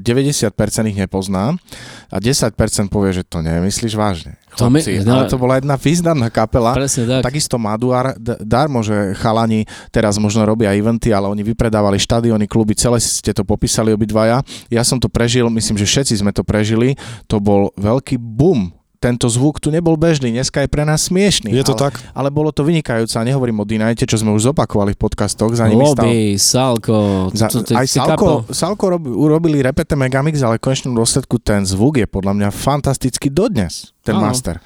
ich 0.87 0.95
nepozná 0.95 1.59
a 2.07 2.17
10% 2.23 2.55
povie, 2.87 3.11
že 3.11 3.27
to 3.27 3.43
nemyslíš 3.43 3.99
vážne. 3.99 4.39
Chlapci, 4.55 5.03
to 5.03 5.05
my, 5.05 5.11
ale 5.11 5.23
to 5.27 5.37
bola 5.37 5.59
jedna 5.59 5.75
významná 5.75 6.31
kapela. 6.31 6.71
Presne 6.71 7.19
tak. 7.19 7.21
Takisto 7.27 7.59
Maduar, 7.59 8.15
darmo, 8.39 8.79
že 8.79 9.11
chalani 9.19 9.67
teraz 9.91 10.15
možno 10.15 10.47
robia 10.47 10.71
eventy, 10.71 11.11
ale 11.11 11.27
oni 11.27 11.43
vypredávali 11.43 11.99
štadióny, 11.99 12.47
kluby, 12.47 12.73
celé 12.79 13.03
ste 13.03 13.35
to 13.35 13.43
popísali 13.43 13.91
obidvaja. 13.91 14.39
Ja 14.71 14.87
som 14.87 14.97
to 14.97 15.11
prežil, 15.11 15.51
myslím, 15.51 15.75
že 15.75 15.85
všetci 15.85 16.23
sme 16.23 16.31
to 16.31 16.47
prežili. 16.47 16.95
To 17.27 17.43
bol 17.43 17.75
veľký 17.75 18.15
boom 18.15 18.71
tento 19.05 19.29
zvuk 19.29 19.61
tu 19.61 19.69
nebol 19.69 19.93
bežný, 19.93 20.33
dneska 20.33 20.65
je 20.65 20.69
pre 20.69 20.81
nás 20.81 21.05
smiešný. 21.13 21.53
Je 21.53 21.61
to 21.61 21.77
ale, 21.77 21.93
tak. 21.93 22.01
Ale 22.17 22.33
bolo 22.33 22.49
to 22.49 22.65
vynikajúce 22.65 23.13
a 23.13 23.21
nehovorím 23.21 23.61
o 23.61 23.65
Dinajte, 23.65 24.09
čo 24.09 24.17
sme 24.17 24.33
už 24.33 24.49
zopakovali 24.49 24.97
v 24.97 24.99
podcastoch. 24.99 25.53
Za 25.53 25.69
nimi 25.69 25.85
Lobby, 25.85 26.41
stal... 26.41 26.81
Salko. 26.81 27.29
Za, 27.29 27.53
to, 27.53 27.61
to, 27.61 27.77
aj 27.77 27.85
Salko, 27.85 28.49
Salko 28.49 28.85
rob, 28.97 29.05
urobili 29.05 29.61
repete 29.61 29.93
Megamix, 29.93 30.41
ale 30.41 30.57
v 30.57 30.65
konečnom 30.65 30.97
dôsledku 30.97 31.37
ten 31.37 31.61
zvuk 31.61 32.01
je 32.01 32.09
podľa 32.09 32.33
mňa 32.33 32.49
fantastický 32.49 33.29
dodnes, 33.29 33.93
ten 34.01 34.17
Áno. 34.17 34.25
master. 34.25 34.57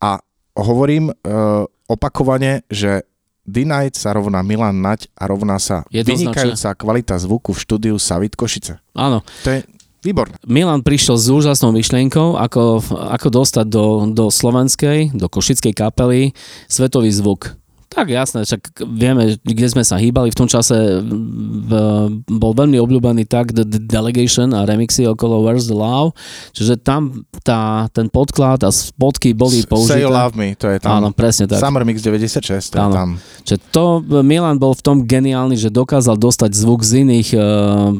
A 0.00 0.24
hovorím 0.56 1.12
uh, 1.12 1.68
opakovane, 1.84 2.64
že 2.72 3.04
D-Night 3.46 3.94
sa 3.94 4.16
rovná 4.16 4.40
Milan 4.40 4.80
Nať 4.80 5.06
a 5.14 5.28
rovná 5.28 5.60
sa 5.60 5.84
vynikajúca 5.92 6.74
kvalita 6.74 7.14
zvuku 7.20 7.52
v 7.52 7.60
štúdiu 7.60 7.96
Savit 8.00 8.34
Košice. 8.34 8.80
Áno. 8.96 9.22
To 9.44 9.48
je 9.52 9.62
Výborné. 10.06 10.38
Milan 10.46 10.86
prišiel 10.86 11.18
s 11.18 11.26
úžasnou 11.26 11.74
myšlienkou, 11.74 12.38
ako, 12.38 12.78
ako 12.94 13.28
dostať 13.42 13.66
do, 13.66 13.86
do 14.14 14.30
slovenskej, 14.30 15.10
do 15.10 15.26
košickej 15.26 15.74
kapely 15.74 16.30
svetový 16.70 17.10
zvuk 17.10 17.58
Tak 17.96 18.12
jasné, 18.12 18.44
však 18.44 18.84
vieme, 18.92 19.40
kde 19.40 19.66
sme 19.72 19.80
sa 19.80 19.96
hýbali. 19.96 20.28
V 20.28 20.36
tom 20.36 20.44
čase 20.44 21.00
v, 21.00 21.70
bol 22.28 22.52
veľmi 22.52 22.76
obľúbený 22.76 23.24
tak 23.24 23.56
The 23.56 23.64
Delegation 23.64 24.52
a 24.52 24.68
remixy 24.68 25.08
okolo 25.08 25.40
Where's 25.40 25.64
the 25.64 25.72
Love. 25.72 26.12
Čiže 26.52 26.76
tam 26.76 27.24
tá, 27.40 27.88
ten 27.96 28.12
podklad 28.12 28.60
a 28.62 28.70
spotky 28.70 29.32
boli 29.32 29.64
použité. 29.64 29.96
Say 29.96 30.04
You 30.04 30.12
Love 30.12 30.36
Me, 30.36 30.52
to 30.60 30.68
je 30.68 30.76
tam. 30.76 31.00
Áno, 31.00 31.08
presne 31.16 31.48
tak. 31.48 31.56
Summer 31.56 31.88
Mix 31.88 32.04
96, 32.04 32.68
to 32.68 32.76
Áno. 32.76 32.92
je 32.92 32.92
tam. 32.92 33.08
Čiže 33.48 33.58
to 33.72 33.84
Milan 34.20 34.60
bol 34.60 34.76
v 34.76 34.82
tom 34.84 34.96
geniálny, 35.08 35.56
že 35.56 35.72
dokázal 35.72 36.20
dostať 36.20 36.52
zvuk 36.52 36.84
z 36.84 37.00
iných 37.00 37.28
e, 37.32 37.38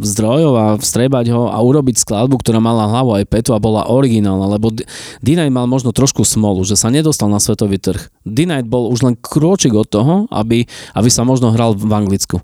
zdrojov 0.04 0.52
a 0.60 0.66
vstrebať 0.76 1.32
ho 1.32 1.48
a 1.48 1.56
urobiť 1.56 2.04
skladbu, 2.04 2.44
ktorá 2.44 2.60
mala 2.60 2.84
hlavu 2.84 3.16
aj 3.16 3.24
petu 3.32 3.56
a 3.56 3.62
bola 3.62 3.88
originálna, 3.88 4.44
lebo 4.60 4.76
D- 4.76 4.84
D-Night 5.24 5.54
mal 5.54 5.64
možno 5.64 5.94
trošku 5.96 6.20
smolu, 6.20 6.68
že 6.68 6.76
sa 6.76 6.92
nedostal 6.92 7.32
na 7.32 7.40
svetový 7.40 7.80
trh. 7.80 8.12
D-Night 8.28 8.68
bol 8.68 8.92
už 8.92 9.06
len 9.06 9.14
krôčik 9.16 9.72
od 9.72 9.85
toho, 9.86 10.26
aby, 10.28 10.66
aby 10.92 11.08
sa 11.08 11.22
možno 11.22 11.54
hral 11.54 11.72
v 11.74 11.88
Anglicku. 11.88 12.38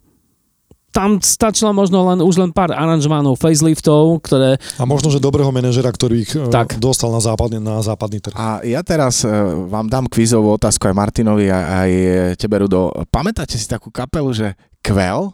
Tam 0.92 1.16
stačilo 1.24 1.72
možno 1.72 2.04
len, 2.04 2.20
už 2.20 2.36
len 2.36 2.52
pár 2.52 2.68
aranžmánov, 2.68 3.40
faceliftov, 3.40 4.20
ktoré... 4.20 4.60
A 4.76 4.84
možno, 4.84 5.08
že 5.08 5.24
dobrého 5.24 5.48
manažera, 5.48 5.88
ktorý 5.88 6.20
ich 6.20 6.36
e, 6.36 6.52
Tak. 6.52 6.76
dostal 6.76 7.08
na 7.08 7.16
západný, 7.16 7.64
na 7.64 7.80
západný 7.80 8.20
trh. 8.20 8.36
A 8.36 8.60
ja 8.60 8.84
teraz 8.84 9.24
e, 9.24 9.32
vám 9.72 9.88
dám 9.88 10.04
kvízovú 10.04 10.52
otázku 10.52 10.92
aj 10.92 10.94
Martinovi 10.94 11.48
a 11.48 11.88
aj 11.88 11.90
tebe, 12.36 12.60
Rudo. 12.60 12.92
Pamätáte 13.08 13.56
si 13.56 13.64
takú 13.64 13.88
kapelu, 13.88 14.36
že 14.36 14.52
Quell? 14.84 15.32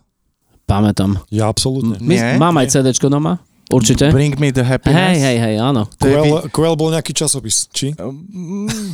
Pamätám. 0.68 1.18
Ja 1.26 1.50
absolútne. 1.50 1.98
My, 1.98 2.14
Nie? 2.14 2.38
mám 2.38 2.54
aj 2.60 2.78
CD 2.78 2.94
doma, 2.94 3.42
určite. 3.72 4.08
Bring 4.12 4.36
me 4.40 4.52
the 4.52 4.64
happiness? 4.64 5.16
Hej, 5.16 5.18
hej, 5.20 5.36
hej, 5.38 5.54
áno. 5.60 5.88
To 6.00 6.04
Quell, 6.04 6.48
Quell 6.52 6.74
bol 6.76 6.90
nejaký 6.92 7.12
časopis, 7.12 7.68
či? 7.72 7.92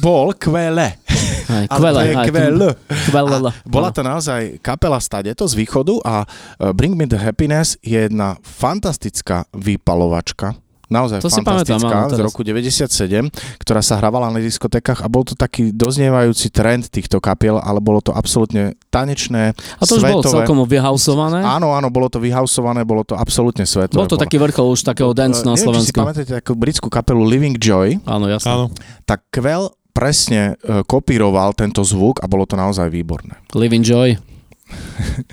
Bol 0.03 0.35
Quelle. 0.39 0.99
Ale 1.45 1.69
kvele, 1.69 2.01
to 2.01 2.01
je 2.01 2.15
hej, 2.15 2.17
Quelle. 2.33 2.69
kvele, 3.11 3.51
A 3.53 3.69
bola 3.69 3.89
to 3.93 4.01
naozaj 4.01 4.59
kapela 4.65 4.99
stadeto 4.99 5.45
z 5.45 5.55
východu 5.55 6.01
a 6.03 6.25
e, 6.25 6.73
Bring 6.73 6.97
Me 6.97 7.05
The 7.05 7.21
Happiness 7.21 7.77
je 7.85 8.09
jedna 8.09 8.41
fantastická 8.41 9.45
vypalovačka. 9.53 10.57
Naozaj 10.95 11.19
To 11.19 11.27
si 11.27 11.43
pamätám, 11.43 11.83
fantastická 11.83 11.97
áno, 12.07 12.15
z 12.15 12.21
roku 12.23 12.41
97, 12.47 13.35
ktorá 13.59 13.83
sa 13.83 13.99
hrávala 13.99 14.31
na 14.31 14.39
diskotékach 14.39 15.03
a 15.03 15.11
bol 15.11 15.27
to 15.27 15.35
taký 15.35 15.75
doznievajúci 15.75 16.55
trend 16.55 16.87
týchto 16.87 17.19
kapiel, 17.19 17.59
ale 17.59 17.83
bolo 17.83 17.99
to 17.99 18.15
absolútne 18.15 18.79
tanečné, 18.95 19.59
A 19.59 19.83
to 19.83 19.99
už 19.99 20.07
bolo 20.07 20.23
svetové. 20.23 20.35
celkom 20.47 20.57
vyhausované. 20.63 21.43
Áno, 21.43 21.75
áno, 21.75 21.91
bolo 21.91 22.07
to 22.07 22.23
vyhausované, 22.23 22.87
bolo 22.87 23.03
to 23.03 23.19
absolútne 23.19 23.67
svetové. 23.67 23.99
Bol 23.99 24.07
to 24.07 24.15
taký 24.15 24.39
vrchol 24.39 24.71
už 24.71 24.87
takého 24.87 25.11
dance 25.11 25.43
na 25.43 25.59
Neviem, 25.59 25.59
či 25.59 25.59
si 25.59 25.67
Slovensku. 25.91 25.99
pamätáte 25.99 26.31
takú 26.31 26.55
britskú 26.55 26.87
kapelu 26.87 27.27
Living 27.27 27.59
Joy, 27.59 27.99
Áno, 28.07 28.31
jasné. 28.31 28.55
Áno. 28.55 28.71
tak 29.03 29.27
Quell 29.35 29.75
presne 29.91 30.55
e, 30.63 30.83
kopíroval 30.87 31.55
tento 31.59 31.83
zvuk 31.83 32.23
a 32.23 32.31
bolo 32.31 32.47
to 32.47 32.55
naozaj 32.55 32.87
výborné. 32.87 33.35
Live 33.55 33.75
Enjoy. 33.75 34.15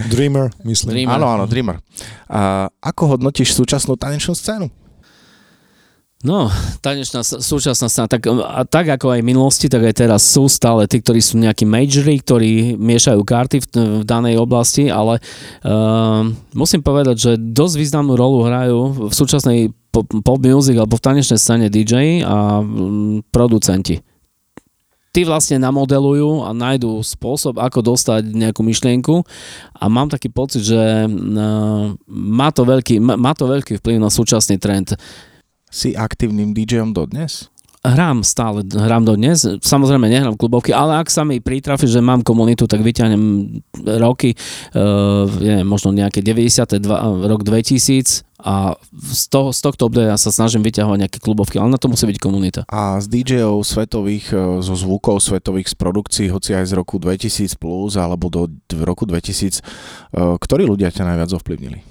Dreamer, 0.09 0.51
myslím. 0.63 0.93
Dreamer. 0.93 1.13
Áno, 1.17 1.25
áno, 1.29 1.43
Dreamer. 1.45 1.81
A 2.29 2.69
ako 2.77 3.17
hodnotíš 3.17 3.53
súčasnú 3.53 3.95
tanečnú 3.95 4.33
scénu? 4.33 4.69
No, 6.21 6.53
tanečná 6.85 7.25
súčasná 7.25 7.89
scéna, 7.89 8.05
tak, 8.05 8.29
a 8.29 8.61
tak 8.61 8.93
ako 8.93 9.17
aj 9.17 9.25
v 9.25 9.29
minulosti, 9.33 9.65
tak 9.65 9.89
aj 9.89 10.05
teraz 10.05 10.21
sú 10.21 10.45
stále 10.45 10.85
tí, 10.85 11.01
ktorí 11.01 11.17
sú 11.17 11.41
nejakí 11.41 11.65
majory, 11.65 12.21
ktorí 12.21 12.77
miešajú 12.77 13.25
karty 13.25 13.57
v, 13.57 13.65
v 13.73 14.03
danej 14.05 14.37
oblasti, 14.37 14.85
ale 14.85 15.17
uh, 15.65 16.21
musím 16.53 16.85
povedať, 16.85 17.15
že 17.17 17.31
dosť 17.41 17.73
významnú 17.73 18.13
rolu 18.13 18.45
hrajú 18.45 19.09
v 19.09 19.13
súčasnej 19.17 19.73
pop, 19.89 20.05
pop 20.21 20.37
music 20.37 20.77
alebo 20.77 20.93
v 20.93 21.05
tanečnej 21.09 21.41
scéne 21.41 21.73
DJ 21.73 22.21
a 22.21 22.61
mm, 22.61 23.33
producenti. 23.33 24.05
Tí 25.11 25.25
vlastne 25.25 25.57
namodelujú 25.57 26.45
a 26.45 26.53
nájdú 26.53 27.01
spôsob, 27.01 27.57
ako 27.57 27.97
dostať 27.97 28.29
nejakú 28.29 28.61
myšlienku 28.61 29.25
a 29.73 29.83
mám 29.89 30.13
taký 30.13 30.29
pocit, 30.29 30.69
že 30.69 30.77
uh, 30.77 31.97
má, 32.13 32.49
to 32.53 32.61
veľký, 32.61 33.01
má, 33.01 33.17
má 33.17 33.33
to 33.33 33.49
veľký 33.49 33.81
vplyv 33.81 33.97
na 33.97 34.13
súčasný 34.13 34.61
trend. 34.61 34.93
Si 35.71 35.95
aktívnym 35.95 36.51
DJom 36.51 36.91
dodnes? 36.91 37.47
Hrám 37.81 38.21
stále, 38.21 38.61
hrám 38.61 39.09
do 39.09 39.17
dnes. 39.17 39.41
Samozrejme 39.41 40.05
nehrám 40.05 40.37
klubovky, 40.37 40.69
ale 40.69 41.01
ak 41.01 41.09
sa 41.09 41.25
mi 41.25 41.41
pritrafi, 41.41 41.89
že 41.89 41.97
mám 41.97 42.21
komunitu, 42.21 42.69
tak 42.69 42.85
vyťahnem 42.85 43.57
roky, 43.97 44.37
uh, 44.77 45.25
neviem, 45.41 45.65
možno 45.65 45.89
nejaké 45.89 46.21
92, 46.21 46.77
rok 47.25 47.41
2000 47.41 48.21
a 48.37 48.77
z, 48.93 49.23
toho, 49.33 49.49
z 49.49 49.59
tohto 49.65 49.89
obdobia 49.89 50.13
sa 50.17 50.29
snažím 50.29 50.61
vyťahovať 50.61 50.97
nejaké 50.97 51.19
klubovky, 51.21 51.57
ale 51.57 51.73
na 51.73 51.81
to 51.81 51.89
musí 51.89 52.05
byť 52.05 52.17
komunita. 52.21 52.61
A 52.69 53.01
z 53.01 53.09
DJov 53.09 53.65
svetových, 53.65 54.33
e, 54.33 54.61
zo 54.61 54.73
zvukov 54.77 55.17
svetových 55.21 55.73
z 55.73 55.75
produkcií, 55.77 56.25
hoci 56.29 56.57
aj 56.57 56.69
z 56.69 56.73
roku 56.77 57.01
2000 57.01 57.57
plus 57.57 57.97
alebo 57.97 58.29
do 58.29 58.45
roku 58.81 59.05
2000, 59.05 59.61
e, 59.61 60.37
ktorí 60.37 60.69
ľudia 60.69 60.89
ťa 60.89 61.05
najviac 61.05 61.33
ovplyvnili? 61.37 61.90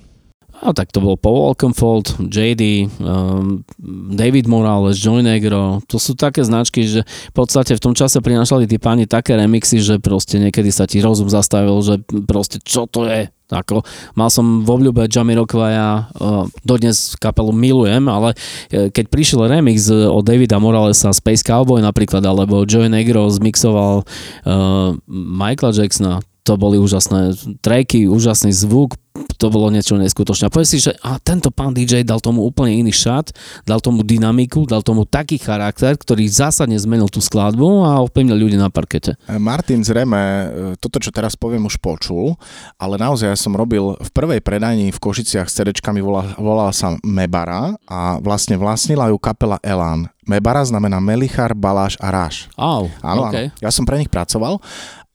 A 0.60 0.76
tak 0.76 0.92
to 0.92 1.00
bol 1.00 1.16
Paul 1.16 1.48
Walkenfold, 1.48 2.20
JD, 2.20 2.92
um, 3.00 3.64
David 4.12 4.44
Morales, 4.44 5.00
Joy 5.00 5.24
Negro. 5.24 5.80
To 5.88 5.96
sú 5.96 6.12
také 6.12 6.44
značky, 6.44 6.84
že 6.84 7.00
v 7.04 7.34
podstate 7.34 7.72
v 7.72 7.80
tom 7.80 7.96
čase 7.96 8.20
prinášali 8.20 8.68
tí 8.68 8.76
páni 8.76 9.08
také 9.08 9.40
remixy, 9.40 9.80
že 9.80 9.96
proste 9.96 10.36
niekedy 10.36 10.68
sa 10.68 10.84
ti 10.84 11.00
rozum 11.00 11.32
zastavil, 11.32 11.80
že 11.80 12.04
proste 12.28 12.60
čo 12.60 12.84
to 12.84 13.08
je. 13.08 13.32
Ako, 13.50 13.82
mal 14.14 14.30
som 14.30 14.62
v 14.62 14.68
obľúbe 14.68 15.10
Jamiroquaia, 15.10 16.06
uh, 16.14 16.46
dodnes 16.62 17.18
kapelu 17.18 17.50
milujem, 17.50 18.06
ale 18.06 18.38
eh, 18.70 18.94
keď 18.94 19.10
prišiel 19.10 19.50
remix 19.50 19.90
eh, 19.90 20.06
od 20.06 20.22
Davida 20.22 20.62
Moralesa 20.62 21.10
Space 21.10 21.42
Cowboy 21.42 21.82
napríklad, 21.82 22.22
alebo 22.22 22.62
Joy 22.62 22.86
Negro 22.86 23.26
zmixoval 23.26 24.06
uh, 24.06 24.94
Michaela 25.10 25.74
Jacksona, 25.74 26.22
to 26.46 26.54
boli 26.54 26.78
úžasné 26.78 27.34
tracky, 27.58 28.06
úžasný 28.06 28.54
zvuk, 28.54 28.96
to 29.10 29.46
bolo 29.50 29.72
niečo 29.72 29.98
neskutočné. 29.98 30.46
A 30.48 30.52
povedz 30.52 30.70
si, 30.76 30.78
že 30.78 30.94
a 31.02 31.18
tento 31.18 31.50
pán 31.50 31.74
DJ 31.74 32.06
dal 32.06 32.22
tomu 32.22 32.46
úplne 32.46 32.76
iný 32.76 32.94
šat, 32.94 33.34
dal 33.66 33.82
tomu 33.82 34.06
dynamiku, 34.06 34.68
dal 34.68 34.84
tomu 34.84 35.08
taký 35.08 35.40
charakter, 35.40 35.96
ktorý 35.96 36.28
zásadne 36.30 36.78
zmenil 36.78 37.10
tú 37.10 37.18
skladbu 37.18 37.84
a 37.88 38.04
ovplyvnil 38.06 38.36
ľudí 38.36 38.56
na 38.60 38.70
parkete. 38.70 39.18
E, 39.26 39.36
Martin 39.40 39.82
zrejme 39.82 40.20
e, 40.20 40.46
toto, 40.78 41.02
čo 41.02 41.10
teraz 41.10 41.34
poviem, 41.34 41.66
už 41.66 41.80
počul, 41.82 42.38
ale 42.78 43.00
naozaj 43.00 43.34
ja 43.34 43.38
som 43.38 43.56
robil 43.56 43.96
v 43.98 44.10
prvej 44.12 44.40
predajni 44.44 44.94
v 44.94 45.02
Košiciach 45.02 45.50
s 45.50 45.56
CDčkami, 45.58 45.98
volala, 45.98 46.36
volala 46.38 46.72
sa 46.76 46.94
Mebara 47.02 47.74
a 47.90 48.20
vlastne 48.22 48.54
vlastnila 48.60 49.10
ju 49.10 49.18
kapela 49.18 49.58
Elan. 49.64 50.06
Mebara 50.28 50.62
znamená 50.62 51.02
Melichar, 51.02 51.56
Baláš 51.56 51.98
a 51.98 52.12
Ráš. 52.12 52.46
Áno, 52.54 52.86
okay. 52.86 53.50
áno. 53.50 53.58
Ja 53.58 53.72
som 53.74 53.82
pre 53.82 53.98
nich 53.98 54.12
pracoval 54.12 54.62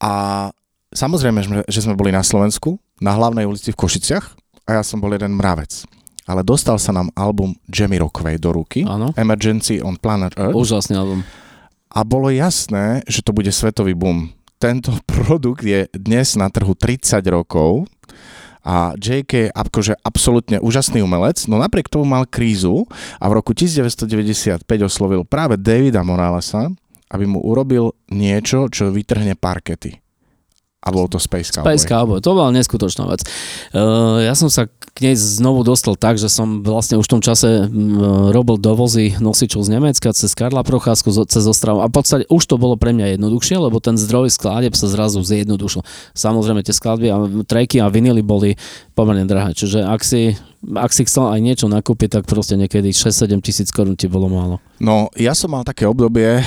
a 0.02 0.12
samozrejme, 0.92 1.68
že 1.70 1.80
sme 1.80 1.96
boli 1.96 2.12
na 2.12 2.26
Slovensku, 2.26 2.76
na 2.98 3.12
hlavnej 3.14 3.44
ulici 3.44 3.72
v 3.72 3.80
Košiciach 3.80 4.26
a 4.66 4.80
ja 4.80 4.84
som 4.84 5.00
bol 5.00 5.12
jeden 5.12 5.36
mravec. 5.36 5.84
Ale 6.26 6.42
dostal 6.42 6.82
sa 6.82 6.90
nám 6.90 7.14
album 7.14 7.54
Jamie 7.70 8.02
Rockway 8.02 8.42
do 8.42 8.50
ruky, 8.50 8.82
Áno. 8.82 9.14
Emergency 9.14 9.78
on 9.78 9.94
Planet 9.94 10.34
Earth 10.36 10.58
Úžasný 10.58 10.98
album. 10.98 11.22
a 11.88 12.00
bolo 12.02 12.34
jasné, 12.34 13.06
že 13.06 13.22
to 13.22 13.30
bude 13.30 13.54
svetový 13.54 13.94
boom. 13.94 14.34
Tento 14.58 14.90
produkt 15.06 15.62
je 15.62 15.86
dnes 15.94 16.34
na 16.34 16.50
trhu 16.50 16.74
30 16.74 17.22
rokov 17.30 17.86
a 18.66 18.98
JK 18.98 19.30
je 19.30 19.50
akože 19.54 19.94
absolútne 20.02 20.58
úžasný 20.58 21.06
umelec, 21.06 21.46
no 21.46 21.62
napriek 21.62 21.86
tomu 21.86 22.10
mal 22.10 22.26
krízu 22.26 22.90
a 23.22 23.30
v 23.30 23.38
roku 23.38 23.54
1995 23.54 24.10
oslovil 24.82 25.22
práve 25.22 25.54
Davida 25.62 26.02
Moralesa, 26.02 26.74
aby 27.14 27.30
mu 27.30 27.38
urobil 27.46 27.94
niečo, 28.10 28.66
čo 28.74 28.90
vytrhne 28.90 29.38
parkety. 29.38 30.02
A 30.86 30.94
bol 30.94 31.10
to 31.10 31.18
Space 31.18 31.50
Cowboy. 31.50 31.74
Space 31.74 31.86
Cowboy, 31.90 32.22
to 32.22 32.38
bola 32.38 32.54
neskutočná 32.54 33.10
vec. 33.10 33.26
Uh, 33.74 34.22
ja 34.22 34.38
som 34.38 34.54
sa 34.54 34.70
k 34.70 34.98
nej 35.02 35.18
znovu 35.18 35.66
dostal 35.66 35.98
tak, 35.98 36.22
že 36.22 36.30
som 36.30 36.62
vlastne 36.62 37.02
už 37.02 37.10
v 37.10 37.14
tom 37.18 37.22
čase 37.26 37.68
robil 38.32 38.62
dovozy 38.62 39.18
nosičov 39.18 39.66
z 39.66 39.76
Nemecka 39.76 40.14
cez 40.14 40.32
Karla 40.38 40.62
Procházku, 40.62 41.10
cez 41.26 41.44
Ostravu 41.44 41.82
a 41.84 41.90
v 41.90 41.94
podstate 42.00 42.24
už 42.30 42.46
to 42.48 42.56
bolo 42.56 42.78
pre 42.78 42.94
mňa 42.94 43.18
jednoduchšie, 43.18 43.60
lebo 43.60 43.82
ten 43.84 43.98
zdroj 44.00 44.32
skladeb 44.32 44.72
sa 44.78 44.88
zrazu 44.88 45.26
zjednodušil. 45.26 45.84
Samozrejme 46.16 46.62
tie 46.64 46.72
skladby 46.72 47.08
a 47.12 47.18
trajky 47.44 47.84
a 47.84 47.92
vinily 47.92 48.24
boli 48.24 48.56
pomerne 48.94 49.28
drahé, 49.28 49.52
čiže 49.52 49.84
ak 49.84 50.00
si, 50.00 50.38
ak 50.74 50.92
si 50.92 51.06
chcel 51.06 51.30
aj 51.30 51.40
niečo 51.42 51.70
nakúpiť, 51.70 52.18
tak 52.18 52.24
proste 52.26 52.58
niekedy 52.58 52.90
6-7 52.90 53.38
tisíc 53.46 53.70
korún 53.70 53.94
ti 53.94 54.10
bolo 54.10 54.26
málo. 54.26 54.58
No, 54.82 55.08
ja 55.16 55.38
som 55.38 55.54
mal 55.54 55.64
také 55.64 55.86
obdobie, 55.86 56.40
e, 56.40 56.44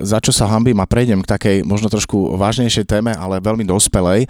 za 0.00 0.18
čo 0.18 0.32
sa 0.32 0.48
hambím 0.48 0.80
a 0.80 0.88
prejdem 0.88 1.20
k 1.22 1.30
takej 1.30 1.56
možno 1.62 1.92
trošku 1.92 2.34
vážnejšej 2.34 2.88
téme, 2.88 3.12
ale 3.14 3.44
veľmi 3.44 3.62
dospelej, 3.68 4.24
e, 4.24 4.28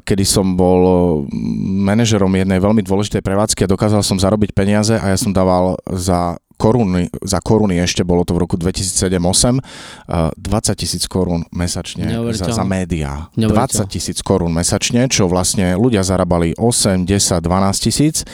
kedy 0.00 0.24
som 0.24 0.54
bol 0.54 0.80
mm, 1.26 1.86
manažerom 1.90 2.30
jednej 2.32 2.62
veľmi 2.62 2.80
dôležitej 2.86 3.20
prevádzky 3.20 3.66
a 3.66 3.72
dokázal 3.72 4.00
som 4.06 4.16
zarobiť 4.16 4.54
peniaze 4.54 4.94
a 4.96 5.12
ja 5.12 5.18
som 5.18 5.34
dával 5.34 5.76
za 5.90 6.40
koruny, 6.60 7.08
za 7.24 7.40
koruny 7.40 7.80
ešte, 7.80 8.04
bolo 8.04 8.28
to 8.28 8.36
v 8.36 8.44
roku 8.44 8.60
2007-2008, 8.60 10.36
20 10.36 10.36
tisíc 10.76 11.08
korún 11.08 11.48
mesačne 11.56 12.04
za, 12.36 12.52
za 12.52 12.64
médiá. 12.68 13.32
20 13.32 13.40
Neuveriteľné. 13.40 13.88
tisíc 13.88 14.20
korún 14.20 14.52
mesačne, 14.52 15.08
čo 15.08 15.24
vlastne 15.24 15.72
ľudia 15.80 16.04
zarábali 16.04 16.52
8, 16.60 17.08
10, 17.08 17.40
12 17.40 17.86
tisíc 17.88 18.28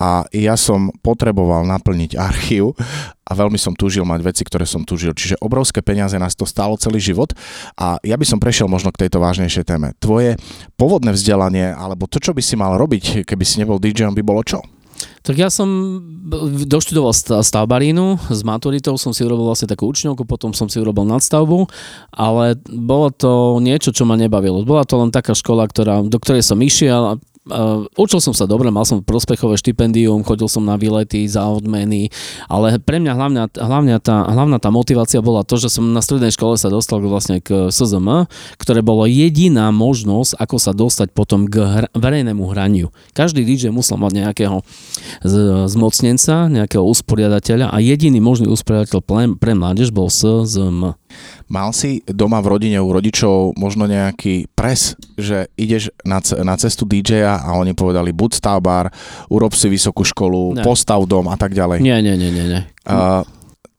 a 0.00 0.24
ja 0.32 0.56
som 0.56 0.88
potreboval 1.04 1.68
naplniť 1.68 2.16
archív 2.16 2.72
a 3.28 3.32
veľmi 3.36 3.60
som 3.60 3.76
túžil 3.76 4.08
mať 4.08 4.20
veci, 4.24 4.42
ktoré 4.48 4.64
som 4.64 4.80
túžil. 4.80 5.12
Čiže 5.12 5.36
obrovské 5.44 5.84
peniaze 5.84 6.16
nás 6.16 6.32
to 6.32 6.48
stálo 6.48 6.80
celý 6.80 6.96
život 7.04 7.36
a 7.76 8.00
ja 8.00 8.16
by 8.16 8.24
som 8.24 8.40
prešiel 8.40 8.64
možno 8.64 8.92
k 8.96 9.06
tejto 9.06 9.20
vážnejšej 9.20 9.64
téme. 9.68 9.92
Tvoje 10.00 10.40
pôvodné 10.80 11.12
vzdelanie 11.12 11.76
alebo 11.76 12.08
to, 12.08 12.16
čo 12.16 12.32
by 12.32 12.40
si 12.40 12.56
mal 12.56 12.80
robiť, 12.80 13.28
keby 13.28 13.44
si 13.44 13.60
nebol 13.60 13.76
DJom, 13.76 14.16
by 14.16 14.24
bolo 14.24 14.40
čo? 14.40 14.64
Tak 15.20 15.36
ja 15.36 15.48
som 15.52 16.00
doštudoval 16.66 17.12
stavbarínu, 17.44 18.18
s 18.32 18.40
maturitou 18.42 18.96
som 18.96 19.14
si 19.14 19.22
urobil 19.22 19.46
vlastne 19.46 19.70
takú 19.70 19.86
učňovku, 19.92 20.26
potom 20.26 20.56
som 20.56 20.66
si 20.66 20.80
urobil 20.80 21.06
nadstavbu, 21.06 21.68
ale 22.10 22.58
bolo 22.66 23.12
to 23.14 23.60
niečo, 23.60 23.92
čo 23.92 24.08
ma 24.08 24.16
nebavilo. 24.16 24.64
Bola 24.66 24.88
to 24.88 24.98
len 24.98 25.12
taká 25.12 25.36
škola, 25.36 25.68
ktorá, 25.68 26.02
do 26.02 26.18
ktorej 26.18 26.42
som 26.42 26.58
išiel 26.58 27.02
a 27.04 27.12
učil 27.98 28.20
som 28.22 28.32
sa 28.32 28.46
dobre, 28.46 28.70
mal 28.70 28.86
som 28.86 29.02
prospechové 29.02 29.58
štipendium, 29.58 30.22
chodil 30.22 30.46
som 30.46 30.62
na 30.62 30.78
výlety 30.78 31.26
za 31.26 31.44
odmeny, 31.46 32.08
ale 32.46 32.78
pre 32.78 33.02
mňa 33.02 33.12
hlavňa, 33.12 33.42
hlavňa, 33.58 33.96
tá, 34.00 34.24
hlavná 34.30 34.56
tá 34.62 34.70
motivácia 34.70 35.20
bola 35.20 35.42
to, 35.42 35.58
že 35.58 35.68
som 35.68 35.90
na 35.90 36.00
strednej 36.00 36.30
škole 36.30 36.54
sa 36.54 36.70
dostal 36.70 37.02
vlastne 37.02 37.42
k 37.42 37.68
SZM, 37.68 38.30
ktoré 38.56 38.80
bolo 38.80 39.04
jediná 39.10 39.68
možnosť, 39.74 40.38
ako 40.38 40.56
sa 40.56 40.72
dostať 40.72 41.10
potom 41.10 41.50
k 41.50 41.60
hr- 41.60 41.90
verejnému 41.92 42.46
hraniu. 42.50 42.94
Každý 43.12 43.42
DJ 43.42 43.74
musel 43.74 43.98
mať 43.98 44.12
nejakého 44.22 44.62
z- 45.26 45.66
zmocnenca, 45.66 46.46
nejakého 46.46 46.84
usporiadateľa 46.86 47.72
a 47.72 47.76
jediný 47.82 48.22
možný 48.22 48.46
usporiadateľ 48.46 49.00
pre, 49.02 49.24
pre 49.36 49.52
mládež 49.56 49.90
bol 49.90 50.12
SZM. 50.12 50.99
Mal 51.50 51.74
si 51.74 52.04
doma 52.06 52.38
v 52.38 52.50
rodine 52.56 52.78
u 52.78 52.90
rodičov 52.94 53.58
možno 53.58 53.90
nejaký 53.90 54.46
pres, 54.54 54.94
že 55.18 55.50
ideš 55.58 55.90
na, 56.06 56.22
na 56.42 56.54
cestu 56.54 56.86
DJ-a 56.86 57.42
a 57.42 57.58
oni 57.58 57.74
povedali 57.74 58.14
buď 58.14 58.38
stavbár, 58.38 58.92
urob 59.26 59.52
si 59.56 59.66
vysokú 59.66 60.06
školu, 60.06 60.60
ne. 60.60 60.62
postav 60.62 61.02
dom 61.10 61.26
a 61.26 61.36
tak 61.38 61.56
ďalej. 61.56 61.82
Nie, 61.82 61.98
nie, 61.98 62.14
nie, 62.14 62.30
nie. 62.30 62.46
nie. 62.46 62.62
Uh, 62.86 63.26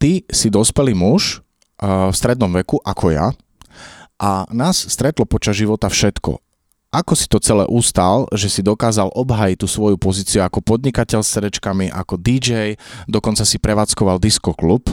ty 0.01 0.27
si 0.27 0.51
dospelý 0.51 0.91
muž 0.91 1.39
uh, 1.79 2.11
v 2.11 2.15
strednom 2.15 2.51
veku, 2.51 2.81
ako 2.83 3.15
ja, 3.15 3.31
a 4.21 4.45
nás 4.53 4.77
stretlo 4.77 5.25
počas 5.25 5.57
života 5.57 5.89
všetko. 5.89 6.37
Ako 6.91 7.15
si 7.15 7.25
to 7.25 7.39
celé 7.41 7.65
ustal, 7.71 8.27
že 8.35 8.51
si 8.51 8.61
dokázal 8.61 9.09
obhajiť 9.15 9.57
tú 9.63 9.65
svoju 9.65 9.95
pozíciu 9.97 10.43
ako 10.43 10.61
podnikateľ 10.61 11.23
s 11.23 11.33
srdečkami, 11.33 11.87
ako 11.89 12.19
DJ, 12.19 12.75
dokonca 13.07 13.47
si 13.47 13.57
prevádzkoval 13.57 14.19
diskoklub? 14.19 14.91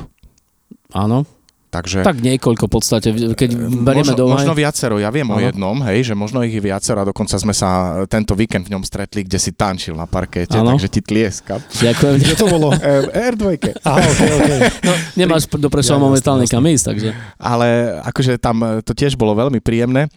Áno. 0.94 1.26
Takže, 1.68 2.00
tak 2.00 2.24
niekoľko 2.24 2.64
v 2.64 2.72
podstate, 2.72 3.08
keď 3.12 3.50
berieme 3.84 4.16
možno, 4.16 4.16
do 4.16 4.24
Možno 4.32 4.56
viacero, 4.56 4.96
ja 4.96 5.12
viem 5.12 5.28
ano. 5.28 5.36
o 5.36 5.44
jednom, 5.44 5.76
hej, 5.84 6.08
že 6.08 6.14
možno 6.16 6.40
ich 6.40 6.56
je 6.56 6.64
viacero 6.64 7.04
a 7.04 7.04
dokonca 7.04 7.36
sme 7.36 7.52
sa 7.52 8.00
tento 8.08 8.32
víkend 8.32 8.64
v 8.64 8.72
ňom 8.72 8.82
stretli, 8.88 9.20
kde 9.20 9.36
si 9.36 9.52
tančil 9.52 9.92
na 9.92 10.08
parkete, 10.08 10.56
ano. 10.56 10.72
takže 10.72 10.88
ti 10.88 11.04
tlieskam. 11.04 11.60
Ďakujem. 11.60 12.14
Kde 12.24 12.34
to 12.40 12.46
bolo? 12.48 12.72
R2. 13.32 13.44
Aha, 13.84 14.00
okay, 14.00 14.30
okay. 14.32 14.58
No, 14.88 14.92
nemáš 15.20 15.44
do 15.44 15.68
Prešova 15.68 16.00
ja, 16.00 16.04
momentálne 16.08 16.48
kam 16.48 16.64
ísť, 16.64 16.84
takže. 16.88 17.08
Ale 17.36 18.00
akože 18.00 18.40
tam 18.40 18.80
to 18.80 18.96
tiež 18.96 19.20
bolo 19.20 19.36
veľmi 19.36 19.60
príjemné. 19.60 20.08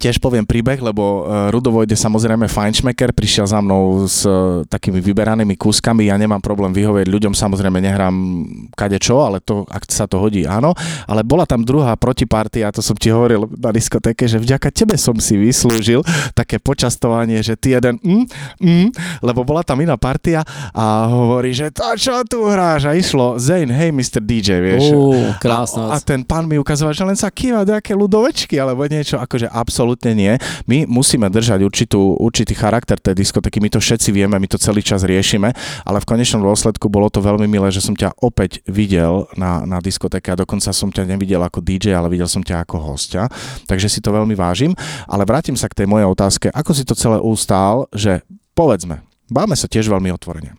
Tiež 0.00 0.16
poviem 0.16 0.48
príbeh, 0.48 0.80
lebo 0.80 1.28
e, 1.28 1.52
Rudo 1.52 1.68
Vojde 1.68 1.92
samozrejme 1.92 2.48
fajnšmeker, 2.48 3.12
prišiel 3.12 3.44
za 3.44 3.60
mnou 3.60 4.08
s 4.08 4.24
e, 4.24 4.64
takými 4.64 4.96
vyberanými 4.96 5.60
kúskami, 5.60 6.08
ja 6.08 6.16
nemám 6.16 6.40
problém 6.40 6.72
vyhovieť 6.72 7.04
ľuďom, 7.04 7.36
samozrejme 7.36 7.84
nehrám 7.84 8.16
kadečo, 8.72 9.20
ale 9.20 9.44
to, 9.44 9.68
ak 9.68 9.84
sa 9.92 10.08
to 10.08 10.16
hodí, 10.16 10.48
áno. 10.48 10.72
Ale 11.04 11.20
bola 11.20 11.44
tam 11.44 11.68
druhá 11.68 12.00
protipartia, 12.00 12.72
to 12.72 12.80
som 12.80 12.96
ti 12.96 13.12
hovoril 13.12 13.44
na 13.60 13.76
diskotéke, 13.76 14.24
že 14.24 14.40
vďaka 14.40 14.72
tebe 14.72 14.96
som 14.96 15.20
si 15.20 15.36
vyslúžil 15.36 16.00
také 16.32 16.56
počastovanie, 16.56 17.44
že 17.44 17.60
ty 17.60 17.76
jeden 17.76 18.00
mm, 18.00 18.24
mm, 18.56 18.88
lebo 19.20 19.44
bola 19.44 19.60
tam 19.60 19.84
iná 19.84 20.00
partia 20.00 20.40
a 20.72 21.12
hovorí, 21.12 21.52
že 21.52 21.68
to 21.68 21.84
čo 22.00 22.24
tu 22.24 22.48
hráš 22.48 22.88
a 22.88 22.96
išlo 22.96 23.36
Zane, 23.36 23.68
hej 23.68 23.92
Mr. 23.92 24.24
DJ, 24.24 24.64
vieš. 24.64 24.96
Uh, 24.96 25.36
krásna. 25.36 25.92
A, 25.92 26.00
a 26.00 26.02
ten 26.02 26.24
pán 26.24 26.48
mi 26.48 26.56
ukazoval, 26.56 26.96
že 26.96 27.04
len 27.04 27.20
sa 27.20 27.28
kýva 27.28 27.68
nejaké 27.68 27.92
ľudovečky, 27.92 28.56
alebo 28.56 28.88
niečo, 28.88 29.20
akože 29.20 29.52
absolútne 29.52 29.89
absolútne 29.90 30.14
nie. 30.14 30.32
My 30.70 30.86
musíme 30.86 31.26
držať 31.26 31.66
určitú, 31.66 32.14
určitý 32.22 32.54
charakter 32.54 32.94
tej 32.94 33.18
diskotéky, 33.18 33.58
my 33.58 33.74
to 33.74 33.82
všetci 33.82 34.14
vieme, 34.14 34.38
my 34.38 34.46
to 34.46 34.54
celý 34.54 34.86
čas 34.86 35.02
riešime, 35.02 35.50
ale 35.82 35.98
v 35.98 36.06
konečnom 36.06 36.46
dôsledku 36.46 36.86
bolo 36.86 37.10
to 37.10 37.18
veľmi 37.18 37.50
milé, 37.50 37.74
že 37.74 37.82
som 37.82 37.98
ťa 37.98 38.22
opäť 38.22 38.62
videl 38.70 39.26
na, 39.34 39.66
na 39.66 39.82
diskotéke 39.82 40.30
a 40.30 40.38
dokonca 40.38 40.70
som 40.70 40.94
ťa 40.94 41.10
nevidel 41.10 41.42
ako 41.42 41.58
DJ, 41.58 41.98
ale 41.98 42.06
videl 42.06 42.30
som 42.30 42.46
ťa 42.46 42.62
ako 42.62 42.78
hostia, 42.78 43.26
takže 43.66 43.90
si 43.90 43.98
to 43.98 44.14
veľmi 44.14 44.38
vážim. 44.38 44.78
Ale 45.10 45.26
vrátim 45.26 45.58
sa 45.58 45.66
k 45.66 45.82
tej 45.82 45.90
mojej 45.90 46.06
otázke, 46.06 46.46
ako 46.54 46.70
si 46.70 46.86
to 46.86 46.94
celé 46.94 47.18
ustál, 47.18 47.90
že 47.90 48.22
povedzme, 48.54 49.02
báme 49.26 49.58
sa 49.58 49.66
tiež 49.66 49.90
veľmi 49.90 50.14
otvorene. 50.14 50.54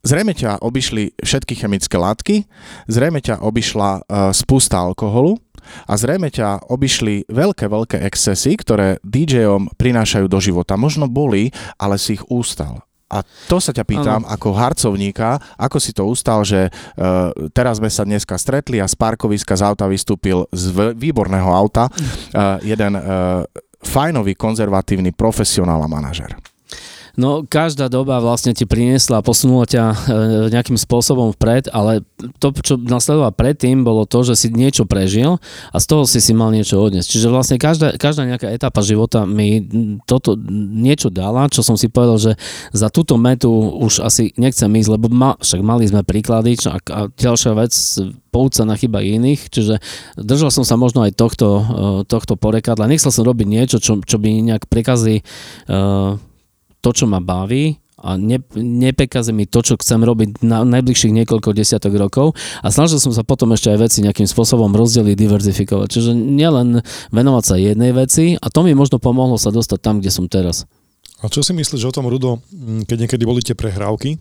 Zrejme 0.00 0.32
ťa 0.32 0.64
obišli 0.64 1.12
všetky 1.20 1.60
chemické 1.60 2.00
látky, 2.00 2.48
zrejme 2.88 3.20
ťa 3.20 3.44
obišla 3.44 3.90
uh, 4.00 4.32
spústa 4.32 4.80
alkoholu, 4.80 5.36
a 5.62 5.92
zrejme 5.94 6.32
ťa 6.32 6.68
obišli 6.68 7.28
veľké, 7.30 7.66
veľké 7.70 7.98
excesy, 8.06 8.56
ktoré 8.58 8.98
DJom 9.06 9.74
prinášajú 9.76 10.26
do 10.26 10.38
života. 10.42 10.80
Možno 10.80 11.06
boli, 11.06 11.52
ale 11.76 11.96
si 11.96 12.18
ich 12.18 12.24
ústal. 12.28 12.84
A 13.10 13.26
to 13.50 13.58
sa 13.58 13.74
ťa 13.74 13.82
pýtam 13.82 14.22
ano. 14.22 14.30
ako 14.30 14.54
harcovníka, 14.54 15.42
ako 15.58 15.82
si 15.82 15.90
to 15.90 16.06
ustal, 16.06 16.46
že 16.46 16.70
uh, 16.70 17.34
teraz 17.50 17.82
sme 17.82 17.90
sa 17.90 18.06
dneska 18.06 18.38
stretli 18.38 18.78
a 18.78 18.86
z 18.86 18.94
parkoviska 18.94 19.58
z 19.58 19.66
auta 19.66 19.90
vystúpil 19.90 20.46
z 20.54 20.94
výborného 20.94 21.50
auta 21.50 21.90
uh, 21.90 22.62
jeden 22.62 22.94
uh, 22.94 23.42
fajnový, 23.82 24.38
konzervatívny 24.38 25.10
profesionál 25.10 25.82
a 25.82 25.90
manažer. 25.90 26.38
No, 27.20 27.44
každá 27.44 27.92
doba 27.92 28.16
vlastne 28.16 28.56
ti 28.56 28.64
priniesla 28.64 29.20
posunula 29.20 29.68
ťa 29.68 29.84
e, 29.92 29.96
nejakým 30.56 30.80
spôsobom 30.80 31.36
vpred, 31.36 31.68
ale 31.68 32.00
to, 32.40 32.48
čo 32.64 32.80
nasledovalo 32.80 33.28
predtým, 33.36 33.84
bolo 33.84 34.08
to, 34.08 34.24
že 34.24 34.40
si 34.40 34.48
niečo 34.48 34.88
prežil 34.88 35.36
a 35.68 35.76
z 35.76 35.84
toho 35.84 36.08
si 36.08 36.16
si 36.24 36.32
mal 36.32 36.48
niečo 36.48 36.80
odniesť. 36.80 37.12
Čiže 37.12 37.28
vlastne 37.28 37.56
každá, 37.60 38.00
každá 38.00 38.24
nejaká 38.24 38.48
etapa 38.48 38.80
života 38.80 39.28
mi 39.28 39.60
toto 40.08 40.32
niečo 40.72 41.12
dala, 41.12 41.52
čo 41.52 41.60
som 41.60 41.76
si 41.76 41.92
povedal, 41.92 42.16
že 42.16 42.32
za 42.72 42.88
túto 42.88 43.20
metu 43.20 43.52
už 43.52 44.00
asi 44.00 44.32
nechcem 44.40 44.72
ísť, 44.72 44.88
lebo 44.88 45.12
ma, 45.12 45.36
však 45.36 45.60
mali 45.60 45.84
sme 45.84 46.00
príklady 46.00 46.56
a, 46.64 46.80
a 46.80 47.00
ďalšia 47.12 47.52
vec, 47.52 47.76
pouca 48.30 48.62
na 48.62 48.78
chyba 48.78 49.02
iných, 49.02 49.50
čiže 49.50 49.82
držal 50.16 50.54
som 50.54 50.64
sa 50.64 50.78
možno 50.80 51.04
aj 51.04 51.12
tohto, 51.18 51.48
e, 51.60 51.62
tohto 52.08 52.40
porekadla. 52.40 52.88
Nechcel 52.88 53.12
som 53.12 53.28
robiť 53.28 53.44
niečo, 53.44 53.76
čo, 53.76 54.00
čo 54.00 54.16
by 54.16 54.40
nejak 54.40 54.70
prekazí 54.70 55.26
uh, 55.68 56.16
to, 56.80 56.90
čo 56.92 57.04
ma 57.06 57.20
baví 57.20 57.78
a 58.00 58.16
ne, 58.16 58.40
nepekaze 58.56 59.30
mi 59.36 59.44
to, 59.44 59.60
čo 59.60 59.76
chcem 59.76 60.00
robiť 60.00 60.40
na 60.40 60.64
najbližších 60.64 61.12
niekoľko 61.20 61.52
desiatok 61.52 61.92
rokov 62.00 62.32
a 62.64 62.72
snažil 62.72 62.96
som 62.96 63.12
sa 63.12 63.20
potom 63.20 63.52
ešte 63.52 63.68
aj 63.68 63.78
veci 63.78 63.98
nejakým 64.00 64.24
spôsobom 64.24 64.72
rozdeliť, 64.72 65.16
diverzifikovať. 65.16 65.88
Čiže 65.92 66.16
nielen 66.16 66.80
venovať 67.12 67.44
sa 67.44 67.60
jednej 67.60 67.92
veci 67.92 68.40
a 68.40 68.46
to 68.48 68.64
mi 68.64 68.72
možno 68.72 68.96
pomohlo 68.96 69.36
sa 69.36 69.52
dostať 69.52 69.78
tam, 69.84 70.00
kde 70.00 70.10
som 70.10 70.24
teraz. 70.32 70.64
A 71.20 71.28
čo 71.28 71.44
si 71.44 71.52
myslíš 71.52 71.92
o 71.92 71.92
tom, 71.92 72.08
Rudo, 72.08 72.40
keď 72.88 73.04
niekedy 73.04 73.28
boli 73.28 73.44
tie 73.44 73.52
prehrávky 73.52 74.16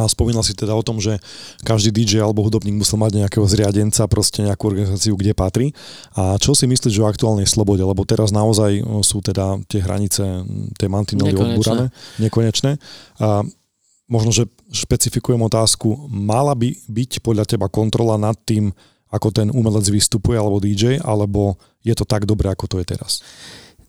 a 0.00 0.08
spomínal 0.08 0.40
si 0.40 0.56
teda 0.56 0.72
o 0.72 0.80
tom, 0.80 0.96
že 0.98 1.20
každý 1.60 1.92
DJ 1.92 2.24
alebo 2.24 2.40
hudobník 2.40 2.72
musel 2.72 2.96
mať 2.96 3.20
nejakého 3.20 3.44
zriadenca, 3.44 4.08
proste 4.08 4.40
nejakú 4.40 4.72
organizáciu, 4.72 5.14
kde 5.14 5.36
patrí. 5.36 5.76
A 6.16 6.40
čo 6.40 6.56
si 6.56 6.64
myslíš 6.64 7.04
o 7.04 7.08
aktuálnej 7.08 7.44
slobode? 7.44 7.84
Lebo 7.84 8.02
teraz 8.08 8.32
naozaj 8.32 8.80
sú 9.04 9.20
teda 9.20 9.60
tie 9.68 9.84
hranice, 9.84 10.24
tie 10.80 10.88
mantinely 10.88 11.36
odbúrané, 11.36 11.92
nekonečné. 12.16 12.80
A 13.20 13.44
možno, 14.10 14.34
že 14.34 14.48
špecifikujem 14.72 15.38
otázku, 15.44 16.10
mala 16.10 16.56
by 16.56 16.74
byť 16.88 17.22
podľa 17.22 17.44
teba 17.46 17.70
kontrola 17.70 18.18
nad 18.18 18.34
tým, 18.42 18.74
ako 19.10 19.28
ten 19.34 19.50
umelec 19.50 19.86
vystupuje 19.90 20.38
alebo 20.38 20.62
DJ, 20.62 21.02
alebo 21.02 21.58
je 21.82 21.94
to 21.94 22.06
tak 22.06 22.26
dobré, 22.26 22.50
ako 22.50 22.66
to 22.70 22.76
je 22.78 22.86
teraz? 22.94 23.22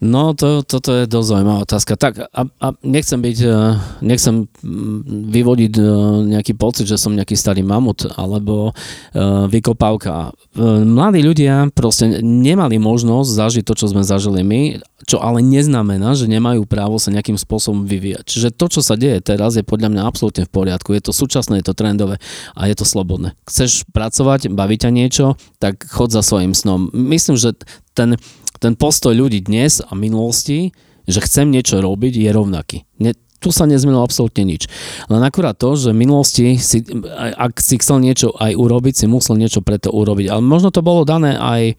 No, 0.01 0.33
to, 0.33 0.65
toto 0.65 0.97
je 0.97 1.05
dosť 1.05 1.27
zaujímavá 1.29 1.61
otázka. 1.61 1.93
Tak 1.93 2.25
a, 2.25 2.41
a 2.49 2.67
nechcem 2.81 3.21
byť, 3.21 3.37
e, 3.45 3.53
nechcem 4.01 4.49
mm, 4.49 5.29
vyvodiť 5.29 5.73
e, 5.77 5.83
nejaký 6.33 6.57
pocit, 6.57 6.89
že 6.89 6.97
som 6.97 7.13
nejaký 7.13 7.37
starý 7.37 7.61
mamut 7.61 8.09
alebo 8.17 8.73
uh, 8.73 9.45
vykopávka. 9.45 10.33
Mladí 10.57 11.21
ľudia 11.21 11.69
proste 11.69 12.21
nemali 12.21 12.81
možnosť 12.81 13.29
zažiť 13.29 13.63
to, 13.63 13.73
čo 13.77 13.85
sme 13.93 14.01
zažili 14.01 14.41
my, 14.41 14.61
čo 15.05 15.21
ale 15.21 15.41
neznamená, 15.45 16.17
že 16.17 16.29
nemajú 16.29 16.65
právo 16.65 16.97
sa 16.97 17.13
nejakým 17.13 17.37
spôsobom 17.37 17.85
vyvíjať. 17.85 18.25
Čiže 18.25 18.49
to, 18.53 18.65
čo 18.69 18.81
sa 18.81 18.97
deje 18.97 19.21
teraz, 19.21 19.57
je 19.57 19.65
podľa 19.65 19.93
mňa 19.93 20.01
absolútne 20.05 20.43
v 20.45 20.53
poriadku. 20.53 20.93
Je 20.97 21.03
to 21.05 21.13
súčasné, 21.13 21.61
je 21.61 21.67
to 21.69 21.77
trendové 21.77 22.17
a 22.57 22.61
je 22.65 22.75
to 22.77 22.85
slobodné. 22.85 23.37
Chceš 23.45 23.85
pracovať, 23.93 24.49
baviť 24.49 24.79
ťa 24.87 24.91
niečo, 24.91 25.25
tak 25.61 25.85
chod 25.85 26.09
za 26.09 26.25
svojim 26.25 26.57
snom. 26.57 26.89
Myslím, 26.93 27.37
že 27.37 27.53
ten 27.91 28.15
ten 28.62 28.78
postoj 28.78 29.18
ľudí 29.18 29.41
dnes 29.41 29.82
a 29.82 29.97
minulosti, 29.97 30.70
že 31.09 31.26
chcem 31.26 31.49
niečo 31.49 31.82
robiť, 31.82 32.14
je 32.14 32.30
rovnaký. 32.30 32.78
Ne, 33.01 33.18
tu 33.41 33.49
sa 33.49 33.66
nezmenilo 33.66 34.05
absolútne 34.05 34.45
nič. 34.45 34.70
Len 35.09 35.26
akurát 35.26 35.57
to, 35.57 35.74
že 35.74 35.89
v 35.89 36.01
minulosti, 36.05 36.62
si, 36.62 36.86
ak 37.18 37.57
si 37.57 37.82
chcel 37.82 37.97
niečo 38.05 38.38
aj 38.38 38.53
urobiť, 38.53 38.93
si 38.93 39.05
musel 39.09 39.41
niečo 39.41 39.66
preto 39.66 39.89
urobiť. 39.89 40.30
Ale 40.30 40.45
možno 40.45 40.70
to 40.70 40.86
bolo 40.86 41.01
dané 41.01 41.34
aj 41.41 41.74
e, 41.74 41.76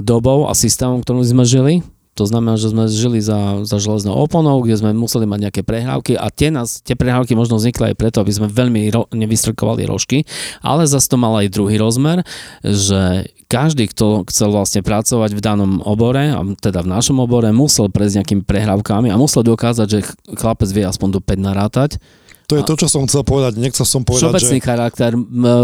dobou 0.00 0.48
a 0.48 0.56
systémom, 0.56 1.04
ktorým 1.04 1.20
sme 1.20 1.44
žili. 1.44 1.74
To 2.14 2.24
znamená, 2.24 2.54
že 2.54 2.70
sme 2.70 2.86
žili 2.86 3.18
za, 3.18 3.66
za 3.66 3.82
železnou 3.82 4.14
oponou, 4.14 4.62
kde 4.62 4.78
sme 4.78 4.90
museli 4.94 5.26
mať 5.26 5.50
nejaké 5.50 5.62
prehrávky 5.66 6.14
a 6.14 6.30
tie, 6.30 6.54
nás, 6.54 6.78
tie 6.80 6.94
prehrávky 6.94 7.34
možno 7.34 7.58
vznikli 7.58 7.90
aj 7.90 7.98
preto, 7.98 8.22
aby 8.22 8.30
sme 8.30 8.46
veľmi 8.46 8.86
ro, 8.94 9.10
nevystrkovali 9.10 9.82
rožky, 9.86 10.22
ale 10.62 10.86
zase 10.86 11.10
to 11.10 11.18
mal 11.18 11.34
aj 11.42 11.50
druhý 11.50 11.74
rozmer, 11.74 12.22
že 12.62 13.34
každý, 13.50 13.90
kto 13.90 14.26
chcel 14.30 14.50
vlastne 14.54 14.80
pracovať 14.82 15.30
v 15.36 15.44
danom 15.44 15.72
obore, 15.82 16.32
a 16.32 16.40
teda 16.58 16.82
v 16.82 16.90
našom 16.90 17.18
obore, 17.22 17.50
musel 17.50 17.90
prejsť 17.90 18.22
nejakými 18.22 18.42
prehrávkami 18.46 19.10
a 19.10 19.20
musel 19.20 19.42
dokázať, 19.42 19.86
že 19.86 19.98
chlapec 20.38 20.70
vie 20.70 20.86
aspoň 20.86 21.18
do 21.18 21.20
5 21.20 21.38
narátať 21.38 21.98
to 22.44 22.60
je 22.60 22.62
to, 22.68 22.74
čo 22.76 22.86
som 22.92 23.08
chcel 23.08 23.24
povedať. 23.24 23.56
Nechcel 23.56 23.88
som 23.88 24.04
povedať, 24.04 24.36
Všeobecný 24.36 24.58
že... 24.60 24.64
charakter, 24.64 25.10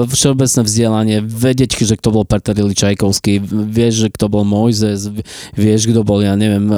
všeobecné 0.09 0.61
vzdelanie, 0.65 1.17
vedieť, 1.21 1.77
že 1.77 1.95
kto 2.01 2.09
bol 2.09 2.25
Peter 2.25 2.57
Ili 2.57 2.73
Čajkovský, 2.73 3.41
vieš, 3.69 4.07
že 4.07 4.09
kto 4.09 4.33
bol 4.33 4.49
Mojzes, 4.49 5.13
vieš, 5.53 5.93
kto 5.93 6.01
bol, 6.01 6.25
ja 6.25 6.33
neviem, 6.41 6.73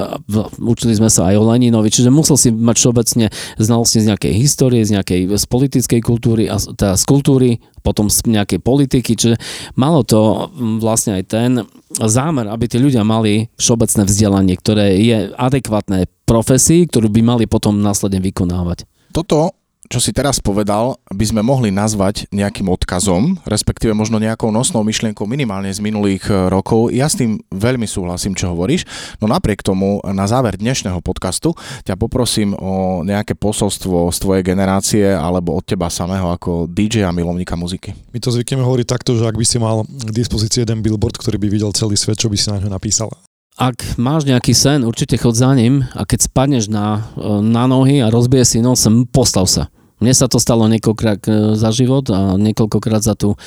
učili 0.59 0.99
sme 0.99 1.07
sa 1.07 1.31
aj 1.31 1.39
o 1.39 1.47
Leninovi, 1.47 1.87
čiže 1.89 2.11
musel 2.11 2.35
si 2.35 2.51
mať 2.51 2.77
všeobecne 2.83 3.27
znalosti 3.63 4.03
z 4.03 4.09
nejakej 4.11 4.33
histórie, 4.35 4.83
z 4.83 4.99
nejakej 4.99 5.21
z 5.39 5.45
politickej 5.47 6.01
kultúry, 6.03 6.51
a 6.51 6.59
teda 6.59 6.99
z 6.99 7.05
kultúry, 7.07 7.51
potom 7.87 8.11
z 8.11 8.27
nejakej 8.27 8.59
politiky, 8.63 9.15
čiže 9.15 9.39
malo 9.79 10.03
to 10.03 10.51
vlastne 10.83 11.19
aj 11.19 11.25
ten 11.31 11.51
zámer, 11.95 12.51
aby 12.51 12.67
tí 12.67 12.79
ľudia 12.79 13.07
mali 13.07 13.51
všeobecné 13.59 14.03
vzdelanie, 14.07 14.55
ktoré 14.59 14.99
je 14.99 15.31
adekvátne 15.35 16.11
profesii, 16.27 16.91
ktorú 16.91 17.11
by 17.11 17.21
mali 17.23 17.45
potom 17.47 17.79
následne 17.79 18.23
vykonávať. 18.23 18.87
Toto 19.13 19.53
čo 19.93 20.01
si 20.01 20.17
teraz 20.17 20.41
povedal, 20.41 20.97
by 21.13 21.21
sme 21.21 21.45
mohli 21.45 21.69
nazvať 21.69 22.25
nejakým 22.33 22.65
odkazom, 22.73 23.37
respektíve 23.45 23.93
možno 23.93 24.17
nejakou 24.17 24.49
nosnou 24.49 24.81
myšlienkou 24.81 25.29
minimálne 25.29 25.69
z 25.69 25.85
minulých 25.85 26.33
e, 26.33 26.49
rokov. 26.49 26.89
Ja 26.97 27.13
s 27.13 27.21
tým 27.21 27.45
veľmi 27.53 27.85
súhlasím, 27.85 28.33
čo 28.33 28.57
hovoríš, 28.57 28.89
no 29.21 29.29
napriek 29.29 29.61
tomu 29.61 30.01
na 30.09 30.25
záver 30.25 30.57
dnešného 30.57 31.05
podcastu 31.05 31.53
ťa 31.85 32.01
poprosím 32.01 32.57
o 32.57 33.05
nejaké 33.05 33.37
posolstvo 33.37 34.09
z 34.09 34.19
tvojej 34.25 34.43
generácie 34.49 35.05
alebo 35.13 35.61
od 35.61 35.65
teba 35.69 35.93
samého 35.93 36.33
ako 36.33 36.73
DJ 36.73 37.05
a 37.05 37.13
milovníka 37.13 37.53
muziky. 37.53 37.93
My 38.17 38.19
to 38.25 38.33
zvykneme 38.33 38.65
hovoriť 38.65 38.89
takto, 38.89 39.13
že 39.13 39.29
ak 39.29 39.37
by 39.37 39.45
si 39.45 39.61
mal 39.61 39.85
k 39.85 40.09
dispozícii 40.09 40.65
jeden 40.65 40.81
billboard, 40.81 41.21
ktorý 41.21 41.37
by 41.37 41.53
videl 41.53 41.69
celý 41.77 42.01
svet, 42.01 42.17
čo 42.17 42.33
by 42.33 42.41
si 42.41 42.49
na 42.49 42.65
ňo 42.65 42.73
napísal? 42.73 43.13
ak 43.53 44.01
máš 44.01 44.25
nejaký 44.25 44.57
sen, 44.57 44.81
určite 44.81 45.21
chod 45.21 45.37
za 45.37 45.53
ním 45.53 45.85
a 45.93 46.09
keď 46.09 46.25
spadneš 46.25 46.73
na, 46.73 47.13
e, 47.21 47.45
na 47.45 47.69
nohy 47.69 48.01
a 48.01 48.09
rozbije 48.09 48.49
si 48.49 48.59
nos, 48.65 48.89
postav 49.13 49.45
sa. 49.45 49.69
Mne 50.03 50.19
sa 50.19 50.27
to 50.27 50.43
stalo 50.43 50.67
niekoľkokrát 50.67 51.23
e, 51.31 51.55
za 51.55 51.71
život 51.71 52.11
a 52.11 52.35
niekoľkokrát 52.35 53.07
za 53.07 53.15
tú 53.15 53.33
e, 53.33 53.39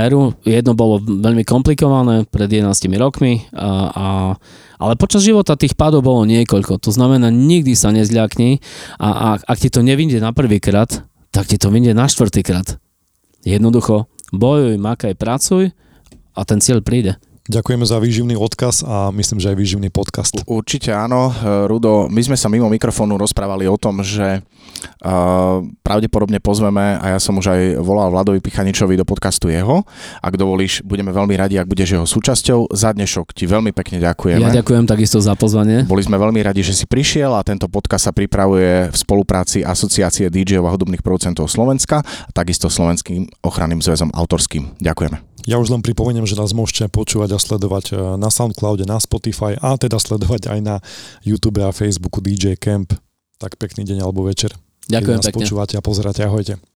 éru. 0.00 0.32
Jedno 0.48 0.72
bolo 0.72 0.96
veľmi 1.04 1.44
komplikované 1.44 2.24
pred 2.24 2.48
11 2.48 2.72
rokmi, 2.96 3.44
a, 3.52 3.92
a, 3.92 4.06
ale 4.80 4.96
počas 4.96 5.20
života 5.20 5.60
tých 5.60 5.76
pádov 5.76 6.08
bolo 6.08 6.24
niekoľko. 6.24 6.80
To 6.80 6.90
znamená, 6.90 7.28
nikdy 7.28 7.76
sa 7.76 7.92
nezľakni 7.92 8.64
a, 8.96 9.08
a 9.12 9.28
ak 9.44 9.58
ti 9.60 9.68
to 9.68 9.84
nevyjde 9.84 10.24
na 10.24 10.32
prvýkrát, 10.32 11.04
tak 11.28 11.52
ti 11.52 11.60
to 11.60 11.68
vyjde 11.68 11.92
na 11.92 12.08
štvrtýkrát. 12.08 12.80
Jednoducho, 13.44 14.08
bojuj, 14.32 14.80
makaj, 14.80 15.20
pracuj 15.20 15.76
a 16.32 16.40
ten 16.48 16.64
cieľ 16.64 16.80
príde. 16.80 17.20
Ďakujeme 17.44 17.84
za 17.84 18.00
výživný 18.00 18.40
odkaz 18.40 18.80
a 18.88 19.12
myslím, 19.12 19.36
že 19.36 19.52
aj 19.52 19.56
výživný 19.60 19.88
podcast. 19.92 20.32
Určite 20.48 20.96
áno. 20.96 21.28
E, 21.28 21.68
Rudo, 21.68 22.08
my 22.08 22.20
sme 22.24 22.40
sa 22.40 22.48
mimo 22.48 22.72
mikrofónu 22.72 23.20
rozprávali 23.20 23.68
o 23.68 23.76
tom, 23.76 24.00
že 24.00 24.40
uh, 24.40 25.60
pravdepodobne 25.84 26.40
pozveme, 26.40 26.96
a 26.96 27.12
ja 27.12 27.18
som 27.20 27.36
už 27.36 27.52
aj 27.52 27.60
volal 27.84 28.08
Vladovi 28.08 28.40
Pichaničovi 28.40 28.96
do 28.96 29.04
podcastu 29.04 29.52
jeho. 29.52 29.84
Ak 30.24 30.40
dovolíš, 30.40 30.80
budeme 30.88 31.12
veľmi 31.12 31.36
radi, 31.36 31.60
ak 31.60 31.68
budeš 31.68 32.00
jeho 32.00 32.06
súčasťou. 32.08 32.72
Za 32.72 32.96
dnešok 32.96 33.36
ti 33.36 33.44
veľmi 33.44 33.76
pekne 33.76 34.00
ďakujeme. 34.00 34.40
Ja 34.40 34.64
ďakujem 34.64 34.88
takisto 34.88 35.20
za 35.20 35.36
pozvanie. 35.36 35.84
Boli 35.84 36.00
sme 36.00 36.16
veľmi 36.16 36.40
radi, 36.40 36.64
že 36.64 36.72
si 36.72 36.88
prišiel 36.88 37.28
a 37.36 37.44
tento 37.44 37.68
podcast 37.68 38.08
sa 38.08 38.12
pripravuje 38.16 38.88
v 38.88 38.96
spolupráci 38.96 39.60
Asociácie 39.60 40.32
DJov 40.32 40.64
a 40.64 40.72
hudobných 40.72 41.04
producentov 41.04 41.52
Slovenska 41.52 42.00
a 42.00 42.30
takisto 42.32 42.72
Slovenským 42.72 43.28
ochranným 43.44 43.84
zväzom 43.84 44.08
autorským. 44.16 44.80
Ďakujeme. 44.80 45.33
Ja 45.44 45.60
už 45.60 45.68
len 45.68 45.84
pripomeniem, 45.84 46.24
že 46.24 46.40
nás 46.40 46.56
môžete 46.56 46.88
počúvať 46.88 47.36
a 47.36 47.38
sledovať 47.38 47.84
e, 47.92 47.94
na 48.16 48.32
Soundcloude, 48.32 48.88
na 48.88 48.96
Spotify 48.96 49.56
a 49.60 49.76
teda 49.76 50.00
sledovať 50.00 50.48
aj 50.48 50.60
na 50.64 50.76
YouTube 51.20 51.60
a 51.60 51.68
Facebooku 51.68 52.24
DJ 52.24 52.56
Camp. 52.56 52.96
Tak 53.36 53.60
pekný 53.60 53.84
deň 53.84 54.00
alebo 54.00 54.24
večer. 54.24 54.56
Ďakujem 54.88 55.20
nás 55.20 55.28
pekne. 55.28 55.38
počúvate 55.44 55.74
a 55.76 55.84
pozeráte. 55.84 56.24
Ahojte. 56.24 56.73